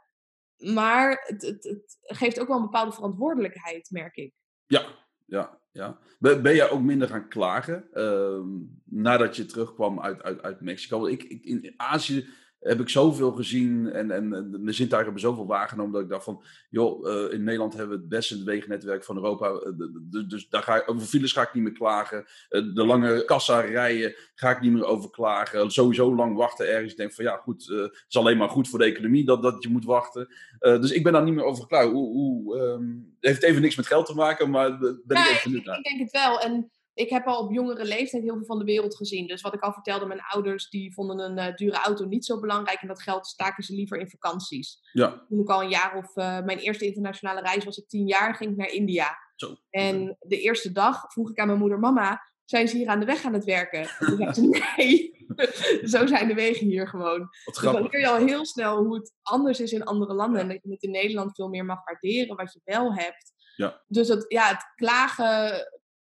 Maar 0.64 1.24
het, 1.26 1.42
het, 1.42 1.98
geeft 2.02 2.40
ook 2.40 2.48
wel 2.48 2.58
een 2.58 2.64
bepaalde 2.64 2.92
verantwoordelijkheid, 2.92 3.92
merk 3.92 4.16
ik. 4.16 4.34
ja, 4.68 4.86
ja, 5.26 5.60
ja. 5.72 6.00
Ben, 6.20 6.56
jij 6.56 6.70
ook 6.70 6.82
minder 6.82 7.08
gaan 7.08 7.28
klagen 7.28 7.88
ehm, 7.94 8.48
nadat 8.84 9.36
je 9.36 9.46
terugkwam 9.46 10.02
uit, 10.02 10.22
uit, 10.22 10.42
uit 10.42 10.62
Mexico? 10.62 11.06
Ik, 11.06 11.24
ik, 11.24 11.44
in 11.44 11.74
Azië 11.78 12.28
heb 12.64 12.80
ik 12.80 12.90
zoveel 12.90 13.32
gezien 13.32 13.92
en, 13.92 14.12
en, 14.12 14.34
en 14.34 14.50
mijn 14.50 14.76
zintuigen 14.76 15.14
hebben 15.14 15.30
zoveel 15.30 15.48
waargenomen 15.48 15.94
dat 15.94 16.02
ik 16.02 16.10
dacht 16.10 16.24
van, 16.24 16.44
joh, 16.70 17.10
eh, 17.10 17.34
in 17.34 17.44
Nederland 17.44 17.74
hebben 17.74 17.96
we 17.96 18.02
het 18.02 18.10
beste 18.10 18.44
wegennetwerk 18.44 19.04
van 19.04 19.16
Europa, 19.16 19.48
eh, 19.48 20.28
dus 20.28 20.50
daar 20.50 20.64
ga 20.64 20.76
ik, 20.76 20.90
over 20.90 21.08
files 21.08 21.32
ga 21.32 21.42
ik 21.42 21.54
niet 21.54 21.64
meer 21.64 21.72
klagen. 21.72 22.26
Eh, 22.50 22.62
de 22.74 22.86
lange 22.86 23.26
kassa 23.26 23.60
rijen 23.60 24.16
ga 24.36 24.50
ik 24.50 24.62
niet 24.62 24.72
meer 24.72 24.86
over 24.86 25.10
klagen. 25.10 25.72
Sowieso 25.72 26.16
lang 26.16 26.36
wachten 26.36 26.68
ergens. 26.68 26.92
Ik 26.92 26.98
denk 26.98 27.14
van, 27.14 27.26
ja 27.26 27.36
goed, 27.36 27.66
het 27.68 28.06
is 28.08 28.18
alleen 28.18 28.38
maar 28.38 28.50
goed 28.50 28.70
voor 28.70 28.80
de 28.80 28.86
economie 28.86 29.26
dat, 29.26 29.42
dat 29.42 29.64
je 29.64 29.70
moet 29.70 29.86
wachten. 29.86 30.28
Dus 30.60 30.92
ik 30.92 31.04
ben 31.04 31.14
daar 31.14 31.24
niet 31.24 31.34
meer 31.34 31.44
over 31.44 31.68
klaar. 31.68 31.86
Hoe, 31.86 32.58
ehm, 32.58 32.84
het 33.20 33.30
heeft 33.30 33.44
even 33.44 33.62
niks 33.62 33.76
met 33.76 33.88
geld 33.88 34.06
te 34.06 34.16
maken, 34.16 34.50
maar 34.50 34.80
ben 34.80 34.98
ik 35.08 35.30
even 35.30 35.42
benieuwd 35.44 35.66
naar. 35.66 35.78
Ik 35.78 35.84
denk 35.84 36.00
het 36.00 36.12
wel. 36.12 36.40
En 36.40 36.72
ik 36.94 37.10
heb 37.10 37.26
al 37.26 37.40
op 37.44 37.52
jongere 37.52 37.86
leeftijd 37.86 38.24
heel 38.24 38.36
veel 38.36 38.46
van 38.46 38.60
de 38.60 38.66
wereld 38.66 38.96
gezien. 38.96 39.28
Dus 39.28 39.42
wat 39.42 39.54
ik 39.54 39.62
al 39.62 39.74
vertelde, 39.74 40.06
mijn 40.06 40.22
ouders 40.22 40.70
die 40.70 40.94
vonden 40.94 41.20
een 41.20 41.38
eh, 41.38 41.56
dure 41.56 41.78
auto 41.78 42.06
niet 42.06 42.26
zo 42.26 42.40
belangrijk. 42.40 42.82
En 42.82 42.88
dat 42.88 43.02
geld 43.02 43.28
staken 43.28 43.64
ze 43.64 43.74
liever 43.74 43.98
in 44.00 44.10
vakanties. 44.10 44.80
Ja, 44.92 45.26
Toen 45.28 45.40
ik 45.40 45.50
al 45.50 45.64
een 45.64 45.70
jaar 45.70 45.98
of... 45.98 46.16
eh, 46.16 46.40
mijn 46.42 46.58
eerste 46.58 46.86
internationale 46.86 47.42
reis 47.42 47.66
was 47.66 47.78
ik 47.78 47.88
tien 47.88 48.08
jaar, 48.08 48.36
ging 48.36 48.52
ik 48.52 48.58
naar 48.58 48.72
India. 48.72 49.18
zo. 49.36 49.56
En 49.70 50.18
de 50.20 50.42
eerste 50.42 50.72
dag 50.72 51.12
vroeg 51.12 51.30
ik 51.30 51.40
aan 51.40 51.48
mijn 51.48 51.60
moeder, 51.60 51.80
mama, 51.80 52.22
zijn 52.46 52.68
ze 52.68 52.78
hier 52.78 52.88
aan 52.88 53.00
de 53.00 53.06
weg 53.06 53.26
aan 53.26 53.34
het 53.34 53.44
werken? 53.44 53.80
En 53.80 54.08
toen 54.08 54.18
zei 54.18 54.34
ze, 54.34 54.64
nee, 54.78 55.12
zo 55.94 56.06
zijn 56.06 56.28
de 56.28 56.34
wegen 56.34 56.68
hier 56.68 56.88
gewoon. 56.88 57.28
Dus 57.46 57.58
dan 57.58 57.82
leer 57.82 58.00
je 58.00 58.08
al 58.08 58.26
heel 58.26 58.46
snel 58.46 58.84
hoe 58.84 58.96
het 58.96 59.14
anders 59.22 59.60
is 59.60 59.72
in 59.72 59.84
andere 59.84 60.14
landen. 60.14 60.42
En 60.42 60.48
dat 60.48 60.60
je 60.64 60.72
het 60.72 60.84
in 60.84 60.92
Nederland 60.92 61.36
veel 61.36 61.48
meer 61.50 61.66
mag 61.66 61.84
waarderen 61.86 62.36
wat 62.36 62.54
je 62.54 62.62
wel 62.64 62.94
hebt. 62.94 63.32
Ja. 63.56 63.82
Dus 63.88 64.08
het, 64.08 64.26
ja, 64.28 64.48
het 64.48 64.72
klagen 64.76 65.66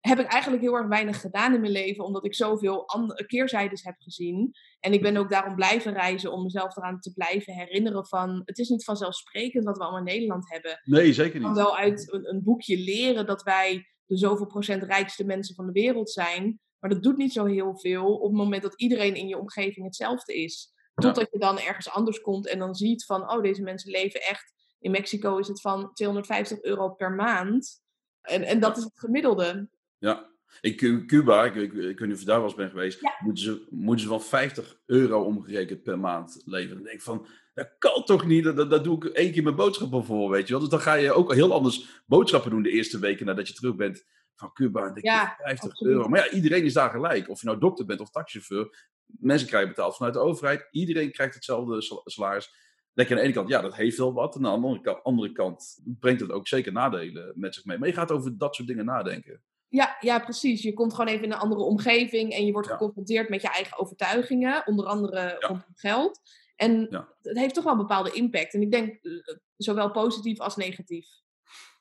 heb 0.08 0.18
ik 0.18 0.26
eigenlijk 0.26 0.62
heel 0.62 0.74
erg 0.74 0.86
weinig 0.86 1.20
gedaan 1.20 1.54
in 1.54 1.60
mijn 1.60 1.72
leven, 1.72 2.04
omdat 2.04 2.24
ik 2.24 2.34
zoveel 2.34 2.84
keerzijdes 3.26 3.82
heb 3.84 3.94
gezien. 3.98 4.52
En 4.80 4.92
ik 4.92 5.02
ben 5.02 5.16
ook 5.16 5.30
daarom 5.30 5.54
blijven 5.54 5.92
reizen 5.92 6.32
om 6.32 6.42
mezelf 6.42 6.76
eraan 6.76 7.00
te 7.00 7.12
blijven 7.12 7.52
herinneren 7.54 8.06
van, 8.06 8.42
het 8.44 8.58
is 8.58 8.68
niet 8.68 8.84
vanzelfsprekend 8.84 9.64
wat 9.64 9.76
we 9.76 9.82
allemaal 9.82 10.00
in 10.00 10.12
Nederland 10.12 10.50
hebben. 10.50 10.80
Nee, 10.84 11.12
zeker 11.12 11.34
niet. 11.34 11.42
kan 11.42 11.54
wel 11.54 11.76
uit 11.76 12.12
een, 12.12 12.28
een 12.28 12.42
boekje 12.42 12.78
leren 12.78 13.26
dat 13.26 13.42
wij 13.42 13.86
de 14.06 14.16
zoveel 14.16 14.46
procent 14.46 14.82
rijkste 14.82 15.24
mensen 15.24 15.54
van 15.54 15.66
de 15.66 15.72
wereld 15.72 16.10
zijn. 16.10 16.60
Maar 16.78 16.90
dat 16.90 17.02
doet 17.02 17.16
niet 17.16 17.32
zo 17.32 17.44
heel 17.44 17.78
veel 17.78 18.14
op 18.14 18.28
het 18.28 18.38
moment 18.38 18.62
dat 18.62 18.80
iedereen 18.80 19.14
in 19.14 19.28
je 19.28 19.38
omgeving 19.38 19.86
hetzelfde 19.86 20.34
is. 20.34 20.72
Totdat 20.94 21.28
je 21.30 21.38
dan 21.38 21.58
ergens 21.58 21.90
anders 21.90 22.20
komt 22.20 22.48
en 22.48 22.58
dan 22.58 22.74
ziet 22.74 23.04
van, 23.04 23.30
oh, 23.30 23.42
deze 23.42 23.62
mensen 23.62 23.90
leven 23.90 24.20
echt. 24.20 24.52
In 24.78 24.90
Mexico 24.90 25.38
is 25.38 25.48
het 25.48 25.60
van 25.60 25.92
250 25.92 26.62
euro 26.62 26.88
per 26.88 27.12
maand. 27.12 27.80
En, 28.20 28.42
en 28.42 28.60
dat 28.60 28.76
is 28.76 28.84
het 28.84 28.98
gemiddelde. 28.98 29.68
Ja, 30.02 30.30
in 30.60 31.06
Cuba, 31.06 31.44
ik, 31.44 31.54
ik, 31.54 31.72
ik 31.72 31.98
weet 31.98 32.00
niet 32.00 32.12
of 32.12 32.20
je 32.20 32.26
daar 32.26 32.36
wel 32.36 32.46
eens 32.46 32.54
bent 32.54 32.70
geweest, 32.70 33.00
moeten, 33.18 33.44
ze, 33.44 33.66
moeten 33.70 34.02
ze 34.02 34.08
van 34.08 34.22
50 34.22 34.80
euro 34.86 35.22
omgerekend 35.22 35.82
per 35.82 35.98
maand 35.98 36.42
leven. 36.44 36.74
Dan 36.74 36.84
denk 36.84 36.96
ik 36.96 37.02
van, 37.02 37.26
dat 37.54 37.74
kan 37.78 38.04
toch 38.04 38.26
niet? 38.26 38.44
Dat, 38.44 38.70
dat 38.70 38.84
doe 38.84 38.96
ik 38.96 39.04
één 39.04 39.32
keer 39.32 39.42
mijn 39.42 39.54
boodschappen 39.54 40.04
voor, 40.04 40.30
weet 40.30 40.46
je 40.46 40.52
wel. 40.52 40.60
Dus 40.60 40.70
dan 40.70 40.80
ga 40.80 40.94
je 40.94 41.12
ook 41.12 41.34
heel 41.34 41.52
anders 41.52 42.02
boodschappen 42.06 42.50
doen 42.50 42.62
de 42.62 42.70
eerste 42.70 42.98
weken 42.98 43.26
nadat 43.26 43.48
je 43.48 43.54
terug 43.54 43.76
bent 43.76 44.04
van 44.34 44.52
Cuba. 44.52 44.86
En 44.86 44.94
denk 44.94 45.06
je, 45.06 45.34
50 45.44 45.80
euro. 45.80 46.08
Maar 46.08 46.24
ja, 46.24 46.30
iedereen 46.32 46.64
is 46.64 46.72
daar 46.72 46.90
gelijk. 46.90 47.28
Of 47.28 47.40
je 47.40 47.46
nou 47.46 47.58
dokter 47.58 47.86
bent 47.86 48.00
of 48.00 48.10
taxichauffeur. 48.10 48.90
Mensen 49.06 49.48
krijgen 49.48 49.68
betaald 49.68 49.96
vanuit 49.96 50.14
de 50.14 50.20
overheid. 50.20 50.68
Iedereen 50.70 51.12
krijgt 51.12 51.34
hetzelfde 51.34 52.02
salaris. 52.04 52.54
denk 52.92 53.08
je 53.08 53.14
aan 53.14 53.20
de 53.20 53.26
ene 53.26 53.34
kant, 53.36 53.48
ja, 53.48 53.60
dat 53.60 53.76
heeft 53.76 53.98
wel 53.98 54.12
wat. 54.12 54.34
En 54.34 54.46
aan 54.46 54.60
de 54.60 54.66
andere 54.66 54.80
kant, 54.80 55.02
andere 55.02 55.32
kant 55.32 55.80
brengt 55.84 56.20
het 56.20 56.30
ook 56.30 56.48
zeker 56.48 56.72
nadelen 56.72 57.32
met 57.34 57.54
zich 57.54 57.64
mee. 57.64 57.78
Maar 57.78 57.88
je 57.88 57.94
gaat 57.94 58.12
over 58.12 58.38
dat 58.38 58.54
soort 58.54 58.68
dingen 58.68 58.84
nadenken. 58.84 59.42
Ja, 59.72 59.96
ja, 60.00 60.18
precies. 60.18 60.62
Je 60.62 60.72
komt 60.72 60.94
gewoon 60.94 61.06
even 61.06 61.24
in 61.24 61.32
een 61.32 61.38
andere 61.38 61.62
omgeving 61.62 62.32
en 62.32 62.46
je 62.46 62.52
wordt 62.52 62.68
geconfronteerd 62.68 63.28
met 63.28 63.42
je 63.42 63.48
eigen 63.48 63.78
overtuigingen, 63.78 64.62
onder 64.66 64.86
andere 64.86 65.20
ja. 65.20 65.36
rondom 65.38 65.72
geld. 65.74 66.20
En 66.56 67.04
het 67.22 67.38
heeft 67.38 67.54
toch 67.54 67.64
wel 67.64 67.72
een 67.72 67.78
bepaalde 67.78 68.12
impact. 68.12 68.54
En 68.54 68.62
ik 68.62 68.70
denk 68.70 69.04
eh, 69.04 69.12
zowel 69.56 69.90
positief 69.90 70.38
als 70.38 70.56
negatief. 70.56 71.08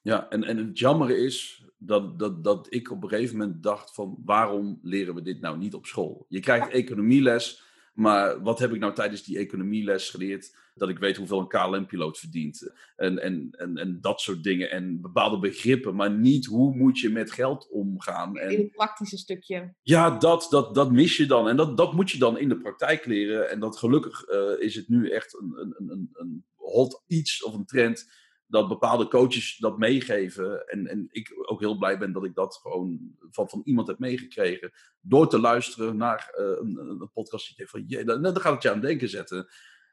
Ja, 0.02 0.30
en, 0.30 0.44
en 0.44 0.58
het 0.58 0.80
jammer 0.80 1.10
is 1.10 1.66
dat, 1.78 2.20
dat, 2.20 2.44
dat 2.44 2.68
ik 2.70 2.92
op 2.92 3.04
een 3.04 3.10
gegeven 3.10 3.38
moment 3.38 3.64
dacht 3.64 3.94
van 3.94 4.18
waarom 4.26 4.80
leren 4.82 5.16
we 5.16 5.22
dit 5.22 5.42
nou 5.42 5.58
niet 5.58 5.74
op 5.74 5.86
school? 5.86 6.26
Je 6.28 6.40
krijgt 6.40 6.70
economieles, 6.70 7.64
maar 7.94 8.42
wat 8.42 8.60
heb 8.60 8.74
ik 8.74 8.80
nou 8.80 8.94
tijdens 8.94 9.24
die 9.24 9.38
economieles 9.38 10.10
geleerd? 10.10 10.56
Dat 10.74 10.90
ik 10.90 11.00
weet 11.00 11.18
hoeveel 11.18 11.40
een 11.40 11.48
KLM-piloot 11.48 12.20
verdient. 12.20 12.74
En, 12.96 13.20
en, 13.20 13.50
en, 13.52 13.78
en 13.78 13.98
dat 14.02 14.22
soort 14.22 14.44
dingen. 14.44 14.72
En 14.72 15.02
bepaalde 15.02 15.40
begrippen, 15.40 15.96
maar 15.96 16.12
niet 16.12 16.46
hoe 16.46 16.76
moet 16.76 17.00
je 17.00 17.10
met 17.10 17.32
geld 17.32 17.70
omgaan. 17.70 18.38
En, 18.38 18.52
in 18.52 18.60
het 18.60 18.72
praktische 18.72 19.18
stukje. 19.18 19.74
Ja, 19.82 20.18
dat, 20.18 20.48
dat, 20.50 20.76
dat 20.76 20.92
mis 20.92 21.18
je 21.18 21.26
dan. 21.26 21.50
En 21.50 21.58
dat, 21.58 21.78
dat 21.78 21.94
moet 21.94 22.12
je 22.12 22.18
dan 22.18 22.38
in 22.38 22.50
de 22.50 22.58
praktijk 22.58 23.06
leren. 23.06 23.50
En 23.50 23.60
dat 23.60 23.78
gelukkig 23.78 24.30
uh, 24.30 24.52
is 24.60 24.76
het 24.76 24.88
nu 24.88 25.10
echt 25.10 25.38
een, 25.40 25.54
een, 25.60 25.92
een, 25.92 26.10
een 26.14 26.46
hot 26.56 27.04
iets 27.08 27.44
of 27.44 27.54
een 27.54 27.66
trend 27.66 28.10
dat 28.52 28.68
bepaalde 28.68 29.08
coaches 29.08 29.58
dat 29.58 29.78
meegeven. 29.78 30.68
En, 30.68 30.88
en 30.88 31.08
ik 31.12 31.34
ook 31.42 31.60
heel 31.60 31.78
blij 31.78 31.98
ben 31.98 32.12
dat 32.12 32.24
ik 32.24 32.36
dat 32.36 32.56
gewoon 32.56 33.16
van, 33.30 33.50
van 33.50 33.62
iemand 33.64 33.88
heb 33.88 34.00
meegekregen. 34.00 34.72
Door 35.02 35.30
te 35.30 35.40
luisteren 35.40 35.98
naar 35.98 36.34
uh, 36.38 36.46
een, 36.46 36.78
een 36.78 37.12
podcast. 37.14 37.58
Die 37.58 37.68
van, 37.68 37.84
je, 37.88 38.04
dan, 38.04 38.22
dan 38.22 38.40
gaat 38.40 38.54
het 38.54 38.64
je 38.64 38.72
aan 38.72 38.82
denken 38.82 39.10
zetten. 39.10 39.48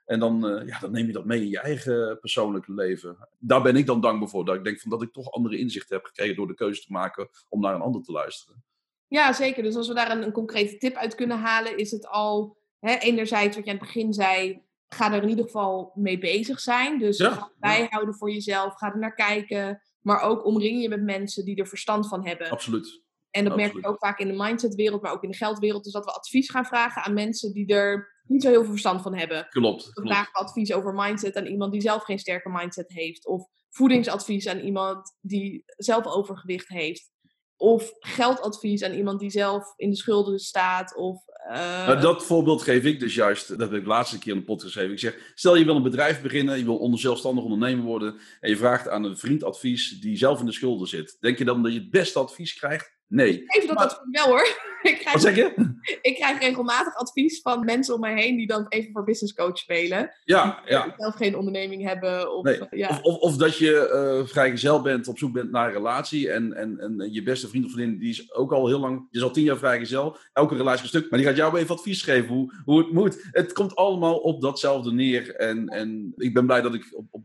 En 0.04 0.18
dan, 0.18 0.46
uh, 0.46 0.66
ja, 0.66 0.78
dan 0.78 0.90
neem 0.90 1.06
je 1.06 1.12
dat 1.12 1.24
mee 1.24 1.40
in 1.40 1.48
je 1.48 1.60
eigen 1.60 2.18
persoonlijke 2.20 2.74
leven. 2.74 3.28
Daar 3.38 3.62
ben 3.62 3.76
ik 3.76 3.86
dan 3.86 4.00
dankbaar 4.00 4.28
voor. 4.28 4.44
Dat 4.44 4.54
ik 4.54 4.64
denk 4.64 4.80
van 4.80 4.90
dat 4.90 5.02
ik 5.02 5.12
toch 5.12 5.30
andere 5.30 5.58
inzichten 5.58 5.96
heb 5.96 6.04
gekregen 6.04 6.36
door 6.36 6.46
de 6.46 6.54
keuze 6.54 6.82
te 6.82 6.92
maken 6.92 7.28
om 7.48 7.60
naar 7.60 7.74
een 7.74 7.80
ander 7.80 8.02
te 8.02 8.12
luisteren. 8.12 8.64
Ja, 9.06 9.32
zeker. 9.32 9.62
Dus 9.62 9.76
als 9.76 9.88
we 9.88 9.94
daar 9.94 10.10
een, 10.10 10.22
een 10.22 10.32
concrete 10.32 10.76
tip 10.76 10.94
uit 10.94 11.14
kunnen 11.14 11.38
halen, 11.38 11.76
is 11.76 11.90
het 11.90 12.06
al 12.06 12.56
hè, 12.78 12.96
enerzijds 12.96 13.56
wat 13.56 13.64
je 13.64 13.70
aan 13.70 13.76
het 13.76 13.86
begin 13.86 14.12
zei, 14.12 14.62
ga 14.88 15.12
er 15.12 15.22
in 15.22 15.28
ieder 15.28 15.44
geval 15.44 15.92
mee 15.94 16.18
bezig 16.18 16.60
zijn. 16.60 16.98
Dus 16.98 17.22
ga 17.22 17.52
bijhouden 17.58 18.14
voor 18.14 18.30
jezelf, 18.30 18.74
ga 18.74 18.92
er 18.92 18.98
naar 18.98 19.14
kijken. 19.14 19.82
Maar 20.00 20.20
ook 20.20 20.44
omring 20.44 20.82
je 20.82 20.88
met 20.88 21.02
mensen 21.02 21.44
die 21.44 21.56
er 21.56 21.66
verstand 21.66 22.08
van 22.08 22.26
hebben. 22.26 22.50
Absoluut. 22.50 23.02
En 23.30 23.44
dat 23.44 23.56
merk 23.56 23.74
ik 23.74 23.88
ook 23.88 23.98
vaak 23.98 24.18
in 24.18 24.28
de 24.28 24.34
mindsetwereld, 24.34 25.02
maar 25.02 25.12
ook 25.12 25.22
in 25.22 25.30
de 25.30 25.36
geldwereld. 25.36 25.84
Dus 25.84 25.92
dat 25.92 26.04
we 26.04 26.12
advies 26.12 26.50
gaan 26.50 26.64
vragen 26.64 27.02
aan 27.02 27.14
mensen 27.14 27.52
die 27.52 27.66
er 27.66 28.16
niet 28.26 28.42
zo 28.42 28.48
heel 28.48 28.60
veel 28.60 28.70
verstand 28.70 29.02
van 29.02 29.16
hebben. 29.16 29.46
Klopt. 29.48 29.90
We 29.92 30.02
vragen 30.02 30.32
advies 30.32 30.72
over 30.72 30.94
mindset 30.94 31.36
aan 31.36 31.46
iemand 31.46 31.72
die 31.72 31.80
zelf 31.80 32.02
geen 32.02 32.18
sterke 32.18 32.50
mindset 32.50 32.92
heeft. 32.92 33.26
Of 33.26 33.48
voedingsadvies 33.68 34.48
aan 34.48 34.58
iemand 34.58 35.16
die 35.20 35.62
zelf 35.66 36.06
overgewicht 36.06 36.68
heeft. 36.68 37.10
Of 37.58 37.92
geldadvies 38.00 38.82
aan 38.82 38.92
iemand 38.92 39.20
die 39.20 39.30
zelf 39.30 39.72
in 39.76 39.90
de 39.90 39.96
schulden 39.96 40.38
staat. 40.38 40.96
Of, 40.96 41.22
uh... 41.50 41.86
nou, 41.86 42.00
dat 42.00 42.24
voorbeeld 42.24 42.62
geef 42.62 42.84
ik 42.84 43.00
dus 43.00 43.14
juist. 43.14 43.48
Dat 43.48 43.58
heb 43.58 43.72
ik 43.72 43.82
de 43.82 43.88
laatste 43.88 44.18
keer 44.18 44.32
in 44.32 44.38
de 44.38 44.44
pot 44.44 44.62
geschreven. 44.62 44.92
Ik 44.92 44.98
zeg, 44.98 45.32
stel 45.34 45.56
je 45.56 45.64
wil 45.64 45.76
een 45.76 45.82
bedrijf 45.82 46.22
beginnen, 46.22 46.58
je 46.58 46.64
wil 46.64 46.78
onder 46.78 47.00
zelfstandig 47.00 47.44
ondernemer 47.44 47.84
worden. 47.84 48.20
En 48.40 48.50
je 48.50 48.56
vraagt 48.56 48.88
aan 48.88 49.04
een 49.04 49.16
vriend 49.16 49.44
advies 49.44 50.00
die 50.00 50.16
zelf 50.16 50.40
in 50.40 50.46
de 50.46 50.52
schulden 50.52 50.88
zit. 50.88 51.16
Denk 51.20 51.38
je 51.38 51.44
dan 51.44 51.62
dat 51.62 51.72
je 51.72 51.78
het 51.78 51.90
beste 51.90 52.18
advies 52.18 52.54
krijgt? 52.54 52.97
Nee. 53.08 53.44
Even 53.46 53.68
dat 53.68 53.76
advies 53.76 54.08
wel 54.10 54.26
hoor. 54.26 54.40
ik 54.82 54.98
krijg, 54.98 55.12
Wat 55.12 55.22
zeg 55.22 55.36
je? 55.36 55.74
Ik 56.02 56.14
krijg 56.14 56.38
regelmatig 56.40 56.94
advies 56.94 57.40
van 57.40 57.64
mensen 57.64 57.94
om 57.94 58.00
mij 58.00 58.22
heen 58.22 58.36
die 58.36 58.46
dan 58.46 58.66
even 58.68 58.92
voor 58.92 59.04
business 59.04 59.34
coach 59.34 59.58
spelen. 59.58 60.10
Ja, 60.24 60.62
ja. 60.66 60.94
zelf 60.96 61.14
geen 61.14 61.36
onderneming 61.36 61.82
hebben. 61.82 62.34
Of, 62.36 62.44
nee. 62.44 62.60
ja. 62.70 62.88
of, 62.88 63.02
of, 63.02 63.18
of, 63.18 63.36
dat 63.36 63.58
je 63.58 64.18
uh, 64.20 64.26
vrijgezel 64.28 64.82
bent, 64.82 65.08
op 65.08 65.18
zoek 65.18 65.32
bent 65.32 65.50
naar 65.50 65.66
een 65.66 65.72
relatie. 65.72 66.30
En, 66.30 66.52
en, 66.52 66.78
en 66.78 67.12
je 67.12 67.22
beste 67.22 67.48
vriend 67.48 67.64
of 67.64 67.72
vriendin, 67.72 67.98
die 67.98 68.10
is 68.10 68.34
ook 68.34 68.52
al 68.52 68.66
heel 68.66 68.80
lang, 68.80 68.96
die 68.96 69.20
is 69.20 69.26
al 69.26 69.32
tien 69.32 69.44
jaar 69.44 69.58
vrijgezel. 69.58 70.16
Elke 70.32 70.56
relatie 70.56 70.82
een 70.82 70.88
stuk. 70.88 71.10
Maar 71.10 71.18
die 71.18 71.28
gaat 71.28 71.36
jou 71.36 71.58
even 71.58 71.74
advies 71.74 72.02
geven 72.02 72.34
hoe, 72.34 72.54
hoe 72.64 72.78
het 72.78 72.92
moet. 72.92 73.28
Het 73.30 73.52
komt 73.52 73.74
allemaal 73.74 74.16
op 74.16 74.40
datzelfde 74.40 74.92
neer. 74.92 75.34
En, 75.34 75.68
en 75.68 76.12
ik 76.16 76.34
ben 76.34 76.46
blij 76.46 76.60
dat 76.60 76.74
ik 76.74 77.02
op 77.10 77.17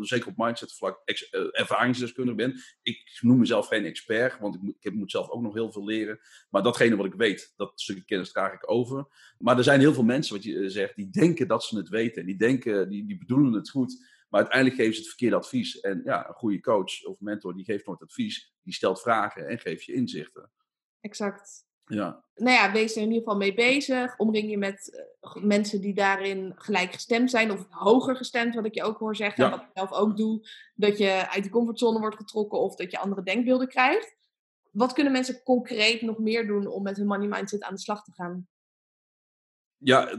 zeker 0.00 0.28
op 0.28 0.36
mindset 0.36 0.72
vlak, 0.74 1.02
uh, 1.04 1.40
ervaringsdeskundig 1.50 2.34
ben. 2.34 2.60
Ik 2.82 3.18
noem 3.20 3.38
mezelf 3.38 3.66
geen 3.66 3.84
expert, 3.84 4.38
want 4.38 4.54
ik, 4.54 4.62
ik 4.62 4.82
heb 4.82 4.94
moet 4.94 5.10
zelf 5.10 5.30
ook 5.30 5.42
nog 5.42 5.54
heel 5.54 5.72
veel 5.72 5.84
leren. 5.84 6.20
Maar 6.50 6.62
datgene 6.62 6.96
wat 6.96 7.06
ik 7.06 7.14
weet, 7.14 7.52
dat 7.56 7.80
stukje 7.80 8.04
kennis 8.04 8.32
draag 8.32 8.52
ik 8.52 8.70
over. 8.70 9.06
Maar 9.38 9.56
er 9.56 9.64
zijn 9.64 9.80
heel 9.80 9.94
veel 9.94 10.04
mensen, 10.04 10.34
wat 10.34 10.44
je 10.44 10.58
eh, 10.58 10.68
zegt, 10.68 10.96
die 10.96 11.10
denken 11.10 11.48
dat 11.48 11.64
ze 11.64 11.76
het 11.76 11.88
weten. 11.88 12.20
En 12.20 12.26
die 12.26 12.36
denken, 12.36 12.88
die, 12.88 13.06
die 13.06 13.18
bedoelen 13.18 13.52
het 13.52 13.70
goed. 13.70 14.10
Maar 14.28 14.40
uiteindelijk 14.40 14.80
geven 14.80 14.94
ze 14.94 15.00
het 15.00 15.08
verkeerde 15.08 15.36
advies. 15.36 15.80
En 15.80 16.00
ja, 16.04 16.28
een 16.28 16.34
goede 16.34 16.60
coach 16.60 17.04
of 17.04 17.20
mentor, 17.20 17.54
die 17.54 17.64
geeft 17.64 17.86
nooit 17.86 18.02
advies. 18.02 18.54
Die 18.62 18.74
stelt 18.74 19.00
vragen 19.00 19.48
en 19.48 19.58
geeft 19.58 19.84
je 19.84 19.92
inzichten. 19.92 20.50
Exact. 21.00 21.70
Ja. 21.94 22.24
Nou 22.34 22.56
ja, 22.56 22.72
wees 22.72 22.96
er 22.96 23.02
in 23.02 23.08
ieder 23.08 23.22
geval 23.22 23.36
mee 23.36 23.54
bezig. 23.54 24.18
Omring 24.18 24.50
je 24.50 24.58
met 24.58 25.06
uh, 25.22 25.44
mensen 25.44 25.80
die 25.80 25.94
daarin 25.94 26.52
gelijk 26.56 26.92
gestemd 26.92 27.30
zijn 27.30 27.50
of 27.50 27.66
hoger 27.70 28.16
gestemd, 28.16 28.54
wat 28.54 28.64
ik 28.64 28.74
je 28.74 28.82
ook 28.82 28.98
hoor 28.98 29.16
zeggen. 29.16 29.44
Ja. 29.44 29.50
Wat 29.50 29.60
ik 29.60 29.70
zelf 29.74 29.92
ook 29.92 30.16
doe, 30.16 30.48
dat 30.74 30.98
je 30.98 31.30
uit 31.30 31.44
de 31.44 31.50
comfortzone 31.50 31.98
wordt 31.98 32.16
getrokken 32.16 32.58
of 32.58 32.74
dat 32.74 32.90
je 32.90 32.98
andere 32.98 33.22
denkbeelden 33.22 33.68
krijgt. 33.68 34.16
Wat 34.70 34.92
kunnen 34.92 35.12
mensen 35.12 35.42
concreet 35.42 36.02
nog 36.02 36.18
meer 36.18 36.46
doen 36.46 36.66
om 36.66 36.82
met 36.82 36.96
hun 36.96 37.06
money 37.06 37.28
mindset 37.28 37.62
aan 37.62 37.74
de 37.74 37.80
slag 37.80 38.04
te 38.04 38.12
gaan? 38.12 38.48
Ja, 39.84 40.16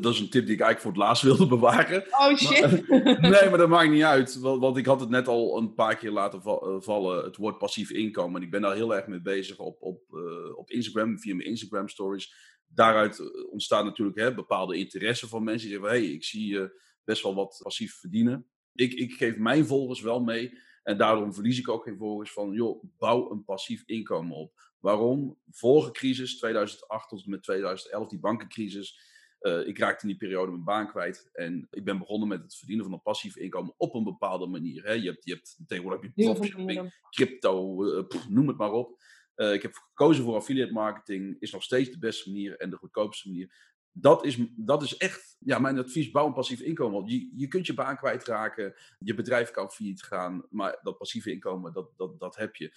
dat 0.00 0.12
is 0.12 0.20
een 0.20 0.30
tip 0.30 0.46
die 0.46 0.54
ik 0.54 0.60
eigenlijk 0.60 0.80
voor 0.80 0.90
het 0.90 1.00
laatst 1.00 1.22
wilde 1.22 1.46
bewaren. 1.56 2.04
Oh 2.10 2.36
shit. 2.36 2.88
Maar, 2.88 3.20
nee, 3.30 3.48
maar 3.48 3.58
dat 3.58 3.68
maakt 3.68 3.90
niet 3.90 4.02
uit. 4.02 4.38
Want 4.40 4.76
ik 4.76 4.86
had 4.86 5.00
het 5.00 5.08
net 5.08 5.28
al 5.28 5.58
een 5.58 5.74
paar 5.74 5.96
keer 5.96 6.10
laten 6.10 6.42
vallen, 6.82 7.24
het 7.24 7.36
woord 7.36 7.58
passief 7.58 7.90
inkomen. 7.90 8.36
En 8.40 8.46
ik 8.46 8.50
ben 8.50 8.60
daar 8.60 8.74
heel 8.74 8.94
erg 8.94 9.06
mee 9.06 9.22
bezig 9.22 9.58
op, 9.58 9.82
op, 9.82 10.02
uh, 10.10 10.58
op 10.58 10.70
Instagram, 10.70 11.18
via 11.18 11.34
mijn 11.34 11.48
Instagram 11.48 11.88
stories. 11.88 12.34
Daaruit 12.66 13.46
ontstaat 13.50 13.84
natuurlijk 13.84 14.18
hè, 14.18 14.34
bepaalde 14.34 14.76
interesse 14.76 15.28
van 15.28 15.44
mensen. 15.44 15.68
Die 15.68 15.78
zeggen, 15.78 15.98
hé, 15.98 16.04
hey, 16.04 16.14
ik 16.14 16.24
zie 16.24 16.48
je 16.48 16.58
uh, 16.58 16.68
best 17.04 17.22
wel 17.22 17.34
wat 17.34 17.60
passief 17.62 17.94
verdienen. 17.94 18.46
Ik, 18.74 18.92
ik 18.92 19.12
geef 19.12 19.36
mijn 19.36 19.66
volgers 19.66 20.00
wel 20.00 20.20
mee 20.20 20.58
en 20.88 20.96
daarom 20.96 21.34
verlies 21.34 21.58
ik 21.58 21.68
ook 21.68 21.82
geen 21.82 21.96
volgers 21.96 22.32
van, 22.32 22.52
joh, 22.52 22.84
bouw 22.98 23.30
een 23.30 23.44
passief 23.44 23.82
inkomen 23.86 24.36
op. 24.36 24.52
Waarom? 24.80 25.38
Vorige 25.50 25.90
crisis, 25.90 26.38
2008 26.38 27.08
tot 27.08 27.24
en 27.24 27.30
met 27.30 27.42
2011, 27.42 28.08
die 28.08 28.18
bankencrisis. 28.18 29.16
Uh, 29.40 29.66
ik 29.66 29.78
raakte 29.78 30.02
in 30.02 30.08
die 30.08 30.18
periode 30.18 30.50
mijn 30.50 30.64
baan 30.64 30.88
kwijt. 30.88 31.28
En 31.32 31.66
ik 31.70 31.84
ben 31.84 31.98
begonnen 31.98 32.28
met 32.28 32.42
het 32.42 32.56
verdienen 32.56 32.84
van 32.84 32.94
een 32.94 33.02
passief 33.02 33.36
inkomen 33.36 33.74
op 33.76 33.94
een 33.94 34.04
bepaalde 34.04 34.46
manier. 34.46 34.84
Hè. 34.84 34.92
Je, 34.92 35.08
hebt, 35.10 35.24
je 35.24 35.32
hebt 35.32 35.58
tegenwoordig 35.66 36.02
heb 36.02 36.12
je 36.14 36.24
dropshipping, 36.24 37.00
crypto, 37.10 37.84
uh, 37.84 38.06
pff, 38.06 38.28
noem 38.28 38.48
het 38.48 38.56
maar 38.56 38.72
op. 38.72 39.02
Uh, 39.36 39.52
ik 39.52 39.62
heb 39.62 39.74
gekozen 39.74 40.24
voor 40.24 40.34
affiliate 40.34 40.72
marketing. 40.72 41.36
Is 41.38 41.52
nog 41.52 41.62
steeds 41.62 41.90
de 41.90 41.98
beste 41.98 42.30
manier 42.30 42.56
en 42.56 42.70
de 42.70 42.76
goedkoopste 42.76 43.28
manier 43.28 43.76
dat 44.00 44.24
is, 44.24 44.38
dat 44.56 44.82
is 44.82 44.96
echt 44.96 45.36
ja, 45.38 45.58
mijn 45.58 45.78
advies, 45.78 46.10
bouw 46.10 46.26
een 46.26 46.32
passief 46.32 46.60
inkomen. 46.60 46.98
Want 46.98 47.10
je, 47.10 47.30
je 47.36 47.48
kunt 47.48 47.66
je 47.66 47.74
baan 47.74 47.96
kwijtraken, 47.96 48.74
je 48.98 49.14
bedrijf 49.14 49.50
kan 49.50 49.70
failliet 49.70 50.02
gaan, 50.02 50.46
maar 50.50 50.78
dat 50.82 50.98
passieve 50.98 51.32
inkomen, 51.32 51.72
dat, 51.72 51.90
dat, 51.96 52.20
dat 52.20 52.36
heb 52.36 52.56
je. 52.56 52.72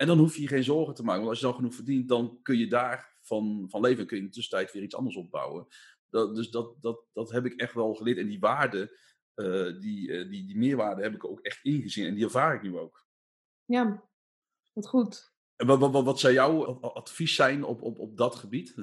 En 0.00 0.06
dan 0.06 0.18
hoef 0.18 0.34
je 0.34 0.42
je 0.42 0.48
geen 0.48 0.64
zorgen 0.64 0.94
te 0.94 1.02
maken, 1.02 1.18
want 1.18 1.30
als 1.30 1.40
je 1.40 1.46
dan 1.46 1.54
genoeg 1.54 1.74
verdient, 1.74 2.08
dan 2.08 2.38
kun 2.42 2.58
je 2.58 2.66
daar 2.66 3.16
van, 3.20 3.66
van 3.68 3.80
leven 3.80 4.00
en 4.00 4.06
kun 4.06 4.16
je 4.16 4.22
in 4.22 4.28
de 4.28 4.34
tussentijd 4.34 4.72
weer 4.72 4.82
iets 4.82 4.94
anders 4.94 5.16
opbouwen. 5.16 5.66
Dat, 6.08 6.34
dus 6.34 6.50
dat, 6.50 6.74
dat, 6.82 7.04
dat 7.12 7.30
heb 7.30 7.44
ik 7.44 7.60
echt 7.60 7.74
wel 7.74 7.94
geleerd. 7.94 8.18
En 8.18 8.28
die 8.28 8.40
waarde, 8.40 8.98
uh, 9.34 9.80
die, 9.80 10.08
uh, 10.08 10.30
die, 10.30 10.46
die 10.46 10.56
meerwaarde 10.56 11.02
heb 11.02 11.14
ik 11.14 11.24
ook 11.24 11.40
echt 11.40 11.64
ingezien 11.64 12.06
en 12.06 12.14
die 12.14 12.24
ervaar 12.24 12.54
ik 12.54 12.62
nu 12.62 12.78
ook. 12.78 13.06
Ja, 13.64 14.08
wat 14.72 14.88
goed. 14.88 15.32
En 15.56 15.66
wat, 15.66 15.78
wat, 15.78 16.04
wat 16.04 16.20
zou 16.20 16.32
jouw 16.32 16.64
advies 16.80 17.34
zijn 17.34 17.64
op, 17.64 17.82
op, 17.82 17.98
op 17.98 18.16
dat 18.16 18.34
gebied? 18.34 18.74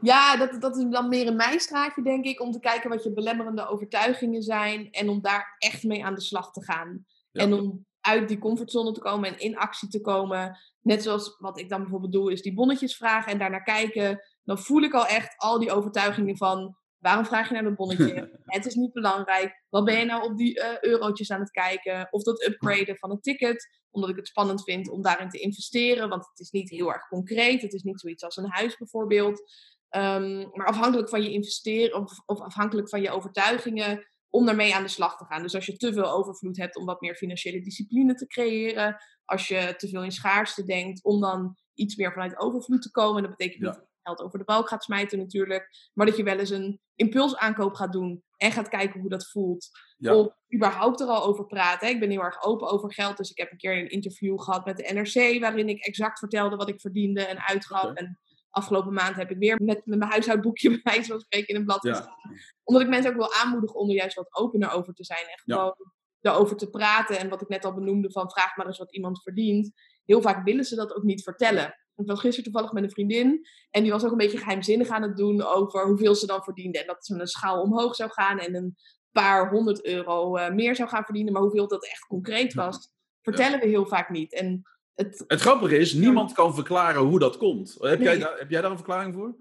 Ja, 0.00 0.36
dat, 0.36 0.60
dat 0.60 0.76
is 0.76 0.84
dan 0.90 1.08
meer 1.08 1.26
in 1.26 1.36
mijn 1.36 1.60
straatje, 1.60 2.02
denk 2.02 2.24
ik, 2.24 2.40
om 2.40 2.52
te 2.52 2.60
kijken 2.60 2.90
wat 2.90 3.02
je 3.02 3.12
belemmerende 3.12 3.66
overtuigingen 3.66 4.42
zijn 4.42 4.90
en 4.90 5.08
om 5.08 5.20
daar 5.20 5.56
echt 5.58 5.82
mee 5.82 6.04
aan 6.04 6.14
de 6.14 6.20
slag 6.20 6.52
te 6.52 6.64
gaan. 6.64 7.06
En 7.32 7.52
om 7.52 7.86
uit 8.06 8.28
die 8.28 8.38
comfortzone 8.38 8.92
te 8.92 9.00
komen 9.00 9.28
en 9.28 9.38
in 9.38 9.56
actie 9.56 9.88
te 9.88 10.00
komen. 10.00 10.58
Net 10.82 11.02
zoals 11.02 11.36
wat 11.38 11.58
ik 11.58 11.68
dan 11.68 11.80
bijvoorbeeld 11.80 12.12
doe, 12.12 12.32
is 12.32 12.42
die 12.42 12.54
bonnetjes 12.54 12.96
vragen 12.96 13.32
en 13.32 13.38
daarnaar 13.38 13.62
kijken. 13.62 14.20
Dan 14.44 14.58
voel 14.58 14.82
ik 14.82 14.92
al 14.92 15.06
echt 15.06 15.34
al 15.36 15.58
die 15.58 15.72
overtuigingen 15.72 16.36
van 16.36 16.76
waarom 16.98 17.24
vraag 17.24 17.48
je 17.48 17.54
naar 17.54 17.62
dat 17.62 17.74
bonnetje? 17.74 18.38
het 18.44 18.66
is 18.66 18.74
niet 18.74 18.92
belangrijk. 18.92 19.64
Wat 19.68 19.84
ben 19.84 19.98
je 19.98 20.04
nou 20.04 20.30
op 20.30 20.36
die 20.36 20.58
uh, 20.58 20.80
eurotjes 20.80 21.30
aan 21.30 21.40
het 21.40 21.50
kijken? 21.50 22.08
Of 22.10 22.22
dat 22.22 22.46
upgraden 22.46 22.96
van 22.96 23.10
een 23.10 23.20
ticket, 23.20 23.68
omdat 23.90 24.10
ik 24.10 24.16
het 24.16 24.28
spannend 24.28 24.64
vind 24.64 24.90
om 24.90 25.02
daarin 25.02 25.28
te 25.28 25.38
investeren. 25.38 26.08
Want 26.08 26.26
het 26.28 26.38
is 26.38 26.50
niet 26.50 26.70
heel 26.70 26.92
erg 26.92 27.08
concreet. 27.08 27.62
Het 27.62 27.72
is 27.72 27.82
niet 27.82 28.00
zoiets 28.00 28.24
als 28.24 28.36
een 28.36 28.50
huis 28.50 28.76
bijvoorbeeld. 28.76 29.42
Ehm, 29.88 30.48
maar 30.52 30.66
afhankelijk 30.66 31.08
van 31.08 31.22
je 31.22 31.32
investeren 31.32 32.00
of, 32.00 32.12
of 32.26 32.40
afhankelijk 32.40 32.88
van 32.88 33.00
je 33.00 33.10
overtuigingen 33.10 34.06
om 34.36 34.46
daarmee 34.46 34.74
aan 34.74 34.82
de 34.82 34.88
slag 34.88 35.16
te 35.16 35.24
gaan. 35.24 35.42
Dus 35.42 35.54
als 35.54 35.66
je 35.66 35.76
te 35.76 35.92
veel 35.92 36.10
overvloed 36.10 36.56
hebt 36.56 36.76
om 36.76 36.84
wat 36.84 37.00
meer 37.00 37.14
financiële 37.14 37.60
discipline 37.60 38.14
te 38.14 38.26
creëren, 38.26 38.96
als 39.24 39.48
je 39.48 39.74
te 39.76 39.88
veel 39.88 40.04
in 40.04 40.12
schaarste 40.12 40.64
denkt 40.64 41.04
om 41.04 41.20
dan 41.20 41.56
iets 41.74 41.96
meer 41.96 42.12
vanuit 42.12 42.38
overvloed 42.38 42.82
te 42.82 42.90
komen, 42.90 43.22
dat 43.22 43.30
betekent 43.30 43.62
niet 43.62 43.72
dat 43.72 43.82
je 43.82 44.00
geld 44.02 44.20
over 44.20 44.38
de 44.38 44.44
balk 44.44 44.68
gaat 44.68 44.84
smijten 44.84 45.18
natuurlijk, 45.18 45.90
maar 45.94 46.06
dat 46.06 46.16
je 46.16 46.22
wel 46.22 46.38
eens 46.38 46.50
een 46.50 46.80
impulsaankoop 46.94 47.74
gaat 47.74 47.92
doen 47.92 48.22
en 48.36 48.52
gaat 48.52 48.68
kijken 48.68 49.00
hoe 49.00 49.10
dat 49.10 49.28
voelt. 49.28 49.68
Of 49.98 50.28
überhaupt 50.54 51.00
er 51.00 51.06
al 51.06 51.24
over 51.24 51.46
praten. 51.46 51.88
Ik 51.88 52.00
ben 52.00 52.10
heel 52.10 52.22
erg 52.22 52.42
open 52.42 52.68
over 52.68 52.92
geld, 52.92 53.16
dus 53.16 53.30
ik 53.30 53.38
heb 53.38 53.50
een 53.50 53.58
keer 53.58 53.78
een 53.78 53.90
interview 53.90 54.40
gehad 54.40 54.64
met 54.64 54.76
de 54.76 54.92
NRC 54.92 55.40
waarin 55.40 55.68
ik 55.68 55.84
exact 55.84 56.18
vertelde 56.18 56.56
wat 56.56 56.68
ik 56.68 56.80
verdiende 56.80 57.24
en 57.24 57.46
uitgaf. 57.46 57.94
En 57.94 58.18
afgelopen 58.56 58.92
maand 58.92 59.16
heb 59.16 59.30
ik 59.30 59.38
weer 59.38 59.62
met, 59.62 59.86
met 59.86 59.98
mijn 59.98 60.10
huishoudboekje 60.10 60.70
bij 60.80 60.80
wijze 60.82 61.10
van 61.10 61.20
spreken 61.20 61.48
in 61.48 61.56
een 61.56 61.64
blad 61.64 61.80
gestaan. 61.80 62.16
Omdat 62.62 62.82
ik 62.82 62.88
mensen 62.88 63.10
ook 63.10 63.16
wil 63.16 63.34
aanmoedigen 63.34 63.80
om 63.80 63.88
er 63.88 63.94
juist 63.94 64.16
wat 64.16 64.36
opener 64.36 64.70
over 64.70 64.94
te 64.94 65.04
zijn. 65.04 65.26
En 65.26 65.38
gewoon 65.44 65.74
daarover 66.20 66.56
te 66.56 66.70
praten. 66.70 67.18
En 67.18 67.28
wat 67.28 67.40
ik 67.40 67.48
net 67.48 67.64
al 67.64 67.74
benoemde 67.74 68.10
van 68.10 68.30
vraag 68.30 68.56
maar 68.56 68.66
eens 68.66 68.78
wat 68.78 68.94
iemand 68.94 69.22
verdient. 69.22 69.72
Heel 70.04 70.20
vaak 70.20 70.44
willen 70.44 70.64
ze 70.64 70.74
dat 70.74 70.94
ook 70.94 71.02
niet 71.02 71.22
vertellen. 71.22 71.66
Ik 71.96 72.06
was 72.06 72.20
gisteren 72.20 72.44
toevallig 72.44 72.72
met 72.72 72.82
een 72.82 72.90
vriendin. 72.90 73.46
En 73.70 73.82
die 73.82 73.92
was 73.92 74.04
ook 74.04 74.10
een 74.10 74.16
beetje 74.16 74.38
geheimzinnig 74.38 74.88
aan 74.88 75.02
het 75.02 75.16
doen 75.16 75.42
over 75.42 75.86
hoeveel 75.86 76.14
ze 76.14 76.26
dan 76.26 76.42
verdiende. 76.42 76.80
En 76.80 76.86
dat 76.86 77.06
ze 77.06 77.20
een 77.20 77.26
schaal 77.26 77.62
omhoog 77.62 77.94
zou 77.94 78.10
gaan 78.10 78.38
en 78.38 78.54
een 78.54 78.76
paar 79.12 79.50
honderd 79.50 79.84
euro 79.84 80.36
eh, 80.36 80.54
meer 80.54 80.76
zou 80.76 80.88
gaan 80.88 81.04
verdienen. 81.04 81.32
Maar 81.32 81.42
hoeveel 81.42 81.68
dat 81.68 81.84
echt 81.84 82.06
concreet 82.06 82.54
was, 82.54 82.90
vertellen 83.22 83.60
we 83.60 83.66
heel 83.66 83.86
vaak 83.86 84.10
niet. 84.10 84.34
En 84.34 84.62
het, 84.96 85.24
het 85.26 85.40
grappige 85.40 85.78
is, 85.78 85.92
niemand 85.92 86.32
kan 86.32 86.54
verklaren 86.54 87.02
hoe 87.02 87.18
dat 87.18 87.36
komt. 87.36 87.76
Heb, 87.78 88.00
jij, 88.00 88.18
daar, 88.18 88.38
heb 88.38 88.50
jij 88.50 88.60
daar 88.60 88.70
een 88.70 88.76
verklaring 88.76 89.14
voor? 89.14 89.36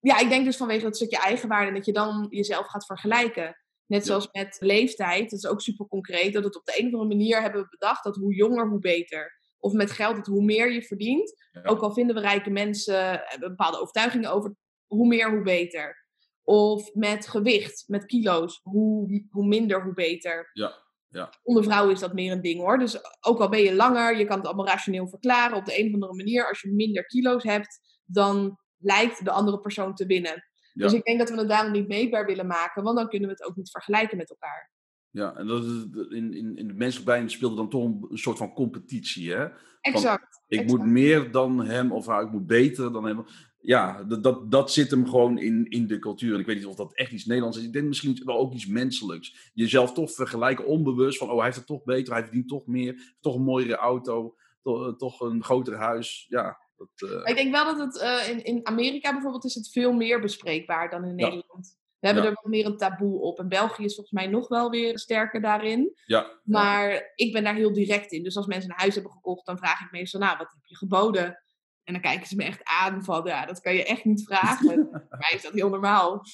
Ja, 0.00 0.18
ik 0.18 0.28
denk 0.28 0.44
dus 0.44 0.56
vanwege 0.56 0.84
dat 0.84 0.96
stukje 0.96 1.18
eigenwaarde 1.18 1.68
en 1.68 1.74
dat 1.74 1.86
je 1.86 1.92
dan 1.92 2.26
jezelf 2.30 2.66
gaat 2.66 2.86
vergelijken. 2.86 3.56
Net 3.86 4.06
zoals 4.06 4.28
met 4.32 4.56
leeftijd, 4.60 5.30
dat 5.30 5.38
is 5.38 5.46
ook 5.46 5.60
super 5.60 5.86
concreet, 5.86 6.32
dat 6.32 6.44
het 6.44 6.56
op 6.56 6.64
de 6.64 6.78
een 6.78 6.86
of 6.86 6.92
andere 6.92 7.16
manier 7.16 7.42
hebben 7.42 7.62
we 7.62 7.68
bedacht 7.68 8.04
dat 8.04 8.16
hoe 8.16 8.34
jonger, 8.34 8.68
hoe 8.68 8.78
beter. 8.78 9.38
Of 9.58 9.72
met 9.72 9.90
geld, 9.90 10.16
dat 10.16 10.26
hoe 10.26 10.44
meer 10.44 10.72
je 10.72 10.82
verdient, 10.82 11.34
ook 11.62 11.80
al 11.80 11.92
vinden 11.92 12.14
we 12.14 12.20
rijke 12.20 12.50
mensen, 12.50 13.20
hebben 13.24 13.48
bepaalde 13.48 13.80
overtuigingen 13.80 14.32
over, 14.32 14.54
hoe 14.86 15.06
meer, 15.06 15.30
hoe 15.30 15.42
beter. 15.42 16.06
Of 16.42 16.94
met 16.94 17.28
gewicht, 17.28 17.84
met 17.86 18.06
kilo's, 18.06 18.60
hoe, 18.62 19.24
hoe 19.30 19.46
minder, 19.46 19.82
hoe 19.82 19.94
beter. 19.94 20.50
Ja. 20.52 20.88
Ja. 21.10 21.32
Onder 21.42 21.64
vrouwen 21.64 21.94
is 21.94 22.00
dat 22.00 22.12
meer 22.12 22.32
een 22.32 22.40
ding 22.40 22.60
hoor. 22.60 22.78
Dus 22.78 22.98
ook 23.20 23.40
al 23.40 23.48
ben 23.48 23.60
je 23.60 23.74
langer, 23.74 24.18
je 24.18 24.24
kan 24.24 24.36
het 24.36 24.46
allemaal 24.46 24.66
rationeel 24.66 25.08
verklaren. 25.08 25.56
Op 25.56 25.64
de 25.64 25.78
een 25.78 25.86
of 25.86 25.94
andere 25.94 26.14
manier, 26.14 26.48
als 26.48 26.60
je 26.60 26.72
minder 26.72 27.06
kilo's 27.06 27.42
hebt, 27.42 27.80
dan 28.04 28.58
lijkt 28.76 29.24
de 29.24 29.30
andere 29.30 29.60
persoon 29.60 29.94
te 29.94 30.06
winnen. 30.06 30.44
Dus 30.72 30.92
ik 30.92 31.04
denk 31.04 31.18
dat 31.18 31.30
we 31.30 31.36
het 31.36 31.48
daarom 31.48 31.72
niet 31.72 31.88
meetbaar 31.88 32.26
willen 32.26 32.46
maken, 32.46 32.82
want 32.82 32.96
dan 32.96 33.08
kunnen 33.08 33.28
we 33.28 33.34
het 33.34 33.44
ook 33.44 33.56
niet 33.56 33.70
vergelijken 33.70 34.16
met 34.16 34.30
elkaar. 34.30 34.70
Ja, 35.10 35.36
en 35.36 35.46
dat 35.46 35.64
is, 35.64 35.86
in, 36.08 36.34
in, 36.34 36.56
in 36.56 36.66
de 36.66 36.74
menselijk 36.74 37.04
brein 37.04 37.30
speelde 37.30 37.56
dan 37.56 37.68
toch 37.68 37.84
een, 37.84 38.18
soort 38.18 38.38
van 38.38 38.52
competitie, 38.52 39.32
hè? 39.32 39.48
Exact. 39.80 40.42
ik 40.46 40.66
moet 40.66 40.84
meer 40.84 41.30
dan 41.30 41.64
hem 41.64 41.92
of 41.92 42.06
haar, 42.06 42.22
ik 42.22 42.30
moet 42.30 42.46
beter 42.46 42.92
dan 42.92 43.04
hem 43.04 43.24
ja, 43.60 44.02
dat, 44.02 44.22
dat, 44.22 44.50
dat 44.50 44.72
zit 44.72 44.90
hem 44.90 45.08
gewoon 45.08 45.38
in, 45.38 45.66
in 45.68 45.86
de 45.86 45.98
cultuur. 45.98 46.34
En 46.34 46.40
ik 46.40 46.46
weet 46.46 46.56
niet 46.56 46.66
of 46.66 46.74
dat 46.74 46.94
echt 46.94 47.12
iets 47.12 47.24
Nederlands 47.24 47.58
is. 47.58 47.64
Ik 47.64 47.72
denk 47.72 47.86
misschien 47.86 48.22
wel 48.24 48.38
ook 48.38 48.52
iets 48.52 48.66
menselijks. 48.66 49.50
Jezelf 49.54 49.92
toch 49.92 50.12
vergelijken 50.12 50.66
onbewust 50.66 51.18
van, 51.18 51.30
oh, 51.30 51.36
hij 51.36 51.44
heeft 51.44 51.56
het 51.56 51.66
toch 51.66 51.84
beter, 51.84 52.12
hij 52.12 52.22
verdient 52.22 52.48
toch 52.48 52.66
meer, 52.66 53.14
toch 53.20 53.34
een 53.34 53.42
mooiere 53.42 53.76
auto, 53.76 54.34
toch, 54.62 54.96
toch 54.96 55.20
een 55.20 55.44
groter 55.44 55.76
huis. 55.76 56.26
Ja, 56.28 56.58
dat, 56.76 57.10
uh... 57.10 57.20
Ik 57.24 57.36
denk 57.36 57.52
wel 57.52 57.76
dat 57.76 57.78
het 57.78 58.02
uh, 58.02 58.28
in, 58.28 58.44
in 58.44 58.66
Amerika 58.66 59.12
bijvoorbeeld 59.12 59.44
is 59.44 59.54
het 59.54 59.70
veel 59.70 59.92
meer 59.92 60.20
bespreekbaar 60.20 60.90
dan 60.90 61.04
in 61.04 61.14
Nederland. 61.14 61.78
We 61.98 62.06
hebben 62.06 62.24
er 62.24 62.32
wat 62.32 62.50
meer 62.50 62.66
een 62.66 62.76
taboe 62.76 63.20
op. 63.20 63.38
En 63.38 63.48
België 63.48 63.84
is 63.84 63.94
volgens 63.94 64.20
mij 64.20 64.26
nog 64.26 64.48
wel 64.48 64.70
weer 64.70 64.98
sterker 64.98 65.40
daarin. 65.40 65.92
Ja, 66.06 66.40
maar 66.44 67.12
ik 67.14 67.32
ben 67.32 67.44
daar 67.44 67.54
heel 67.54 67.72
direct 67.72 68.12
in. 68.12 68.22
Dus 68.22 68.36
als 68.36 68.46
mensen 68.46 68.70
een 68.70 68.78
huis 68.78 68.94
hebben 68.94 69.12
gekocht, 69.12 69.46
dan 69.46 69.58
vraag 69.58 69.80
ik 69.80 69.90
meestal, 69.90 70.20
nou, 70.20 70.38
wat 70.38 70.50
heb 70.50 70.64
je 70.64 70.76
geboden? 70.76 71.42
En 71.90 72.00
dan 72.00 72.10
kijken 72.10 72.28
ze 72.28 72.36
me 72.36 72.44
echt 72.44 72.60
aan 72.64 73.04
van, 73.04 73.22
ja, 73.24 73.46
dat 73.46 73.60
kan 73.60 73.74
je 73.74 73.84
echt 73.84 74.04
niet 74.04 74.24
vragen. 74.24 74.88
Voor 75.08 75.18
mij 75.18 75.32
is 75.34 75.42
dat 75.42 75.52
heel 75.52 75.68
normaal. 75.68 76.24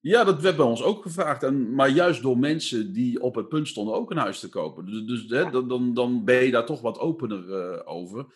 Ja, 0.00 0.24
dat 0.24 0.40
werd 0.40 0.56
bij 0.56 0.64
ons 0.64 0.82
ook 0.82 1.02
gevraagd. 1.02 1.42
En, 1.42 1.74
maar 1.74 1.88
juist 1.88 2.22
door 2.22 2.38
mensen 2.38 2.92
die 2.92 3.20
op 3.20 3.34
het 3.34 3.48
punt 3.48 3.68
stonden 3.68 3.94
ook 3.94 4.10
een 4.10 4.16
huis 4.16 4.40
te 4.40 4.48
kopen. 4.48 4.86
Dus, 4.86 5.04
dus 5.04 5.30
hè, 5.30 5.50
dan, 5.66 5.94
dan 5.94 6.24
ben 6.24 6.44
je 6.44 6.50
daar 6.50 6.66
toch 6.66 6.80
wat 6.80 6.98
opener 6.98 7.44
uh, 7.48 7.80
over. 7.84 8.26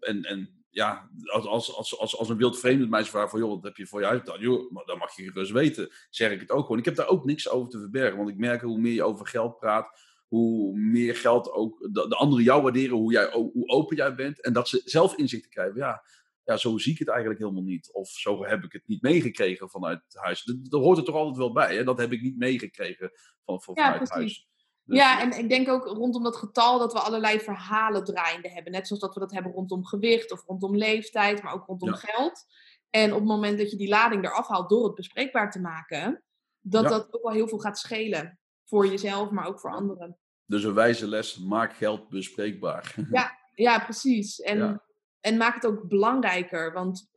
En, 0.00 0.22
en 0.22 0.64
ja, 0.70 1.10
als, 1.24 1.46
als, 1.46 1.76
als, 1.76 1.98
als, 1.98 2.18
als 2.18 2.28
een 2.28 2.36
wild 2.36 2.58
vreemde 2.58 2.86
mij 2.86 3.04
vraagt 3.04 3.30
van, 3.30 3.40
joh, 3.40 3.48
wat 3.48 3.62
heb 3.62 3.76
je 3.76 3.86
voor 3.86 4.00
je 4.00 4.06
huis 4.06 4.24
dan? 4.24 4.40
Joh, 4.40 4.86
dan 4.86 4.98
mag 4.98 5.16
je 5.16 5.22
gerust 5.22 5.52
weten. 5.52 5.88
Zeg 6.10 6.30
ik 6.30 6.40
het 6.40 6.50
ook 6.50 6.62
gewoon. 6.62 6.78
Ik 6.78 6.84
heb 6.84 6.96
daar 6.96 7.08
ook 7.08 7.24
niks 7.24 7.48
over 7.48 7.70
te 7.70 7.78
verbergen. 7.78 8.16
Want 8.16 8.30
ik 8.30 8.38
merk 8.38 8.60
hoe 8.60 8.78
meer 8.78 8.94
je 8.94 9.04
over 9.04 9.26
geld 9.26 9.58
praat, 9.58 10.00
hoe 10.28 10.78
meer 10.78 11.16
geld 11.16 11.52
ook 11.52 11.78
de, 11.80 12.08
de 12.08 12.14
anderen 12.14 12.44
jou 12.44 12.62
waarderen, 12.62 12.96
hoe, 12.96 13.12
jij, 13.12 13.30
hoe 13.32 13.68
open 13.68 13.96
jij 13.96 14.14
bent. 14.14 14.42
En 14.42 14.52
dat 14.52 14.68
ze 14.68 14.82
zelf 14.84 15.16
inzicht 15.16 15.48
krijgen. 15.48 15.76
Ja, 15.76 16.02
ja, 16.44 16.56
zo 16.56 16.78
zie 16.78 16.92
ik 16.92 16.98
het 16.98 17.08
eigenlijk 17.08 17.40
helemaal 17.40 17.62
niet. 17.62 17.92
Of 17.92 18.08
zo 18.08 18.44
heb 18.44 18.64
ik 18.64 18.72
het 18.72 18.82
niet 18.86 19.02
meegekregen 19.02 19.70
vanuit 19.70 20.00
het 20.04 20.16
huis. 20.22 20.44
Daar 20.44 20.80
hoort 20.80 20.98
er 20.98 21.04
toch 21.04 21.14
altijd 21.14 21.36
wel 21.36 21.52
bij. 21.52 21.76
Hè? 21.76 21.84
Dat 21.84 21.98
heb 21.98 22.12
ik 22.12 22.22
niet 22.22 22.38
meegekregen 22.38 23.10
van, 23.44 23.62
van, 23.62 23.74
vanuit 23.74 24.00
het 24.00 24.10
huis. 24.10 24.48
Dus 24.84 24.98
ja, 24.98 25.20
en 25.20 25.38
ik 25.38 25.48
denk 25.48 25.68
ook 25.68 25.84
rondom 25.84 26.22
dat 26.22 26.36
getal 26.36 26.78
dat 26.78 26.92
we 26.92 26.98
allerlei 26.98 27.40
verhalen 27.40 28.04
draaiende 28.04 28.50
hebben. 28.50 28.72
Net 28.72 28.86
zoals 28.86 29.02
dat 29.02 29.14
we 29.14 29.20
dat 29.20 29.32
hebben 29.32 29.52
rondom 29.52 29.84
gewicht 29.84 30.32
of 30.32 30.44
rondom 30.46 30.76
leeftijd, 30.76 31.42
maar 31.42 31.52
ook 31.52 31.66
rondom 31.66 31.92
geld. 31.94 32.46
En 32.90 33.12
op 33.12 33.18
het 33.18 33.28
moment 33.28 33.58
dat 33.58 33.70
je 33.70 33.76
die 33.76 33.88
lading 33.88 34.24
eraf 34.24 34.48
haalt 34.48 34.68
door 34.68 34.84
het 34.84 34.94
bespreekbaar 34.94 35.50
te 35.50 35.60
maken, 35.60 36.22
dat 36.60 36.88
dat 36.88 37.14
ook 37.14 37.22
wel 37.22 37.32
heel 37.32 37.48
veel 37.48 37.58
gaat 37.58 37.78
schelen. 37.78 38.37
Voor 38.68 38.86
jezelf, 38.86 39.30
maar 39.30 39.46
ook 39.46 39.60
voor 39.60 39.70
anderen. 39.70 40.18
Dus 40.46 40.64
een 40.64 40.74
wijze 40.74 41.08
les, 41.08 41.38
maak 41.38 41.72
geld 41.72 42.08
bespreekbaar. 42.08 42.94
Ja, 43.10 43.38
ja 43.54 43.78
precies. 43.78 44.40
En, 44.40 44.82
en 45.20 45.36
maak 45.36 45.54
het 45.54 45.66
ook 45.66 45.88
belangrijker. 45.88 46.72
Want 46.72 47.10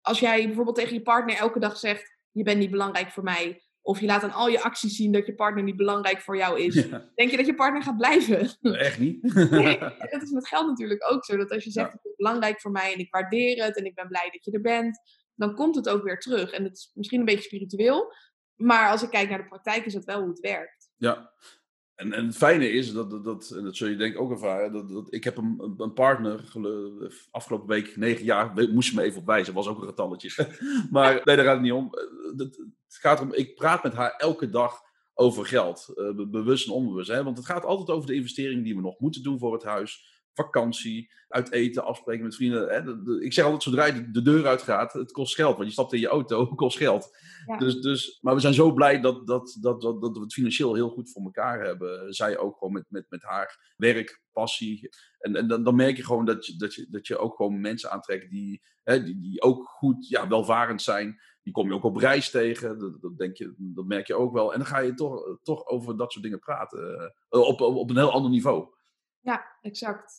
als 0.00 0.20
jij 0.20 0.46
bijvoorbeeld 0.46 0.76
tegen 0.76 0.94
je 0.94 1.02
partner 1.02 1.36
elke 1.36 1.58
dag 1.58 1.76
zegt, 1.76 2.16
je 2.30 2.42
bent 2.42 2.58
niet 2.58 2.70
belangrijk 2.70 3.10
voor 3.10 3.22
mij. 3.22 3.62
Of 3.80 4.00
je 4.00 4.06
laat 4.06 4.22
aan 4.22 4.32
al 4.32 4.48
je 4.48 4.62
acties 4.62 4.96
zien 4.96 5.12
dat 5.12 5.26
je 5.26 5.34
partner 5.34 5.62
niet 5.62 5.76
belangrijk 5.76 6.20
voor 6.20 6.36
jou 6.36 6.60
is. 6.60 6.74
Denk 7.14 7.30
je 7.30 7.36
dat 7.36 7.46
je 7.46 7.54
partner 7.54 7.82
gaat 7.82 7.96
blijven? 7.96 8.56
Echt 8.60 8.98
niet. 8.98 9.34
nee, 9.50 9.78
dat 10.10 10.22
is 10.22 10.30
met 10.30 10.48
geld 10.48 10.66
natuurlijk 10.66 11.12
ook 11.12 11.24
zo. 11.24 11.36
Dat 11.36 11.50
als 11.50 11.64
je 11.64 11.70
zegt, 11.70 11.92
het 11.92 12.04
is 12.04 12.16
belangrijk 12.16 12.60
voor 12.60 12.70
mij 12.70 12.92
en 12.92 12.98
ik 12.98 13.10
waardeer 13.10 13.64
het 13.64 13.76
en 13.76 13.84
ik 13.84 13.94
ben 13.94 14.08
blij 14.08 14.30
dat 14.32 14.44
je 14.44 14.50
er 14.50 14.60
bent. 14.60 15.00
Dan 15.34 15.54
komt 15.54 15.74
het 15.74 15.88
ook 15.88 16.02
weer 16.02 16.18
terug. 16.18 16.50
En 16.50 16.64
het 16.64 16.76
is 16.76 16.90
misschien 16.94 17.18
een 17.18 17.24
beetje 17.24 17.42
spiritueel. 17.42 18.14
Maar 18.54 18.90
als 18.90 19.02
ik 19.02 19.10
kijk 19.10 19.28
naar 19.28 19.42
de 19.42 19.48
praktijk 19.48 19.84
is 19.84 19.92
dat 19.92 20.04
wel 20.04 20.20
hoe 20.20 20.28
het 20.28 20.40
werkt. 20.40 20.81
Ja, 21.02 21.32
en, 21.94 22.12
en 22.12 22.26
het 22.26 22.36
fijne 22.36 22.70
is, 22.70 22.92
dat, 22.92 23.10
dat, 23.10 23.24
dat, 23.24 23.50
en 23.50 23.64
dat 23.64 23.76
zul 23.76 23.88
je 23.88 23.96
denk 23.96 24.14
ik 24.14 24.20
ook 24.20 24.30
ervaren, 24.30 24.72
dat, 24.72 24.88
dat, 24.88 25.14
ik 25.14 25.24
heb 25.24 25.36
een, 25.36 25.74
een 25.76 25.92
partner, 25.92 26.52
afgelopen 27.30 27.68
week, 27.68 27.96
negen 27.96 28.24
jaar, 28.24 28.68
moest 28.72 28.90
je 28.90 28.96
me 28.96 29.02
even 29.02 29.20
op 29.20 29.26
wijzen, 29.26 29.54
was 29.54 29.66
ook 29.66 29.80
een 29.80 29.88
getalletje. 29.88 30.46
maar 30.90 31.20
nee, 31.24 31.36
daar 31.36 31.44
gaat 31.44 31.54
het 31.54 31.62
niet 31.62 31.72
om. 31.72 31.90
Het, 32.36 32.58
gaat 32.88 33.18
erom, 33.18 33.32
ik 33.32 33.54
praat 33.54 33.82
met 33.82 33.92
haar 33.92 34.10
elke 34.10 34.50
dag 34.50 34.80
over 35.14 35.46
geld, 35.46 35.92
uh, 35.94 36.26
bewust 36.28 36.66
en 36.66 36.72
onbewust. 36.72 37.08
Hè? 37.08 37.24
Want 37.24 37.36
het 37.36 37.46
gaat 37.46 37.64
altijd 37.64 37.90
over 37.90 38.06
de 38.06 38.14
investeringen 38.14 38.62
die 38.62 38.74
we 38.74 38.80
nog 38.80 38.98
moeten 38.98 39.22
doen 39.22 39.38
voor 39.38 39.52
het 39.52 39.64
huis 39.64 40.21
vakantie, 40.34 41.10
uit 41.28 41.52
eten, 41.52 41.84
afspreken 41.84 42.24
met 42.24 42.34
vrienden. 42.34 42.68
Hè? 42.68 43.20
ik 43.20 43.32
zeg 43.32 43.44
altijd, 43.44 43.62
zodra 43.62 43.84
je 43.84 44.10
de 44.10 44.22
deur 44.22 44.46
uitgaat, 44.46 44.92
het 44.92 45.12
kost 45.12 45.34
geld. 45.34 45.56
Want 45.56 45.66
je 45.66 45.72
stapt 45.72 45.92
in 45.92 46.00
je 46.00 46.08
auto, 46.08 46.40
het 46.48 46.54
kost 46.54 46.76
geld. 46.76 47.16
Dus, 47.58 47.80
dus, 47.80 48.18
maar 48.20 48.34
we 48.34 48.40
zijn 48.40 48.54
zo 48.54 48.72
blij 48.72 49.00
dat, 49.00 49.26
dat, 49.26 49.58
dat, 49.60 49.80
dat, 49.80 50.00
dat 50.00 50.16
we 50.16 50.22
het 50.22 50.32
financieel 50.32 50.74
heel 50.74 50.88
goed 50.88 51.10
voor 51.10 51.22
elkaar 51.22 51.64
hebben. 51.64 52.14
Zij 52.14 52.38
ook 52.38 52.58
gewoon 52.58 52.72
met, 52.72 52.84
met, 52.88 53.06
met 53.08 53.22
haar 53.22 53.74
werk, 53.76 54.22
passie. 54.32 54.88
En, 55.18 55.36
en 55.36 55.48
dan, 55.48 55.64
dan 55.64 55.74
merk 55.74 55.96
je 55.96 56.04
gewoon 56.04 56.24
dat 56.24 56.46
je, 56.46 56.56
dat, 56.56 56.74
je, 56.74 56.86
dat 56.90 57.06
je 57.06 57.18
ook 57.18 57.36
gewoon 57.36 57.60
mensen 57.60 57.90
aantrekt 57.90 58.30
die, 58.30 58.62
hè, 58.82 59.02
die, 59.02 59.20
die 59.20 59.42
ook 59.42 59.68
goed, 59.68 60.08
ja, 60.08 60.28
welvarend 60.28 60.82
zijn. 60.82 61.20
Die 61.42 61.52
kom 61.52 61.68
je 61.68 61.74
ook 61.74 61.84
op 61.84 61.96
reis 61.96 62.30
tegen, 62.30 62.78
dat, 62.78 63.00
dat, 63.00 63.18
denk 63.18 63.36
je, 63.36 63.54
dat 63.58 63.84
merk 63.84 64.06
je 64.06 64.14
ook 64.14 64.32
wel. 64.32 64.52
En 64.52 64.58
dan 64.58 64.68
ga 64.68 64.78
je 64.78 64.94
toch, 64.94 65.38
toch 65.42 65.66
over 65.66 65.96
dat 65.96 66.12
soort 66.12 66.24
dingen 66.24 66.38
praten. 66.38 67.12
Uh, 67.30 67.40
op, 67.40 67.60
op, 67.60 67.76
op 67.76 67.90
een 67.90 67.96
heel 67.96 68.12
ander 68.12 68.30
niveau. 68.30 68.68
Ja, 69.22 69.44
exact. 69.60 70.12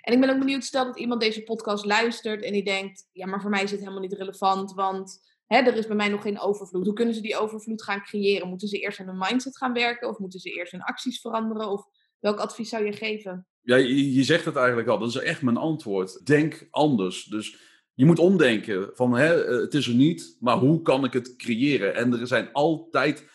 En 0.00 0.12
ik 0.12 0.20
ben 0.20 0.30
ook 0.30 0.38
benieuwd, 0.38 0.64
stel 0.64 0.84
dat 0.84 0.98
iemand 0.98 1.20
deze 1.20 1.42
podcast 1.42 1.84
luistert 1.84 2.42
en 2.42 2.52
die 2.52 2.64
denkt, 2.64 3.08
ja, 3.12 3.26
maar 3.26 3.40
voor 3.40 3.50
mij 3.50 3.62
is 3.62 3.70
het 3.70 3.80
helemaal 3.80 4.00
niet 4.00 4.12
relevant, 4.12 4.72
want 4.72 5.20
hè, 5.46 5.56
er 5.56 5.76
is 5.76 5.86
bij 5.86 5.96
mij 5.96 6.08
nog 6.08 6.22
geen 6.22 6.40
overvloed. 6.40 6.84
Hoe 6.86 6.94
kunnen 6.94 7.14
ze 7.14 7.20
die 7.20 7.36
overvloed 7.36 7.82
gaan 7.82 8.02
creëren? 8.02 8.48
Moeten 8.48 8.68
ze 8.68 8.78
eerst 8.78 9.00
aan 9.00 9.06
hun 9.06 9.18
mindset 9.18 9.56
gaan 9.56 9.72
werken 9.72 10.08
of 10.08 10.18
moeten 10.18 10.40
ze 10.40 10.50
eerst 10.50 10.72
hun 10.72 10.82
acties 10.82 11.20
veranderen? 11.20 11.68
Of 11.68 11.86
welk 12.18 12.38
advies 12.38 12.68
zou 12.68 12.84
je 12.84 12.92
geven? 12.92 13.46
Ja, 13.62 13.76
je, 13.76 14.22
zegt 14.22 14.44
het 14.44 14.56
eigenlijk 14.56 14.88
al. 14.88 14.98
Dat 14.98 15.08
is 15.08 15.16
echt 15.16 15.42
mijn 15.42 15.56
antwoord. 15.56 16.26
Denk 16.26 16.68
anders. 16.70 17.24
Dus 17.24 17.58
je 17.94 18.04
moet 18.04 18.18
omdenken 18.18 18.90
van 18.94 19.16
hè, 19.16 19.44
eh, 19.44 19.60
het 19.60 19.74
is 19.74 19.88
er 19.88 19.94
niet, 19.94 20.36
maar 20.40 20.56
hoe 20.56 20.82
kan 20.82 21.04
ik 21.04 21.12
het 21.12 21.36
creëren? 21.36 21.94
En 21.94 22.20
er 22.20 22.26
zijn 22.26 22.52
altijd, 22.52 23.26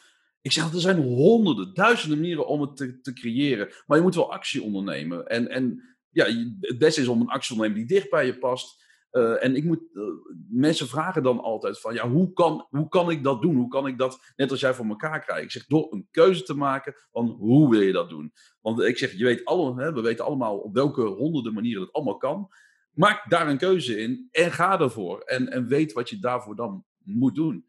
ik 0.46 0.52
zeg 0.52 0.74
er 0.74 0.80
zijn 0.80 1.04
honderden, 1.04 1.74
duizenden 1.74 2.18
manieren 2.20 2.48
om 2.48 2.62
het 2.62 2.78
te, 2.78 3.02
te 3.02 3.14
creëren. 3.14 3.74
Maar 3.86 3.98
je 3.98 4.04
moet 4.04 4.16
wel 4.16 4.32
actie 4.32 4.62
ondernemen. 4.62 5.28
En, 5.28 5.50
en 5.50 5.82
ja, 6.10 6.26
het 6.60 6.78
beste 6.78 7.02
is 7.02 7.08
om 7.08 7.22
een 7.22 7.28
actie 7.28 7.48
te 7.48 7.54
ondernemen 7.54 7.88
die 7.88 7.98
dicht 7.98 8.10
bij 8.10 8.26
je 8.26 8.38
past. 8.38 8.84
Uh, 9.12 9.44
en 9.44 9.56
ik 9.56 9.64
moet, 9.64 9.82
uh, 9.94 10.04
mensen 10.50 10.88
vragen 10.88 11.24
dan 11.24 11.40
altijd 11.40 11.80
van, 11.80 11.94
ja, 11.94 12.10
hoe 12.10 12.34
kan, 12.34 12.68
hoe 12.70 12.88
kan 12.88 13.10
ik 13.10 13.24
dat 13.24 13.42
doen? 13.42 13.56
Hoe 13.56 13.68
kan 13.68 13.88
ik 13.88 13.98
dat, 13.98 14.34
net 14.36 14.52
als 14.52 14.60
jij 14.60 14.74
voor 14.74 14.86
elkaar 14.86 15.22
krijgen? 15.22 15.46
Ik 15.46 15.52
zeg, 15.52 15.66
door 15.66 15.94
een 15.94 16.08
keuze 16.12 16.44
te 16.44 16.56
maken 16.56 16.96
van, 17.12 17.28
hoe 17.28 17.70
wil 17.70 17.82
je 17.82 17.92
dat 17.92 18.10
doen? 18.10 18.34
Want 18.62 18.82
ik 18.82 18.98
zeg, 18.98 19.12
je 19.12 19.24
weet 19.24 19.46
alle, 19.46 19.82
hè, 19.82 19.94
we 19.94 20.02
weten 20.02 20.26
allemaal 20.26 20.58
op 20.58 20.74
welke 20.74 21.02
honderden 21.02 21.54
manieren 21.54 21.82
het 21.82 21.94
allemaal 21.94 22.18
kan. 22.18 22.50
Maak 22.92 23.30
daar 23.30 23.48
een 23.48 23.58
keuze 23.58 23.98
in 23.98 24.28
en 24.32 24.52
ga 24.52 24.80
ervoor. 24.80 25.20
En, 25.20 25.50
en 25.50 25.68
weet 25.68 25.94
wat 25.94 26.10
je 26.10 26.20
daarvoor 26.20 26.56
dan 26.56 26.86
moet 27.04 27.36
doen. 27.36 27.66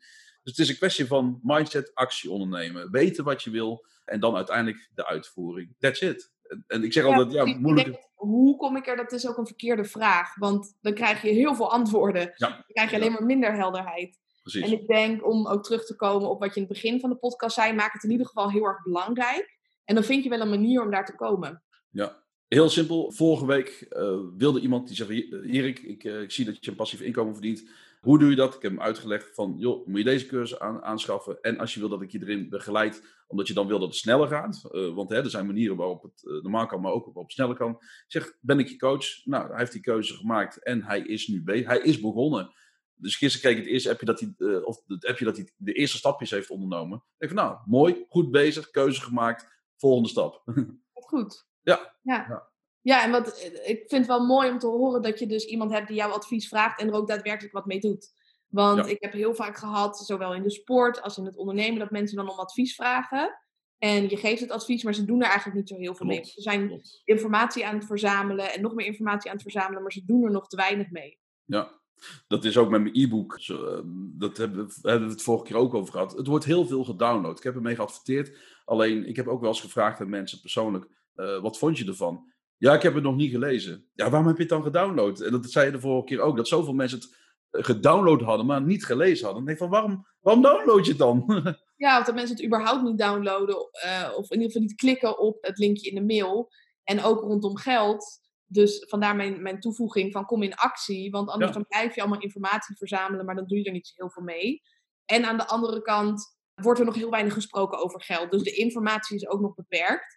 Dus 0.47 0.57
het 0.57 0.66
is 0.66 0.68
een 0.68 0.78
kwestie 0.78 1.07
van 1.07 1.40
mindset, 1.42 1.90
actie 1.94 2.30
ondernemen. 2.30 2.90
Weten 2.90 3.24
wat 3.24 3.42
je 3.42 3.51
wil 3.51 3.86
en 4.05 4.20
dan 4.20 4.36
uiteindelijk 4.36 4.90
de 4.94 5.07
uitvoering. 5.07 5.74
That's 5.78 6.01
it. 6.01 6.32
En 6.66 6.84
ik 6.84 6.92
zeg 6.92 7.05
ja, 7.05 7.14
altijd, 7.14 7.32
ja, 7.32 7.59
moeilijk. 7.59 8.09
Hoe 8.14 8.57
kom 8.57 8.76
ik 8.76 8.86
er? 8.86 8.97
Dat 8.97 9.12
is 9.12 9.28
ook 9.28 9.36
een 9.36 9.47
verkeerde 9.47 9.84
vraag. 9.84 10.34
Want 10.34 10.76
dan 10.80 10.94
krijg 10.94 11.22
je 11.22 11.28
heel 11.28 11.55
veel 11.55 11.70
antwoorden. 11.70 12.32
Ja. 12.34 12.49
Dan 12.49 12.64
krijg 12.66 12.90
je 12.90 12.97
alleen 12.97 13.12
maar 13.12 13.24
minder 13.24 13.55
helderheid. 13.55 14.18
Precies. 14.42 14.62
En 14.62 14.72
ik 14.72 14.86
denk, 14.86 15.26
om 15.26 15.47
ook 15.47 15.64
terug 15.64 15.86
te 15.86 15.97
komen 15.97 16.30
op 16.30 16.40
wat 16.40 16.55
je 16.55 16.61
in 16.61 16.66
het 16.66 16.72
begin 16.72 17.01
van 17.01 17.11
de 17.11 17.16
podcast 17.16 17.55
zei, 17.55 17.72
maak 17.72 17.92
het 17.92 18.03
in 18.03 18.11
ieder 18.11 18.26
geval 18.26 18.51
heel 18.51 18.64
erg 18.64 18.82
belangrijk. 18.82 19.59
En 19.84 19.94
dan 19.94 20.05
vind 20.05 20.22
je 20.22 20.28
wel 20.28 20.40
een 20.40 20.49
manier 20.49 20.82
om 20.82 20.90
daar 20.90 21.07
te 21.07 21.14
komen. 21.14 21.62
Ja, 21.90 22.22
heel 22.49 22.70
simpel. 22.70 23.12
Vorige 23.12 23.47
week 23.47 23.86
uh, 23.90 24.18
wilde 24.36 24.61
iemand 24.61 24.86
die 24.86 24.97
zei: 24.97 25.28
Erik, 25.30 25.78
ik, 25.78 26.05
uh, 26.05 26.20
ik 26.20 26.30
zie 26.30 26.44
dat 26.44 26.64
je 26.64 26.70
een 26.70 26.76
passief 26.76 27.01
inkomen 27.01 27.32
verdient. 27.32 27.68
Hoe 28.07 28.18
doe 28.18 28.30
je 28.30 28.36
dat? 28.36 28.54
Ik 28.54 28.62
heb 28.62 28.70
hem 28.70 28.80
uitgelegd 28.80 29.34
van, 29.34 29.54
joh, 29.59 29.86
moet 29.86 29.98
je 29.98 30.04
deze 30.04 30.26
cursus 30.26 30.59
aan, 30.59 30.82
aanschaffen. 30.82 31.40
En 31.40 31.59
als 31.59 31.74
je 31.74 31.80
wil 31.80 31.88
dat 31.88 32.02
ik 32.02 32.11
je 32.11 32.20
erin 32.20 32.48
begeleid, 32.48 33.02
omdat 33.26 33.48
je 33.48 33.54
dan 33.54 33.66
wil 33.66 33.78
dat 33.78 33.88
het 33.88 33.96
sneller 33.96 34.28
gaat. 34.28 34.68
Uh, 34.72 34.94
want 34.94 35.11
hè, 35.11 35.16
er 35.16 35.30
zijn 35.30 35.46
manieren 35.46 35.76
waarop 35.76 36.02
het 36.02 36.22
uh, 36.22 36.42
normaal 36.42 36.66
kan, 36.66 36.80
maar 36.80 36.92
ook 36.92 37.04
waarop 37.04 37.22
het 37.22 37.32
sneller 37.32 37.57
kan. 37.57 37.78
Zeg, 38.07 38.36
ben 38.40 38.59
ik 38.59 38.68
je 38.68 38.76
coach? 38.76 39.24
Nou, 39.24 39.48
hij 39.48 39.59
heeft 39.59 39.72
die 39.72 39.80
keuze 39.80 40.14
gemaakt 40.14 40.62
en 40.62 40.82
hij 40.82 41.00
is 41.00 41.26
nu 41.26 41.42
bezig. 41.42 41.66
Hij 41.66 41.78
is 41.78 42.00
begonnen. 42.00 42.50
Dus 42.94 43.16
gisteren 43.16 43.46
kreeg 43.46 43.57
ik 43.57 43.64
het 43.64 43.72
eerste 43.72 43.90
appje 43.90 44.07
dat 44.07 44.20
hij, 44.20 44.34
uh, 44.38 44.66
of 44.66 44.82
het 44.86 45.07
appje 45.07 45.24
dat 45.24 45.36
hij 45.36 45.52
de 45.57 45.72
eerste 45.72 45.96
stapjes 45.96 46.30
heeft 46.30 46.50
ondernomen. 46.50 47.04
Ik 47.18 47.28
van, 47.28 47.36
nou, 47.36 47.59
mooi, 47.64 48.04
goed 48.09 48.30
bezig, 48.30 48.70
keuze 48.70 49.00
gemaakt, 49.00 49.62
volgende 49.76 50.09
stap. 50.09 50.42
Goed. 50.92 51.46
Ja. 51.62 51.96
ja. 52.02 52.26
ja. 52.28 52.48
Ja, 52.87 53.05
en 53.05 53.11
wat, 53.11 53.43
ik 53.64 53.84
vind 53.89 53.91
het 53.91 54.07
wel 54.07 54.26
mooi 54.26 54.51
om 54.51 54.59
te 54.59 54.66
horen 54.66 55.03
dat 55.03 55.18
je 55.18 55.26
dus 55.26 55.45
iemand 55.45 55.72
hebt 55.72 55.89
die 55.89 55.97
jouw 55.97 56.11
advies 56.11 56.49
vraagt 56.49 56.80
en 56.80 56.89
er 56.89 56.95
ook 56.95 57.09
daadwerkelijk 57.09 57.55
wat 57.55 57.66
mee 57.66 57.80
doet. 57.80 58.12
Want 58.49 58.87
ik 58.87 58.97
heb 59.01 59.12
heel 59.12 59.34
vaak 59.34 59.57
gehad, 59.57 59.99
zowel 59.99 60.34
in 60.34 60.43
de 60.43 60.51
sport 60.51 61.03
als 61.03 61.18
in 61.18 61.24
het 61.24 61.37
ondernemen, 61.37 61.78
dat 61.78 61.91
mensen 61.91 62.16
dan 62.16 62.30
om 62.30 62.39
advies 62.39 62.74
vragen. 62.74 63.39
En 63.78 64.09
je 64.09 64.16
geeft 64.16 64.41
het 64.41 64.51
advies, 64.51 64.82
maar 64.82 64.95
ze 64.95 65.05
doen 65.05 65.20
er 65.20 65.26
eigenlijk 65.26 65.57
niet 65.57 65.68
zo 65.68 65.76
heel 65.76 65.95
veel 65.95 66.07
mee. 66.07 66.24
Ze 66.24 66.43
zijn 66.43 66.80
informatie 67.05 67.66
aan 67.66 67.74
het 67.74 67.87
verzamelen 67.87 68.53
en 68.53 68.62
nog 68.62 68.74
meer 68.74 68.87
informatie 68.87 69.30
aan 69.30 69.37
het 69.37 69.45
verzamelen, 69.45 69.82
maar 69.82 69.93
ze 69.93 70.05
doen 70.05 70.24
er 70.24 70.30
nog 70.30 70.49
te 70.49 70.57
weinig 70.57 70.91
mee. 70.91 71.18
Ja, 71.45 71.80
dat 72.28 72.45
is 72.45 72.57
ook 72.57 72.70
met 72.70 72.82
mijn 72.82 72.95
e-book. 72.95 73.39
Ehm, 73.47 73.82
dat 73.95 74.37
hebben 74.37 74.66
we, 74.66 74.74
hebben 74.82 75.09
we 75.09 75.14
het 75.14 75.22
vorige 75.22 75.45
keer 75.45 75.57
ook 75.57 75.74
over 75.74 75.93
gehad. 75.93 76.16
Het 76.16 76.26
wordt 76.26 76.45
heel 76.45 76.66
veel 76.66 76.84
gedownload. 76.84 77.39
Ik 77.39 77.45
heb 77.45 77.55
ermee 77.55 77.74
geadverteerd. 77.74 78.39
Alleen, 78.64 79.07
ik 79.07 79.16
heb 79.16 79.26
ook 79.26 79.41
wel 79.41 79.51
eens 79.51 79.61
gevraagd 79.61 80.01
aan 80.01 80.09
mensen 80.09 80.41
persoonlijk: 80.41 80.89
uh, 81.16 81.41
wat 81.41 81.59
vond 81.59 81.78
je 81.78 81.87
ervan? 81.87 82.34
Ja, 82.59 82.74
ik 82.74 82.82
heb 82.82 82.94
het 82.94 83.02
nog 83.02 83.16
niet 83.16 83.30
gelezen. 83.30 83.90
Ja, 83.92 84.11
waarom 84.11 84.26
heb 84.26 84.36
je 84.36 84.42
het 84.42 84.52
dan 84.52 84.62
gedownload? 84.62 85.20
En 85.20 85.32
dat 85.32 85.50
zei 85.50 85.66
je 85.66 85.72
de 85.72 85.80
vorige 85.80 86.07
keer 86.07 86.20
ook, 86.20 86.36
dat 86.36 86.48
zoveel 86.48 86.72
mensen 86.72 86.98
het 86.98 87.16
eh, 87.50 87.64
gedownload 87.64 88.20
hadden, 88.20 88.46
maar 88.46 88.62
niet 88.62 88.84
gelezen 88.84 89.24
hadden. 89.24 89.44
Dan 89.44 89.54
denk 89.54 89.59
van, 89.59 89.70
waarom, 89.70 90.07
waarom 90.20 90.42
download 90.42 90.84
je 90.84 90.90
het 90.90 90.98
dan? 90.98 91.24
ja, 91.76 92.02
dat 92.02 92.14
mensen 92.14 92.36
het 92.36 92.44
überhaupt 92.44 92.82
niet 92.82 92.98
downloaden, 92.98 93.57
uh, 93.86 94.12
of 94.16 94.30
in 94.30 94.36
ieder 94.36 94.46
geval 94.46 94.62
niet 94.62 94.74
klikken 94.74 95.18
op 95.18 95.38
het 95.40 95.59
linkje 95.59 95.90
in 95.90 95.94
de 95.94 96.14
mail. 96.14 96.48
En 96.84 97.02
ook 97.02 97.20
rondom 97.20 97.57
geld. 97.57 98.24
Dus 98.48 98.84
vandaar 98.88 99.16
mijn, 99.16 99.42
mijn 99.42 99.61
toevoeging 99.61 100.12
van 100.12 100.24
kom 100.24 100.42
in 100.42 100.54
actie. 100.54 101.11
Want 101.11 101.28
anders 101.28 101.52
dan 101.52 101.66
blijf 101.66 101.94
je 101.94 102.00
allemaal 102.00 102.20
informatie 102.20 102.76
verzamelen, 102.76 103.24
maar 103.24 103.34
dan 103.34 103.46
doe 103.46 103.59
je 103.59 103.64
er 103.64 103.72
niet 103.72 103.92
heel 103.94 104.11
veel 104.11 104.22
mee. 104.22 104.62
En 105.04 105.24
aan 105.24 105.36
de 105.36 105.46
andere 105.46 105.82
kant 105.82 106.36
wordt 106.54 106.78
er 106.78 106.86
nog 106.86 106.94
heel 106.94 107.11
weinig 107.11 107.32
gesproken 107.32 107.78
over 107.78 108.02
geld. 108.02 108.30
Dus 108.30 108.42
de 108.42 108.54
informatie 108.54 109.16
is 109.16 109.28
ook 109.28 109.40
nog 109.40 109.54
beperkt. 109.54 110.15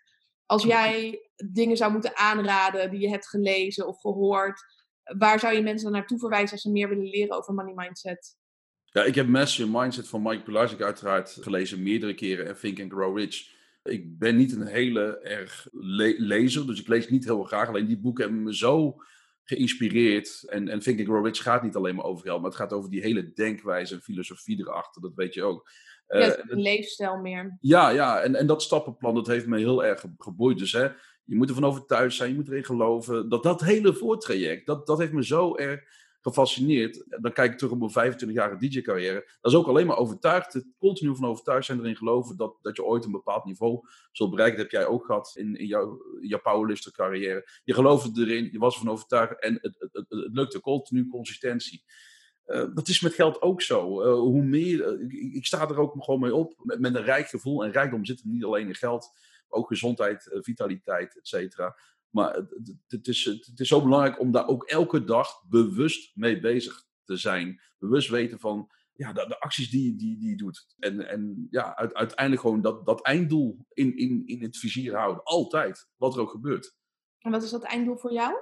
Als 0.49 0.63
jij 0.63 1.29
dingen 1.51 1.77
zou 1.77 1.91
moeten 1.91 2.17
aanraden 2.17 2.89
die 2.89 2.99
je 2.99 3.09
hebt 3.09 3.27
gelezen 3.27 3.87
of 3.87 3.99
gehoord, 3.99 4.61
waar 5.17 5.39
zou 5.39 5.55
je 5.55 5.61
mensen 5.61 5.83
dan 5.83 5.93
naartoe 5.99 6.19
verwijzen 6.19 6.51
als 6.51 6.61
ze 6.61 6.71
meer 6.71 6.89
willen 6.89 7.09
leren 7.09 7.37
over 7.37 7.53
money 7.53 7.73
mindset? 7.75 8.37
Ja, 8.85 9.03
ik 9.03 9.15
heb 9.15 9.27
Master 9.27 9.69
Mindset 9.69 10.07
van 10.07 10.21
Mike 10.21 10.43
Pilarczyk 10.43 10.81
uiteraard 10.81 11.37
gelezen 11.41 11.83
meerdere 11.83 12.13
keren 12.13 12.47
en 12.47 12.59
Think 12.59 12.79
and 12.79 12.91
Grow 12.91 13.17
Rich. 13.17 13.57
Ik 13.83 14.17
ben 14.17 14.35
niet 14.35 14.51
een 14.51 14.67
hele 14.67 15.19
erg 15.19 15.67
lezer, 16.17 16.67
dus 16.67 16.79
ik 16.79 16.87
lees 16.87 17.09
niet 17.09 17.25
heel 17.25 17.43
graag. 17.43 17.67
Alleen 17.67 17.87
die 17.87 17.99
boeken 17.99 18.23
hebben 18.23 18.43
me 18.43 18.55
zo 18.55 18.95
geïnspireerd. 19.43 20.43
En, 20.47 20.67
en 20.67 20.79
Think 20.79 20.99
and 20.99 21.07
Grow 21.07 21.25
Rich 21.25 21.41
gaat 21.41 21.63
niet 21.63 21.75
alleen 21.75 21.95
maar 21.95 22.05
over 22.05 22.25
geld, 22.25 22.41
maar 22.41 22.49
het 22.49 22.59
gaat 22.59 22.73
over 22.73 22.89
die 22.89 23.01
hele 23.01 23.33
denkwijze 23.33 23.93
en 23.93 24.01
filosofie 24.01 24.59
erachter. 24.59 25.01
Dat 25.01 25.15
weet 25.15 25.33
je 25.33 25.43
ook. 25.43 25.69
Ja, 26.09 26.27
uh, 26.27 26.43
een 26.47 26.61
leefstijl 26.61 27.17
meer. 27.17 27.57
Ja, 27.61 27.89
ja 27.89 28.19
en, 28.19 28.35
en 28.35 28.47
dat 28.47 28.61
stappenplan, 28.61 29.15
dat 29.15 29.27
heeft 29.27 29.45
me 29.45 29.57
heel 29.57 29.85
erg 29.85 30.05
geboeid. 30.17 30.57
Dus 30.57 30.71
hè, 30.71 30.87
je 31.23 31.35
moet 31.35 31.49
ervan 31.49 31.65
overtuigd 31.65 32.15
zijn, 32.15 32.29
je 32.29 32.35
moet 32.35 32.47
erin 32.47 32.65
geloven. 32.65 33.29
Dat, 33.29 33.43
dat 33.43 33.61
hele 33.61 33.93
voortraject, 33.93 34.65
dat, 34.65 34.87
dat 34.87 34.97
heeft 34.97 35.11
me 35.11 35.25
zo 35.25 35.55
erg 35.55 35.83
gefascineerd. 36.21 37.05
Dan 37.21 37.33
kijk 37.33 37.51
ik 37.51 37.57
terug 37.57 37.73
op 37.73 37.93
mijn 37.93 38.13
25-jarige 38.13 38.67
DJ-carrière. 38.67 39.29
Dat 39.41 39.51
is 39.51 39.57
ook 39.57 39.67
alleen 39.67 39.87
maar 39.87 39.97
overtuigd, 39.97 40.63
continu 40.77 41.15
van 41.15 41.25
overtuigd 41.25 41.65
zijn, 41.65 41.79
erin 41.79 41.95
geloven 41.95 42.37
dat, 42.37 42.57
dat 42.61 42.75
je 42.75 42.83
ooit 42.83 43.05
een 43.05 43.11
bepaald 43.11 43.45
niveau 43.45 43.79
zult 44.11 44.29
bereiken. 44.29 44.57
Dat 44.57 44.71
heb 44.71 44.81
jij 44.81 44.89
ook 44.89 45.05
gehad 45.05 45.31
in, 45.35 45.55
in 45.55 45.65
jouw, 45.65 46.01
jouw 46.21 46.41
powerlifter-carrière. 46.41 47.49
Je 47.63 47.73
geloofde 47.73 48.21
erin, 48.21 48.49
je 48.51 48.59
was 48.59 48.73
ervan 48.73 48.91
overtuigd 48.91 49.39
en 49.39 49.53
het, 49.61 49.75
het, 49.79 49.93
het, 49.93 50.05
het 50.09 50.29
lukte 50.33 50.59
continu, 50.59 51.07
consistentie. 51.07 51.83
Uh, 52.49 52.65
dat 52.73 52.87
is 52.87 53.01
met 53.01 53.13
geld 53.13 53.41
ook 53.41 53.61
zo. 53.61 54.03
Uh, 54.03 54.13
hoe 54.13 54.43
meer, 54.43 54.99
uh, 54.99 55.35
ik, 55.35 55.45
sta 55.45 55.69
er 55.69 55.79
ook 55.79 56.03
gewoon 56.03 56.19
mee 56.19 56.35
op. 56.35 56.53
Met, 56.63 56.95
een 56.95 57.03
rijk 57.03 57.27
gevoel. 57.27 57.63
En 57.63 57.71
rijkdom 57.71 58.05
zit 58.05 58.23
niet 58.23 58.43
alleen 58.43 58.67
in 58.67 58.75
geld, 58.75 59.07
ook 59.47 59.67
gezondheid, 59.67 60.29
vitaliteit, 60.31 61.17
et 61.17 61.27
cetera. 61.27 61.77
Maar 62.09 62.33
het, 62.33 62.75
het, 62.87 63.07
is, 63.07 63.25
het 63.25 63.59
is 63.59 63.67
zo 63.67 63.81
belangrijk 63.81 64.19
om 64.19 64.31
daar 64.31 64.47
ook 64.47 64.63
elke 64.63 65.03
dag 65.03 65.43
bewust 65.49 66.15
mee 66.15 66.39
bezig 66.39 66.85
te 67.03 67.17
zijn. 67.17 67.61
Bewust 67.77 68.09
weten 68.09 68.39
van 68.39 68.69
ja, 68.93 69.13
de, 69.13 69.25
de 69.27 69.39
acties 69.39 69.69
die, 69.69 69.95
die, 69.95 70.17
die 70.17 70.29
je 70.29 70.37
doet. 70.37 70.65
En, 70.79 71.07
en 71.07 71.47
ja, 71.49 71.75
uiteindelijk 71.75 72.41
gewoon 72.41 72.61
dat, 72.61 72.85
dat 72.85 73.05
einddoel 73.05 73.65
in, 73.73 73.97
in, 73.97 74.23
in 74.25 74.41
het 74.41 74.57
vizier 74.57 74.95
houden. 74.95 75.23
Altijd, 75.23 75.89
wat 75.97 76.15
er 76.15 76.21
ook 76.21 76.31
gebeurt. 76.31 76.77
En 77.19 77.31
wat 77.31 77.43
is 77.43 77.49
dat 77.49 77.63
einddoel 77.63 77.97
voor 77.97 78.13
jou? 78.13 78.33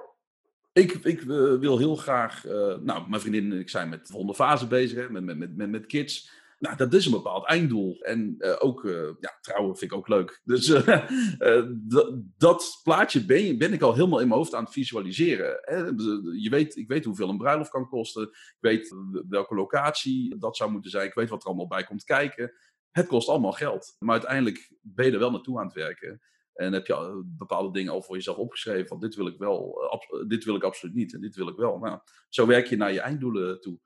Ik, 0.78 0.92
ik 0.92 1.22
uh, 1.22 1.58
wil 1.58 1.78
heel 1.78 1.96
graag, 1.96 2.46
uh, 2.46 2.52
nou, 2.76 3.08
mijn 3.08 3.20
vriendin 3.20 3.52
en 3.52 3.58
ik 3.58 3.68
zijn 3.68 3.88
met 3.88 4.06
de 4.06 4.12
volgende 4.12 4.34
fase 4.34 4.66
bezig, 4.66 4.98
hè, 4.98 5.10
met, 5.10 5.36
met, 5.36 5.56
met, 5.56 5.70
met 5.70 5.86
kids. 5.86 6.36
Nou, 6.58 6.76
dat 6.76 6.94
is 6.94 7.06
een 7.06 7.12
bepaald 7.12 7.46
einddoel. 7.46 8.00
En 8.00 8.34
uh, 8.38 8.56
ook, 8.58 8.82
ja, 9.20 9.38
trouwen 9.40 9.76
vind 9.76 9.90
ik 9.90 9.96
ook 9.96 10.08
leuk. 10.08 10.40
Dus 10.44 10.66
dat 12.38 12.80
plaatje 12.82 13.24
ben, 13.24 13.72
ik 13.72 13.82
al 13.82 13.94
helemaal 13.94 14.20
in 14.20 14.28
mijn 14.28 14.40
hoofd 14.40 14.54
aan 14.54 14.64
het 14.64 14.72
visualiseren. 14.72 15.58
Hè. 15.60 15.76
Je 16.42 16.48
weet, 16.50 16.76
ik 16.76 16.88
weet 16.88 17.04
hoeveel 17.04 17.28
een 17.28 17.38
bruiloft 17.38 17.70
kan 17.70 17.88
kosten. 17.88 18.22
Ik 18.22 18.56
weet 18.60 18.94
welke 19.28 19.54
locatie 19.54 20.38
dat 20.38 20.56
zou 20.56 20.70
moeten 20.70 20.90
zijn. 20.90 21.06
Ik 21.06 21.14
weet 21.14 21.28
wat 21.28 21.42
er 21.42 21.46
allemaal 21.46 21.66
bij 21.66 21.84
komt 21.84 22.04
kijken. 22.04 22.52
Het 22.90 23.06
kost 23.06 23.28
allemaal 23.28 23.52
geld. 23.52 23.96
Maar 23.98 24.12
uiteindelijk 24.12 24.72
ben 24.80 25.06
je 25.06 25.12
er 25.12 25.18
wel 25.18 25.30
naartoe 25.30 25.58
aan 25.58 25.66
het 25.66 25.74
werken. 25.74 26.20
En 26.58 26.72
heb 26.72 26.86
je 26.86 26.94
eh, 26.94 27.14
bepaalde 27.24 27.72
dingen 27.72 27.92
al 27.92 28.02
voor 28.02 28.14
jezelf 28.14 28.36
opgeschreven 28.36 28.88
van 28.88 29.00
dit 29.00 29.14
wil 29.14 29.26
ik 29.26 29.38
wel, 29.38 29.82
eh, 29.90 30.28
dit 30.28 30.44
wil 30.44 30.54
ik 30.54 30.62
absoluut 30.62 30.94
niet 30.94 31.14
en 31.14 31.20
dit 31.20 31.34
wil 31.36 31.48
ik 31.48 31.56
wel. 31.56 31.78
Nou, 31.78 31.98
zo 32.28 32.46
werk 32.46 32.66
je 32.66 32.76
naar 32.76 32.92
je 32.92 33.00
einddoelen 33.00 33.60
toe. 33.60 33.78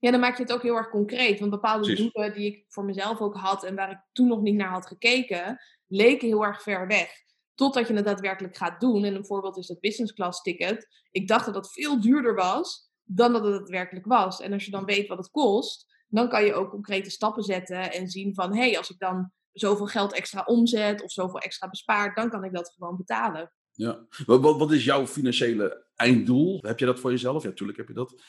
Ja, 0.00 0.10
dan 0.10 0.20
maak 0.20 0.36
je 0.36 0.42
het 0.42 0.52
ook 0.52 0.62
heel 0.62 0.76
erg 0.76 0.90
concreet. 0.90 1.38
Want 1.38 1.50
bepaalde 1.50 1.86
Precies. 1.86 2.12
doelen 2.12 2.32
die 2.32 2.46
ik 2.46 2.64
voor 2.68 2.84
mezelf 2.84 3.20
ook 3.20 3.36
had 3.36 3.64
en 3.64 3.74
waar 3.74 3.90
ik 3.90 3.98
toen 4.12 4.28
nog 4.28 4.40
niet 4.40 4.54
naar 4.54 4.70
had 4.70 4.86
gekeken, 4.86 5.60
leken 5.86 6.28
heel 6.28 6.44
erg 6.44 6.62
ver 6.62 6.86
weg. 6.86 7.10
Totdat 7.54 7.88
je 7.88 7.94
het 7.94 8.04
daadwerkelijk 8.04 8.56
gaat 8.56 8.80
doen. 8.80 9.04
En 9.04 9.14
een 9.14 9.26
voorbeeld 9.26 9.56
is 9.56 9.68
het 9.68 9.80
business 9.80 10.12
class 10.12 10.42
ticket. 10.42 10.88
Ik 11.10 11.28
dacht 11.28 11.44
dat 11.44 11.54
dat 11.54 11.72
veel 11.72 12.00
duurder 12.00 12.34
was 12.34 12.90
dan 13.04 13.32
dat 13.32 13.44
het 13.44 13.52
daadwerkelijk 13.52 14.06
was. 14.06 14.40
En 14.40 14.52
als 14.52 14.64
je 14.64 14.70
dan 14.70 14.84
weet 14.84 15.08
wat 15.08 15.18
het 15.18 15.30
kost, 15.30 15.86
dan 16.08 16.28
kan 16.28 16.44
je 16.44 16.54
ook 16.54 16.70
concrete 16.70 17.10
stappen 17.10 17.42
zetten 17.42 17.92
en 17.92 18.08
zien 18.08 18.34
van 18.34 18.54
hé, 18.54 18.60
hey, 18.60 18.78
als 18.78 18.90
ik 18.90 18.98
dan 18.98 19.32
zoveel 19.60 19.86
geld 19.86 20.12
extra 20.12 20.42
omzet 20.44 21.02
of 21.02 21.12
zoveel 21.12 21.40
extra 21.40 21.68
bespaard, 21.68 22.16
dan 22.16 22.30
kan 22.30 22.44
ik 22.44 22.52
dat 22.52 22.72
gewoon 22.76 22.96
betalen. 22.96 23.52
Ja. 23.72 24.06
Wat, 24.26 24.40
wat, 24.40 24.72
is 24.72 24.84
jouw 24.84 25.06
financiële 25.06 25.86
einddoel? 25.96 26.58
Heb 26.62 26.78
je 26.78 26.86
dat 26.86 27.00
voor 27.00 27.10
jezelf? 27.10 27.42
Ja, 27.42 27.52
tuurlijk 27.52 27.78
heb 27.78 27.88
je 27.88 27.94
dat. 27.94 28.22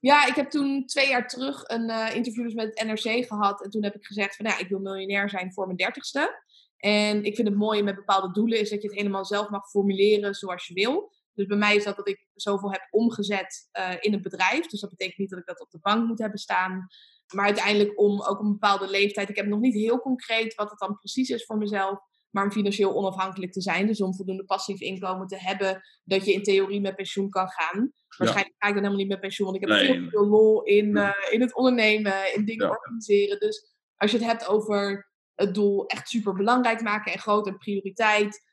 Ja, 0.00 0.26
ik 0.26 0.34
heb 0.34 0.50
toen 0.50 0.86
twee 0.86 1.08
jaar 1.08 1.28
terug 1.28 1.62
een 1.66 1.90
uh, 1.90 2.14
interview 2.14 2.44
dus 2.44 2.54
met 2.54 2.78
het 2.78 2.86
NRC 2.86 3.26
gehad. 3.26 3.64
En 3.64 3.70
toen 3.70 3.84
heb 3.84 3.94
ik 3.94 4.06
gezegd 4.06 4.36
van, 4.36 4.44
nou, 4.44 4.60
ik 4.60 4.68
wil 4.68 4.78
miljonair 4.78 5.30
zijn 5.30 5.52
voor 5.52 5.66
mijn 5.66 5.76
dertigste. 5.76 6.42
En 6.76 7.24
ik 7.24 7.34
vind 7.34 7.48
het 7.48 7.56
mooie 7.56 7.82
met 7.82 7.94
bepaalde 7.94 8.32
doelen 8.32 8.60
is 8.60 8.70
dat 8.70 8.82
je 8.82 8.88
het 8.88 8.96
helemaal 8.96 9.24
zelf 9.24 9.48
mag 9.48 9.68
formuleren 9.68 10.34
zoals 10.34 10.66
je 10.66 10.74
wil. 10.74 11.12
Dus 11.34 11.46
bij 11.46 11.56
mij 11.56 11.76
is 11.76 11.84
dat 11.84 11.96
dat 11.96 12.08
ik 12.08 12.26
zoveel 12.34 12.72
heb 12.72 12.86
omgezet 12.90 13.68
uh, 13.78 13.94
in 14.00 14.12
een 14.12 14.22
bedrijf. 14.22 14.66
Dus 14.66 14.80
dat 14.80 14.90
betekent 14.90 15.18
niet 15.18 15.30
dat 15.30 15.38
ik 15.38 15.46
dat 15.46 15.60
op 15.60 15.70
de 15.70 15.78
bank 15.82 16.06
moet 16.06 16.18
hebben 16.18 16.38
staan. 16.38 16.86
Maar 17.34 17.44
uiteindelijk 17.44 18.00
om 18.00 18.22
ook 18.22 18.40
een 18.40 18.52
bepaalde 18.52 18.90
leeftijd. 18.90 19.28
Ik 19.28 19.36
heb 19.36 19.46
nog 19.46 19.60
niet 19.60 19.74
heel 19.74 20.00
concreet 20.00 20.54
wat 20.54 20.70
het 20.70 20.78
dan 20.78 20.98
precies 20.98 21.28
is 21.28 21.44
voor 21.44 21.58
mezelf. 21.58 21.98
Maar 22.30 22.44
om 22.44 22.52
financieel 22.52 22.94
onafhankelijk 22.94 23.52
te 23.52 23.60
zijn. 23.60 23.86
Dus 23.86 24.00
om 24.00 24.14
voldoende 24.14 24.44
passief 24.44 24.80
inkomen 24.80 25.26
te 25.26 25.38
hebben. 25.38 25.82
Dat 26.04 26.24
je 26.24 26.32
in 26.32 26.42
theorie 26.42 26.80
met 26.80 26.96
pensioen 26.96 27.30
kan 27.30 27.48
gaan. 27.48 27.92
Waarschijnlijk 28.16 28.56
ga 28.58 28.68
ik 28.68 28.74
dan 28.74 28.82
helemaal 28.82 28.96
niet 28.96 29.08
met 29.08 29.20
pensioen. 29.20 29.46
Want 29.46 29.62
ik 29.62 29.68
heb 29.68 29.78
nee. 29.78 29.92
heel 29.92 30.10
veel 30.10 30.26
lol 30.26 30.62
in, 30.62 30.96
uh, 30.96 31.10
in 31.30 31.40
het 31.40 31.54
ondernemen. 31.54 32.34
In 32.34 32.44
dingen 32.44 32.70
organiseren. 32.70 33.38
Dus 33.38 33.74
als 33.96 34.10
je 34.10 34.16
het 34.16 34.26
hebt 34.26 34.48
over 34.48 35.10
het 35.34 35.54
doel 35.54 35.86
echt 35.86 36.08
super 36.08 36.34
belangrijk 36.34 36.82
maken. 36.82 37.12
En 37.12 37.18
groot 37.18 37.46
en 37.46 37.58
prioriteit 37.58 38.44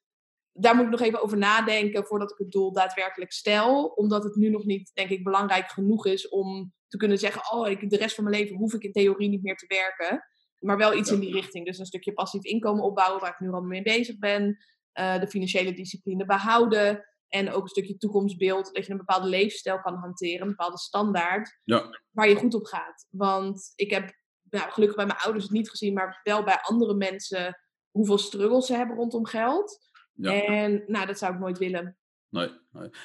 daar 0.54 0.76
moet 0.76 0.86
ik 0.86 0.92
nog 0.92 1.02
even 1.02 1.22
over 1.22 1.38
nadenken 1.38 2.06
voordat 2.06 2.32
ik 2.32 2.38
het 2.38 2.52
doel 2.52 2.74
daadwerkelijk 2.74 3.32
stel. 3.32 3.86
Omdat 3.86 4.24
het 4.24 4.36
nu 4.36 4.50
nog 4.50 4.64
niet, 4.64 4.92
denk 4.94 5.10
ik, 5.10 5.24
belangrijk 5.24 5.72
genoeg 5.72 6.06
is 6.06 6.30
om 6.30 6.74
te 6.94 7.00
kunnen 7.00 7.18
zeggen: 7.18 7.52
Oh, 7.52 7.70
ik, 7.70 7.90
de 7.90 7.98
rest 7.98 8.16
van 8.16 8.24
mijn 8.24 8.36
leven 8.36 8.56
hoef 8.56 8.74
ik 8.74 8.84
in 8.84 8.92
theorie 8.92 9.30
niet 9.30 9.44
meer 9.44 9.56
te 9.56 9.66
werken. 9.68 10.26
Maar 10.60 10.78
wel 10.78 10.94
iets 10.94 11.12
in 11.12 11.20
die 11.20 11.34
richting. 11.34 11.66
Dus 11.66 11.80
een 11.80 11.86
stukje 11.86 12.14
passief 12.14 12.44
inkomen 12.44 12.84
opbouwen, 12.84 13.22
waar 13.22 13.32
ik 13.32 13.40
nu 13.40 13.52
al 13.52 13.62
mee 13.62 13.82
bezig 13.82 14.18
ben. 14.18 14.58
Uh, 15.00 15.20
de 15.20 15.28
financiële 15.28 15.74
discipline 15.74 16.26
behouden. 16.26 17.06
En 17.28 17.52
ook 17.52 17.62
een 17.62 17.68
stukje 17.68 17.98
toekomstbeeld. 17.98 18.74
Dat 18.74 18.86
je 18.86 18.92
een 18.92 18.98
bepaalde 18.98 19.28
leefstijl 19.28 19.82
kan 19.82 19.96
hanteren, 19.96 20.42
een 20.42 20.48
bepaalde 20.48 20.78
standaard. 20.78 21.60
Ja. 21.64 22.00
Waar 22.12 22.30
je 22.30 22.36
goed 22.36 22.54
op 22.54 22.66
gaat. 22.66 23.08
Want 23.10 23.74
ik 23.76 23.90
heb 23.90 24.14
nou, 24.50 24.72
gelukkig 24.72 24.98
bij 24.98 25.06
mijn 25.06 25.20
ouders 25.20 25.44
het 25.44 25.54
niet 25.54 25.70
gezien, 25.70 25.94
maar 25.94 26.20
wel 26.24 26.44
bij 26.44 26.60
andere 26.62 26.94
mensen 26.94 27.60
hoeveel 27.92 28.18
struggles 28.18 28.66
ze 28.66 28.76
hebben 28.76 28.96
rondom 28.96 29.26
geld. 29.26 29.80
Ja. 30.14 30.44
En 30.44 30.84
nou, 30.88 31.06
dat 31.06 31.18
zou 31.18 31.34
ik 31.34 31.40
nooit 31.40 31.58
willen. 31.58 31.98
Nee. 32.34 32.50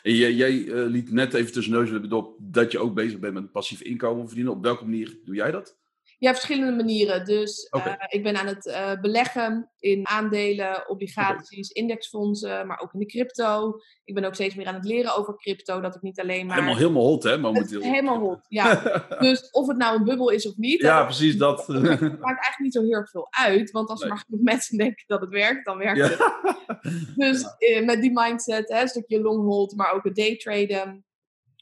En 0.02 0.14
jij, 0.14 0.54
uh, 0.54 0.86
liet 0.86 1.12
net 1.12 1.34
even 1.34 1.52
tussen 1.52 1.72
neus 1.72 1.90
en 1.90 2.12
op 2.12 2.36
dat 2.40 2.72
je 2.72 2.78
ook 2.78 2.94
bezig 2.94 3.18
bent 3.18 3.34
met 3.34 3.52
passief 3.52 3.80
inkomen 3.80 4.26
verdienen. 4.26 4.52
Op 4.52 4.62
welke 4.62 4.84
manier 4.84 5.18
doe 5.24 5.34
jij 5.34 5.50
dat? 5.50 5.78
Ja, 6.20 6.32
verschillende 6.32 6.76
manieren. 6.76 7.24
Dus 7.24 7.68
okay. 7.70 7.92
uh, 7.92 8.04
ik 8.08 8.22
ben 8.22 8.36
aan 8.36 8.46
het 8.46 8.66
uh, 8.66 9.00
beleggen 9.00 9.70
in 9.78 10.08
aandelen, 10.08 10.88
obligaties, 10.88 11.70
okay. 11.70 11.82
indexfondsen, 11.82 12.66
maar 12.66 12.80
ook 12.80 12.92
in 12.92 12.98
de 12.98 13.06
crypto. 13.06 13.80
Ik 14.04 14.14
ben 14.14 14.24
ook 14.24 14.34
steeds 14.34 14.54
meer 14.54 14.66
aan 14.66 14.74
het 14.74 14.84
leren 14.84 15.16
over 15.16 15.36
crypto, 15.36 15.80
dat 15.80 15.94
ik 15.94 16.02
niet 16.02 16.20
alleen 16.20 16.46
maar... 16.46 16.54
Helemaal, 16.54 16.76
helemaal 16.76 17.06
hot, 17.06 17.22
hè, 17.22 17.38
momenteel. 17.38 17.80
Helemaal 17.80 18.18
hot, 18.18 18.46
ja. 18.48 18.74
dus 19.20 19.50
of 19.50 19.66
het 19.66 19.76
nou 19.76 19.98
een 19.98 20.04
bubbel 20.04 20.30
is 20.30 20.48
of 20.48 20.56
niet... 20.56 20.80
Ja, 20.80 21.04
precies 21.04 21.36
dat. 21.36 21.56
dat 21.66 22.00
maakt 22.00 22.22
eigenlijk 22.22 22.58
niet 22.58 22.72
zo 22.72 22.82
heel 22.82 22.92
erg 22.92 23.10
veel 23.10 23.26
uit, 23.30 23.70
want 23.70 23.88
als 23.88 24.00
nee. 24.00 24.08
er 24.08 24.14
maar 24.14 24.24
genoeg 24.26 24.42
mensen 24.42 24.78
denken 24.78 25.04
dat 25.06 25.20
het 25.20 25.30
werkt, 25.30 25.64
dan 25.64 25.78
werkt 25.78 25.98
ja. 25.98 26.08
het. 26.08 27.16
Dus 27.16 27.44
uh, 27.58 27.84
met 27.84 28.00
die 28.00 28.12
mindset, 28.12 28.68
hè, 28.68 28.80
een 28.80 28.88
stukje 28.88 29.20
long 29.20 29.44
hold, 29.44 29.76
maar 29.76 29.92
ook 29.92 30.04
het 30.04 30.16
daytraden, 30.16 31.04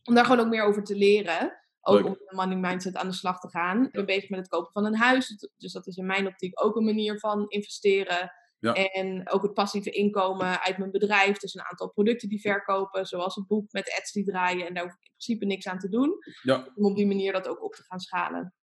om 0.04 0.14
daar 0.14 0.24
gewoon 0.24 0.40
ook 0.40 0.50
meer 0.50 0.64
over 0.64 0.84
te 0.84 0.96
leren... 0.96 1.64
Ook 1.88 1.94
Leuk. 1.94 2.06
om 2.06 2.12
de 2.12 2.34
money 2.34 2.56
mindset 2.56 2.96
aan 2.96 3.08
de 3.08 3.14
slag 3.14 3.40
te 3.40 3.48
gaan. 3.48 3.84
Ik 3.84 3.92
ben 3.92 4.06
bezig 4.06 4.28
met 4.28 4.38
het 4.38 4.48
kopen 4.48 4.72
van 4.72 4.84
een 4.84 4.96
huis. 4.96 5.48
Dus 5.56 5.72
dat 5.72 5.86
is 5.86 5.96
in 5.96 6.06
mijn 6.06 6.26
optiek 6.26 6.64
ook 6.64 6.76
een 6.76 6.84
manier 6.84 7.18
van 7.18 7.48
investeren. 7.48 8.32
Ja. 8.58 8.72
En 8.72 9.30
ook 9.30 9.42
het 9.42 9.54
passieve 9.54 9.90
inkomen 9.90 10.62
uit 10.62 10.78
mijn 10.78 10.90
bedrijf. 10.90 11.38
Dus 11.38 11.54
een 11.54 11.64
aantal 11.64 11.90
producten 11.90 12.28
die 12.28 12.40
verkopen. 12.40 13.06
Zoals 13.06 13.34
het 13.34 13.46
boek 13.46 13.72
met 13.72 13.96
Etsy 13.98 14.24
draaien. 14.24 14.66
En 14.66 14.74
daar 14.74 14.82
hoef 14.82 14.92
ik 14.92 15.04
in 15.04 15.12
principe 15.16 15.44
niks 15.44 15.66
aan 15.66 15.78
te 15.78 15.88
doen. 15.88 16.18
Ja. 16.42 16.68
Om 16.74 16.84
op 16.84 16.96
die 16.96 17.06
manier 17.06 17.32
dat 17.32 17.48
ook 17.48 17.64
op 17.64 17.74
te 17.74 17.82
gaan 17.82 18.00
schalen. 18.00 18.54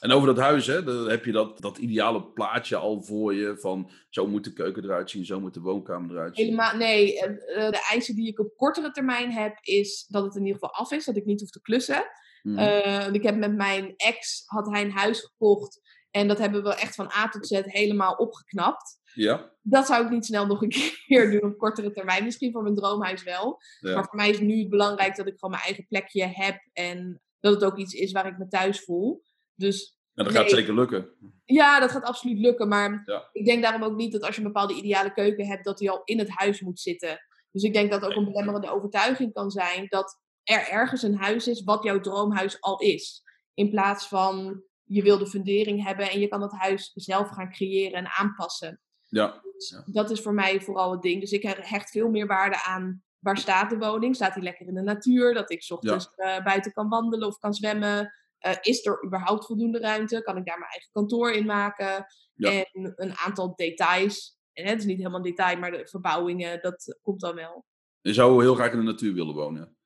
En 0.00 0.10
over 0.10 0.26
dat 0.26 0.38
huis, 0.38 0.66
hè, 0.66 0.82
dan 0.82 1.08
heb 1.08 1.24
je 1.24 1.32
dat, 1.32 1.60
dat 1.60 1.78
ideale 1.78 2.22
plaatje 2.22 2.76
al 2.76 3.02
voor 3.02 3.34
je 3.34 3.56
van 3.58 3.90
zo 4.10 4.26
moet 4.26 4.44
de 4.44 4.52
keuken 4.52 4.84
eruit 4.84 5.10
zien, 5.10 5.24
zo 5.24 5.40
moet 5.40 5.54
de 5.54 5.60
woonkamer 5.60 6.10
eruit 6.10 6.36
zien. 6.36 6.44
Helemaal, 6.44 6.76
nee. 6.76 7.14
De 7.46 7.86
eisen 7.90 8.14
die 8.14 8.28
ik 8.28 8.38
op 8.38 8.56
kortere 8.56 8.90
termijn 8.90 9.32
heb, 9.32 9.58
is 9.60 10.06
dat 10.08 10.24
het 10.24 10.34
in 10.34 10.44
ieder 10.44 10.60
geval 10.60 10.74
af 10.74 10.92
is, 10.92 11.04
dat 11.04 11.16
ik 11.16 11.24
niet 11.24 11.40
hoef 11.40 11.50
te 11.50 11.60
klussen. 11.60 12.04
Mhm. 12.42 12.58
Uh, 12.58 13.12
ik 13.12 13.22
heb 13.22 13.36
met 13.36 13.56
mijn 13.56 13.94
ex, 13.96 14.42
had 14.46 14.70
hij 14.70 14.82
een 14.84 14.90
huis 14.92 15.20
gekocht. 15.20 15.80
En 16.10 16.28
dat 16.28 16.38
hebben 16.38 16.62
we 16.62 16.74
echt 16.74 16.94
van 16.94 17.10
A 17.18 17.28
tot 17.28 17.46
Z 17.46 17.60
helemaal 17.62 18.14
opgeknapt. 18.14 18.98
Ja. 19.14 19.52
Dat 19.62 19.86
zou 19.86 20.04
ik 20.04 20.10
niet 20.10 20.24
snel 20.26 20.46
nog 20.46 20.62
een 20.62 20.68
keer 21.06 21.30
doen 21.30 21.50
op 21.52 21.58
kortere 21.58 21.92
termijn. 21.92 22.24
Misschien 22.24 22.52
voor 22.52 22.62
mijn 22.62 22.74
droomhuis 22.74 23.22
wel. 23.22 23.58
Ja. 23.80 23.94
Maar 23.94 24.04
voor 24.04 24.16
mij 24.16 24.30
is 24.30 24.40
nu 24.40 24.58
het 24.58 24.68
belangrijk 24.68 25.16
dat 25.16 25.26
ik 25.26 25.32
gewoon 25.38 25.50
mijn 25.50 25.62
eigen 25.66 25.86
plekje 25.86 26.26
heb. 26.26 26.60
En 26.72 27.22
dat 27.40 27.54
het 27.54 27.64
ook 27.64 27.78
iets 27.78 27.94
is 27.94 28.12
waar 28.12 28.26
ik 28.26 28.38
me 28.38 28.48
thuis 28.48 28.84
voel. 28.84 29.22
Dus 29.54 29.98
En 30.14 30.24
dat 30.24 30.32
gaat 30.32 30.50
zeker 30.50 30.74
lukken. 30.74 31.08
ja, 31.44 31.80
dat 31.80 31.90
gaat 31.90 32.02
absoluut 32.04 32.38
lukken. 32.38 32.68
Maar 32.68 33.02
Ja. 33.04 33.28
ik 33.32 33.44
denk 33.44 33.62
daarom 33.62 33.82
ook 33.82 33.96
niet 33.96 34.12
dat 34.12 34.22
als 34.22 34.34
je 34.34 34.40
een 34.40 34.46
bepaalde 34.52 34.74
ideale 34.74 35.12
keuken 35.12 35.46
hebt, 35.46 35.64
dat 35.64 35.78
die 35.78 35.90
al 35.90 36.02
in 36.04 36.18
het 36.18 36.28
huis 36.30 36.60
moet 36.60 36.80
zitten. 36.80 37.18
Dus 37.50 37.62
ik 37.62 37.72
denk 37.72 37.90
dat 37.90 38.04
ook 38.04 38.14
een 38.16 38.24
belemmerende 38.24 38.70
overtuiging 38.70 39.32
kan 39.32 39.50
zijn 39.50 39.86
dat 39.88 40.20
er 40.50 40.68
ergens 40.68 41.02
een 41.02 41.16
huis 41.16 41.48
is 41.48 41.62
wat 41.64 41.82
jouw 41.82 42.00
droomhuis 42.00 42.60
al 42.60 42.78
is. 42.78 43.22
In 43.54 43.70
plaats 43.70 44.08
van 44.08 44.62
je 44.84 45.02
wil 45.02 45.18
de 45.18 45.26
fundering 45.26 45.84
hebben 45.84 46.10
en 46.10 46.20
je 46.20 46.28
kan 46.28 46.40
dat 46.40 46.52
huis 46.52 46.92
zelf 46.94 47.28
gaan 47.28 47.50
creëren 47.52 47.98
en 47.98 48.10
aanpassen. 48.18 48.80
Ja. 49.08 49.40
Dus 49.42 49.68
Ja. 49.70 49.82
dat 49.92 50.10
is 50.10 50.20
voor 50.20 50.34
mij 50.34 50.60
vooral 50.60 50.90
het 50.92 51.02
ding. 51.02 51.20
Dus 51.20 51.32
ik 51.32 51.42
hecht 51.42 51.90
veel 51.90 52.08
meer 52.08 52.26
waarde 52.26 52.62
aan 52.62 53.02
waar 53.18 53.36
staat 53.36 53.70
de 53.70 53.78
woning. 53.78 54.14
Staat 54.14 54.34
die 54.34 54.42
lekker 54.42 54.66
in 54.66 54.74
de 54.74 54.82
natuur? 54.82 55.34
Dat 55.34 55.50
ik 55.50 55.66
ochtends 55.68 56.10
eh, 56.16 56.42
buiten 56.44 56.72
kan 56.72 56.88
wandelen 56.88 57.28
of 57.28 57.38
kan 57.38 57.54
zwemmen. 57.54 58.12
Eh, 58.38 58.56
is 58.60 58.86
er 58.86 59.04
überhaupt 59.04 59.46
voldoende 59.46 59.78
ruimte? 59.78 60.22
Kan 60.22 60.36
ik 60.36 60.46
daar 60.46 60.58
mijn 60.58 60.70
eigen 60.70 60.90
kantoor 60.92 61.30
in 61.32 61.46
maken? 61.46 62.06
Ja. 62.34 62.50
En 62.50 62.92
een 62.96 63.16
aantal 63.16 63.54
details. 63.54 64.38
En 64.52 64.64
het 64.66 64.78
is 64.78 64.84
niet 64.84 64.96
helemaal 64.96 65.18
een 65.18 65.24
detail, 65.24 65.58
maar 65.58 65.70
de 65.70 65.86
verbouwingen, 65.86 66.60
dat 66.62 66.98
komt 67.02 67.20
dan 67.20 67.34
wel. 67.34 67.64
Je 68.00 68.12
zou 68.14 68.42
heel 68.42 68.54
graag 68.54 68.72
in 68.72 68.78
de 68.78 68.84
natuur 68.84 69.14
willen 69.14 69.34
wonen. 69.34 69.76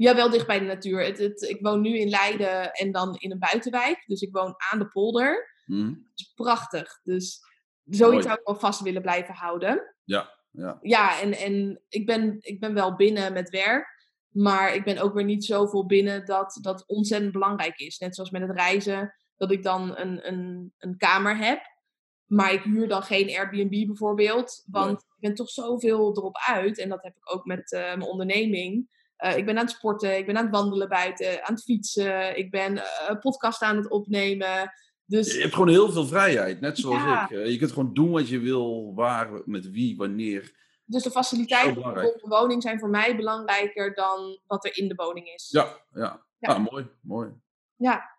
Ja, 0.00 0.14
wel 0.14 0.30
dicht 0.30 0.46
bij 0.46 0.58
de 0.58 0.64
natuur. 0.64 1.04
Het, 1.04 1.18
het, 1.18 1.42
ik 1.42 1.58
woon 1.60 1.80
nu 1.80 1.98
in 1.98 2.08
Leiden 2.08 2.72
en 2.72 2.92
dan 2.92 3.16
in 3.18 3.30
een 3.30 3.38
buitenwijk. 3.38 4.04
Dus 4.06 4.20
ik 4.20 4.32
woon 4.32 4.54
aan 4.70 4.78
de 4.78 4.88
polder. 4.88 5.54
Mhm. 5.66 5.88
Dat 5.88 5.98
is 6.14 6.32
prachtig. 6.34 7.00
Dus 7.02 7.40
zoiets 7.84 8.12
Mooi. 8.12 8.22
zou 8.22 8.34
ik 8.34 8.46
wel 8.46 8.58
vast 8.58 8.80
willen 8.80 9.02
blijven 9.02 9.34
houden. 9.34 9.94
Ja, 10.04 10.34
ja. 10.50 10.78
Ja, 10.80 11.20
en, 11.20 11.32
en 11.32 11.82
ik, 11.88 12.06
ben, 12.06 12.36
ik 12.40 12.60
ben 12.60 12.74
wel 12.74 12.96
binnen 12.96 13.32
met 13.32 13.50
werk. 13.50 14.08
Maar 14.28 14.74
ik 14.74 14.84
ben 14.84 14.98
ook 14.98 15.14
weer 15.14 15.24
niet 15.24 15.44
zoveel 15.44 15.86
binnen 15.86 16.24
dat 16.24 16.58
dat 16.60 16.86
ontzettend 16.86 17.32
belangrijk 17.32 17.78
is. 17.78 17.98
Net 17.98 18.14
zoals 18.14 18.30
met 18.30 18.42
het 18.42 18.50
reizen, 18.50 19.14
dat 19.36 19.50
ik 19.50 19.62
dan 19.62 19.96
een, 19.96 20.28
een, 20.28 20.72
een 20.78 20.96
kamer 20.96 21.36
heb. 21.36 21.60
Maar 22.26 22.52
ik 22.52 22.62
huur 22.62 22.88
dan 22.88 23.02
geen 23.02 23.28
Airbnb 23.28 23.86
bijvoorbeeld. 23.86 24.64
Want 24.66 24.86
Nee. 24.86 24.96
ik 24.96 25.20
ben 25.20 25.34
toch 25.34 25.50
zoveel 25.50 26.16
erop 26.16 26.36
uit. 26.46 26.78
En 26.78 26.88
dat 26.88 27.02
heb 27.02 27.16
ik 27.16 27.34
ook 27.34 27.44
met 27.44 27.72
eh, 27.72 27.80
mijn 27.80 28.02
onderneming. 28.02 28.98
Eh, 29.20 29.36
ik 29.36 29.44
ben 29.46 29.56
aan 29.58 29.64
het 29.64 29.74
sporten, 29.74 30.16
ik 30.16 30.26
ben 30.26 30.36
aan 30.36 30.44
het 30.44 30.54
wandelen 30.54 30.88
buiten, 30.88 31.46
aan 31.46 31.54
het 31.54 31.62
fietsen. 31.62 32.36
Ik 32.36 32.50
ben 32.50 32.76
eh, 32.78 33.18
podcast 33.20 33.62
aan 33.62 33.76
het 33.76 33.90
opnemen. 33.90 34.72
Dus 35.04 35.34
Je 35.34 35.40
hebt 35.40 35.52
gewoon 35.52 35.68
heel 35.68 35.92
veel 35.92 36.06
vrijheid, 36.06 36.60
net 36.60 36.78
zoals 36.78 37.02
Ja. 37.02 37.24
ik. 37.24 37.30
Eh, 37.30 37.50
Je 37.50 37.58
kunt 37.58 37.72
gewoon 37.72 37.94
doen 37.94 38.10
wat 38.10 38.28
je 38.28 38.38
wil, 38.38 38.94
waar, 38.94 39.42
met 39.44 39.70
wie, 39.70 39.96
wanneer. 39.96 40.58
Dus 40.84 41.02
de 41.02 41.10
faciliteiten 41.10 41.82
rond 41.82 42.20
de 42.20 42.28
woning 42.28 42.62
zijn 42.62 42.78
voor 42.78 42.88
mij 42.90 43.16
belangrijker 43.16 43.94
dan 43.94 44.40
wat 44.46 44.64
er 44.64 44.76
in 44.76 44.88
de 44.88 44.94
woning 44.94 45.26
is. 45.28 45.48
Ja, 45.50 45.76
ja. 45.94 46.26
Ja. 46.38 46.48
Ah, 46.54 46.70
mooi, 46.70 46.88
mooi. 47.02 47.30
Ja. 47.76 48.18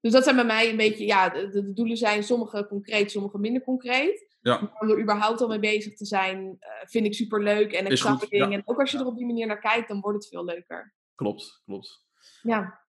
Dus 0.00 0.12
dat 0.12 0.24
zijn 0.24 0.36
bij 0.36 0.44
mij 0.44 0.70
een 0.70 0.76
beetje, 0.76 1.06
ja, 1.06 1.28
de, 1.28 1.48
de 1.48 1.72
doelen 1.72 1.96
zijn 1.96 2.22
sommige 2.22 2.66
concreet, 2.68 3.10
sommige 3.10 3.38
minder 3.38 3.62
concreet. 3.62 4.35
Ja. 4.46 4.72
Om 4.78 4.90
er 4.90 5.00
überhaupt 5.00 5.40
al 5.40 5.48
mee 5.48 5.58
bezig 5.58 5.96
te 5.96 6.04
zijn, 6.04 6.56
eh, 6.58 6.70
vind 6.88 7.06
ik 7.06 7.14
super 7.14 7.42
leuk 7.42 7.72
en 7.72 7.82
goed, 7.82 7.90
exciting. 7.90 8.30
ja. 8.30 8.50
En 8.50 8.62
ook 8.64 8.80
als 8.80 8.90
je 8.90 8.98
er 8.98 9.06
op 9.06 9.16
die 9.16 9.26
manier 9.26 9.46
naar 9.46 9.60
kijkt, 9.60 9.88
dan 9.88 10.00
wordt 10.00 10.18
het 10.18 10.28
veel 10.28 10.44
leuker. 10.44 10.94
Klopt, 11.14 11.62
klopt. 11.64 12.04
Ja, 12.42 12.84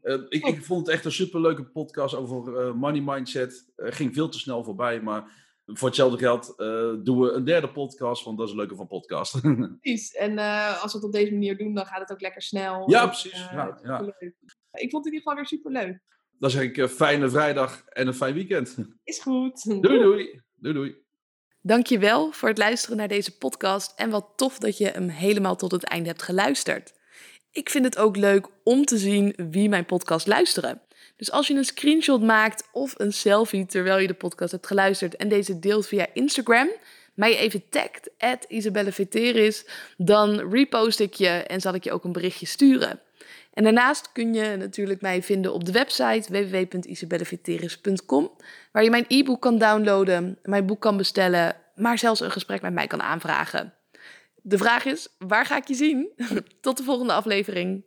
Eh, 0.00 0.14
ik, 0.28 0.46
ik 0.46 0.64
vond 0.64 0.86
het 0.86 0.94
echt 0.94 1.04
een 1.04 1.12
superleuke 1.12 1.64
podcast 1.64 2.14
over 2.14 2.56
eh, 2.66 2.72
money 2.74 3.00
mindset. 3.00 3.72
Eh, 3.76 3.92
ging 3.92 4.14
veel 4.14 4.28
te 4.28 4.38
snel 4.38 4.64
voorbij, 4.64 5.00
maar 5.00 5.48
voor 5.66 5.88
hetzelfde 5.88 6.18
geld 6.18 6.54
doen 7.04 7.20
we 7.20 7.32
een 7.32 7.44
derde 7.44 7.72
podcast, 7.72 8.24
want 8.24 8.36
dat 8.38 8.46
is 8.46 8.52
het 8.52 8.60
leuke 8.62 8.76
van 8.76 8.86
podcast. 8.86 9.40
precies. 9.80 10.12
En 10.14 10.38
als 10.80 10.92
we 10.92 10.98
het 10.98 11.04
op 11.06 11.12
deze 11.12 11.32
manier 11.32 11.58
doen, 11.58 11.74
dan 11.74 11.86
gaat 11.86 12.00
het 12.00 12.12
ook 12.12 12.20
lekker 12.20 12.42
snel. 12.42 12.90
Ja, 12.90 13.06
precies. 13.06 13.38
Ja, 13.52 13.76
superleuk. 13.76 14.34
Ik 14.72 14.90
vond 14.90 15.04
het 15.04 15.12
in 15.12 15.12
ieder 15.12 15.18
geval 15.18 15.34
weer 15.34 15.46
super 15.46 15.72
leuk. 15.72 16.00
Dan 16.38 16.50
zeg 16.50 16.62
ik 16.62 16.88
fijne 16.88 17.30
vrijdag 17.30 17.84
en 17.84 18.06
een 18.06 18.14
fijn 18.14 18.34
weekend. 18.34 18.76
Is 19.04 19.18
goed. 19.18 19.82
Doei 19.82 19.98
doei. 19.98 20.40
Doei 20.60 20.74
doei. 20.74 20.96
Dankjewel 21.62 22.32
voor 22.32 22.48
het 22.48 22.58
luisteren 22.58 22.96
naar 22.96 23.08
deze 23.08 23.36
podcast 23.36 23.92
en 23.96 24.10
wat 24.10 24.32
tof 24.36 24.58
dat 24.58 24.78
je 24.78 24.86
hem 24.86 25.08
helemaal 25.08 25.56
tot 25.56 25.72
het 25.72 25.84
einde 25.84 26.08
hebt 26.08 26.22
geluisterd. 26.22 26.92
Ik 27.50 27.70
vind 27.70 27.84
het 27.84 27.98
ook 27.98 28.16
leuk 28.16 28.48
om 28.64 28.84
te 28.84 28.98
zien 28.98 29.34
wie 29.50 29.68
mijn 29.68 29.84
podcast 29.84 30.26
luisteren. 30.26 30.82
Dus 31.16 31.30
als 31.30 31.46
je 31.46 31.54
een 31.54 31.64
screenshot 31.64 32.22
maakt 32.22 32.68
of 32.72 32.94
een 32.96 33.12
selfie 33.12 33.66
terwijl 33.66 33.98
je 33.98 34.06
de 34.06 34.14
podcast 34.14 34.52
hebt 34.52 34.66
geluisterd 34.66 35.16
en 35.16 35.28
deze 35.28 35.58
deelt 35.58 35.86
via 35.86 36.06
Instagram 36.12 36.68
mij 37.14 37.36
even 37.36 37.68
tagt, 37.68 38.10
Isabelle 38.48 38.92
Veteris, 38.92 39.66
dan 39.96 40.50
repost 40.50 41.00
ik 41.00 41.14
je 41.14 41.28
en 41.28 41.60
zal 41.60 41.74
ik 41.74 41.84
je 41.84 41.92
ook 41.92 42.04
een 42.04 42.12
berichtje 42.12 42.46
sturen. 42.46 43.00
En 43.60 43.66
daarnaast 43.66 44.12
kun 44.12 44.34
je 44.34 44.56
natuurlijk 44.56 45.00
mij 45.00 45.22
vinden 45.22 45.52
op 45.52 45.64
de 45.64 45.72
website 45.72 46.32
www.isabelleveteris.com, 46.32 48.30
waar 48.72 48.82
je 48.82 48.90
mijn 48.90 49.04
e-book 49.08 49.40
kan 49.40 49.58
downloaden, 49.58 50.38
mijn 50.42 50.66
boek 50.66 50.80
kan 50.80 50.96
bestellen, 50.96 51.56
maar 51.74 51.98
zelfs 51.98 52.20
een 52.20 52.30
gesprek 52.30 52.62
met 52.62 52.72
mij 52.72 52.86
kan 52.86 53.02
aanvragen. 53.02 53.74
De 54.42 54.58
vraag 54.58 54.84
is, 54.84 55.08
waar 55.18 55.46
ga 55.46 55.56
ik 55.56 55.68
je 55.68 55.74
zien? 55.74 56.08
Tot 56.60 56.76
de 56.76 56.82
volgende 56.82 57.12
aflevering. 57.12 57.84